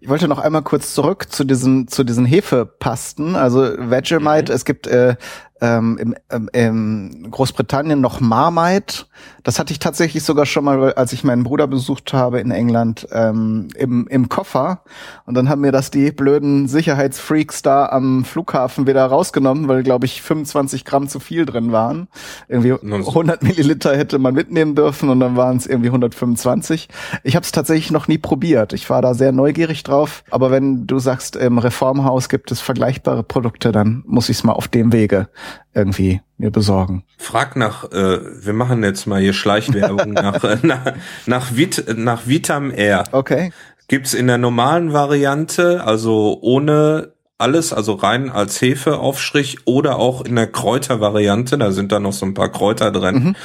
Ich 0.00 0.08
wollte 0.08 0.28
noch 0.28 0.38
einmal 0.38 0.62
kurz 0.62 0.94
zurück 0.94 1.30
zu 1.30 1.44
diesen 1.44 1.88
zu 1.88 2.04
diesen 2.04 2.24
Hefepasten, 2.24 3.36
also 3.36 3.60
Vegemite. 3.60 4.52
Mhm. 4.52 4.56
Es 4.56 4.64
gibt 4.64 4.86
äh, 4.86 5.16
ähm, 5.60 5.98
im, 5.98 6.14
ähm, 6.30 6.48
in 6.52 7.30
Großbritannien 7.30 8.00
noch 8.00 8.20
Marmite. 8.20 9.06
Das 9.48 9.58
hatte 9.58 9.72
ich 9.72 9.78
tatsächlich 9.78 10.24
sogar 10.24 10.44
schon 10.44 10.62
mal, 10.62 10.92
als 10.92 11.14
ich 11.14 11.24
meinen 11.24 11.42
Bruder 11.42 11.66
besucht 11.66 12.12
habe 12.12 12.38
in 12.38 12.50
England, 12.50 13.08
ähm, 13.12 13.68
im, 13.76 14.06
im 14.08 14.28
Koffer. 14.28 14.82
Und 15.24 15.38
dann 15.38 15.48
haben 15.48 15.62
mir 15.62 15.72
das 15.72 15.90
die 15.90 16.12
blöden 16.12 16.68
Sicherheitsfreaks 16.68 17.62
da 17.62 17.86
am 17.86 18.26
Flughafen 18.26 18.86
wieder 18.86 19.06
rausgenommen, 19.06 19.66
weil, 19.66 19.82
glaube 19.84 20.04
ich, 20.04 20.20
25 20.20 20.84
Gramm 20.84 21.08
zu 21.08 21.18
viel 21.18 21.46
drin 21.46 21.72
waren. 21.72 22.08
Irgendwie 22.48 22.72
100 22.72 23.42
Milliliter 23.42 23.96
hätte 23.96 24.18
man 24.18 24.34
mitnehmen 24.34 24.74
dürfen 24.74 25.08
und 25.08 25.18
dann 25.20 25.34
waren 25.34 25.56
es 25.56 25.66
irgendwie 25.66 25.88
125. 25.88 26.90
Ich 27.22 27.34
habe 27.34 27.44
es 27.44 27.50
tatsächlich 27.50 27.90
noch 27.90 28.06
nie 28.06 28.18
probiert. 28.18 28.74
Ich 28.74 28.90
war 28.90 29.00
da 29.00 29.14
sehr 29.14 29.32
neugierig 29.32 29.82
drauf. 29.82 30.24
Aber 30.30 30.50
wenn 30.50 30.86
du 30.86 30.98
sagst, 30.98 31.36
im 31.36 31.56
Reformhaus 31.56 32.28
gibt 32.28 32.52
es 32.52 32.60
vergleichbare 32.60 33.22
Produkte, 33.22 33.72
dann 33.72 34.02
muss 34.06 34.28
ich 34.28 34.36
es 34.36 34.44
mal 34.44 34.52
auf 34.52 34.68
dem 34.68 34.92
Wege 34.92 35.30
irgendwie 35.78 36.20
mir 36.36 36.50
besorgen. 36.50 37.04
Frag 37.16 37.56
nach, 37.56 37.90
äh, 37.90 38.44
wir 38.44 38.52
machen 38.52 38.82
jetzt 38.82 39.06
mal 39.06 39.20
hier 39.20 39.32
Schleichwerbung 39.32 40.12
nach, 40.12 40.42
äh, 40.44 40.58
nach, 40.62 40.92
nach, 41.26 41.56
Vit, 41.56 41.96
nach 41.96 42.26
Vitam 42.26 42.72
Air. 42.74 43.04
Okay. 43.12 43.52
Gibt's 43.88 44.12
in 44.12 44.26
der 44.26 44.38
normalen 44.38 44.92
Variante, 44.92 45.82
also 45.84 46.38
ohne 46.42 47.12
alles, 47.38 47.72
also 47.72 47.94
rein 47.94 48.30
als 48.30 48.60
Hefeaufstrich 48.60 49.58
oder 49.64 49.96
auch 49.96 50.24
in 50.24 50.34
der 50.34 50.48
Kräutervariante, 50.48 51.56
da 51.56 51.70
sind 51.70 51.92
da 51.92 52.00
noch 52.00 52.12
so 52.12 52.26
ein 52.26 52.34
paar 52.34 52.50
Kräuter 52.50 52.90
drin, 52.90 53.14
mhm. 53.14 53.36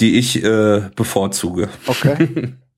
die 0.00 0.18
ich 0.18 0.42
äh, 0.44 0.82
bevorzuge. 0.94 1.68
Okay. 1.86 2.54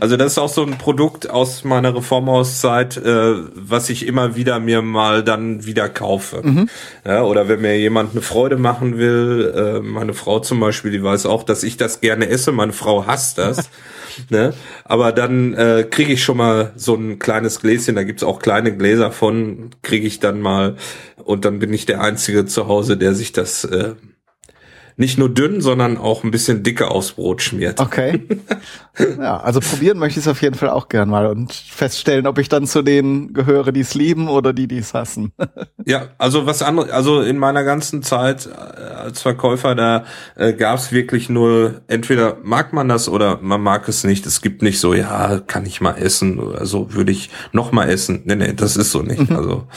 Also 0.00 0.16
das 0.16 0.32
ist 0.32 0.38
auch 0.38 0.48
so 0.48 0.62
ein 0.62 0.78
Produkt 0.78 1.28
aus 1.30 1.64
meiner 1.64 1.94
Reformhauszeit, 1.94 2.96
äh, 2.96 3.34
was 3.54 3.90
ich 3.90 4.06
immer 4.06 4.36
wieder 4.36 4.60
mir 4.60 4.82
mal 4.82 5.22
dann 5.22 5.66
wieder 5.66 5.88
kaufe. 5.88 6.40
Mhm. 6.42 6.68
Ja, 7.04 7.22
oder 7.22 7.48
wenn 7.48 7.60
mir 7.60 7.78
jemand 7.78 8.12
eine 8.12 8.22
Freude 8.22 8.56
machen 8.56 8.98
will, 8.98 9.52
äh, 9.54 9.80
meine 9.80 10.14
Frau 10.14 10.40
zum 10.40 10.60
Beispiel, 10.60 10.90
die 10.90 11.02
weiß 11.02 11.26
auch, 11.26 11.42
dass 11.42 11.62
ich 11.62 11.76
das 11.76 12.00
gerne 12.00 12.28
esse. 12.28 12.52
Meine 12.52 12.72
Frau 12.72 13.06
hasst 13.06 13.38
das. 13.38 13.70
ne? 14.30 14.54
Aber 14.84 15.12
dann 15.12 15.54
äh, 15.54 15.86
kriege 15.88 16.12
ich 16.12 16.22
schon 16.22 16.38
mal 16.38 16.72
so 16.76 16.94
ein 16.94 17.18
kleines 17.18 17.60
Gläschen, 17.60 17.94
da 17.94 18.02
gibt's 18.02 18.24
auch 18.24 18.38
kleine 18.38 18.76
Gläser 18.76 19.12
von, 19.12 19.70
kriege 19.82 20.06
ich 20.06 20.20
dann 20.20 20.40
mal 20.40 20.76
und 21.16 21.44
dann 21.44 21.58
bin 21.58 21.72
ich 21.72 21.86
der 21.86 22.00
Einzige 22.00 22.46
zu 22.46 22.68
Hause, 22.68 22.96
der 22.96 23.14
sich 23.14 23.32
das 23.32 23.64
äh, 23.64 23.94
nicht 24.98 25.16
nur 25.16 25.28
dünn, 25.28 25.60
sondern 25.60 25.96
auch 25.96 26.24
ein 26.24 26.32
bisschen 26.32 26.64
dicker 26.64 26.90
aufs 26.90 27.12
Brot 27.12 27.40
schmiert. 27.40 27.80
Okay. 27.80 28.26
Ja, 29.20 29.38
also 29.38 29.60
probieren 29.60 29.96
möchte 29.98 30.18
ich 30.18 30.26
es 30.26 30.28
auf 30.28 30.42
jeden 30.42 30.56
Fall 30.56 30.70
auch 30.70 30.88
gern 30.88 31.08
mal 31.08 31.26
und 31.26 31.52
feststellen, 31.52 32.26
ob 32.26 32.36
ich 32.38 32.48
dann 32.48 32.66
zu 32.66 32.82
denen 32.82 33.32
gehöre, 33.32 33.70
die 33.70 33.82
es 33.82 33.94
lieben 33.94 34.26
oder 34.26 34.52
die, 34.52 34.66
die 34.66 34.78
es 34.78 34.92
hassen. 34.92 35.32
Ja, 35.84 36.08
also 36.18 36.44
was 36.44 36.60
anderes, 36.60 36.90
also 36.90 37.22
in 37.22 37.38
meiner 37.38 37.62
ganzen 37.62 38.02
Zeit 38.02 38.46
äh, 38.46 38.82
als 38.82 39.22
Verkäufer, 39.22 39.76
da 39.76 40.04
äh, 40.34 40.52
gab 40.52 40.78
es 40.78 40.90
wirklich 40.90 41.30
nur, 41.30 41.80
entweder 41.86 42.38
mag 42.42 42.72
man 42.72 42.88
das 42.88 43.08
oder 43.08 43.38
man 43.40 43.62
mag 43.62 43.88
es 43.88 44.02
nicht. 44.02 44.26
Es 44.26 44.42
gibt 44.42 44.60
nicht 44.60 44.80
so, 44.80 44.92
ja, 44.92 45.40
kann 45.46 45.64
ich 45.64 45.80
mal 45.80 45.96
essen 45.96 46.40
oder 46.40 46.66
so, 46.66 46.92
würde 46.92 47.12
ich 47.12 47.30
noch 47.52 47.70
mal 47.70 47.88
essen. 47.88 48.22
Nee, 48.24 48.34
nee, 48.34 48.52
das 48.52 48.76
ist 48.76 48.90
so 48.90 49.02
nicht. 49.02 49.30
Also. 49.30 49.68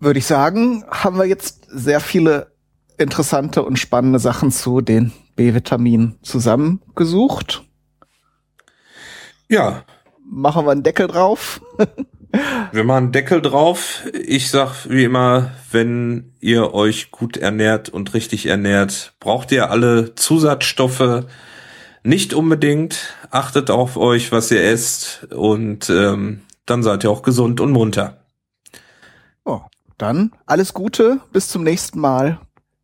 Würde 0.00 0.18
ich 0.18 0.26
sagen, 0.26 0.84
haben 0.90 1.16
wir 1.16 1.24
jetzt 1.24 1.68
sehr 1.70 2.00
viele 2.00 2.53
interessante 2.98 3.62
und 3.62 3.78
spannende 3.78 4.18
Sachen 4.18 4.50
zu 4.50 4.80
den 4.80 5.12
B-Vitaminen 5.36 6.18
zusammengesucht. 6.22 7.64
Ja. 9.48 9.84
Machen 10.24 10.66
wir 10.66 10.72
einen 10.72 10.82
Deckel 10.82 11.06
drauf. 11.06 11.60
wir 12.72 12.84
machen 12.84 13.04
einen 13.04 13.12
Deckel 13.12 13.42
drauf. 13.42 14.04
Ich 14.12 14.50
sag 14.50 14.88
wie 14.88 15.04
immer, 15.04 15.52
wenn 15.70 16.32
ihr 16.40 16.72
euch 16.74 17.10
gut 17.10 17.36
ernährt 17.36 17.88
und 17.88 18.14
richtig 18.14 18.46
ernährt, 18.46 19.14
braucht 19.20 19.52
ihr 19.52 19.70
alle 19.70 20.14
Zusatzstoffe 20.14 21.26
nicht 22.02 22.34
unbedingt. 22.34 23.14
Achtet 23.30 23.70
auf 23.70 23.96
euch, 23.96 24.32
was 24.32 24.50
ihr 24.50 24.62
esst 24.62 25.26
und 25.32 25.90
ähm, 25.90 26.42
dann 26.66 26.82
seid 26.82 27.04
ihr 27.04 27.10
auch 27.10 27.22
gesund 27.22 27.60
und 27.60 27.72
munter. 27.72 28.24
Oh, 29.44 29.60
dann 29.98 30.32
alles 30.46 30.74
Gute, 30.74 31.20
bis 31.32 31.48
zum 31.48 31.62
nächsten 31.64 32.00
Mal 32.00 32.40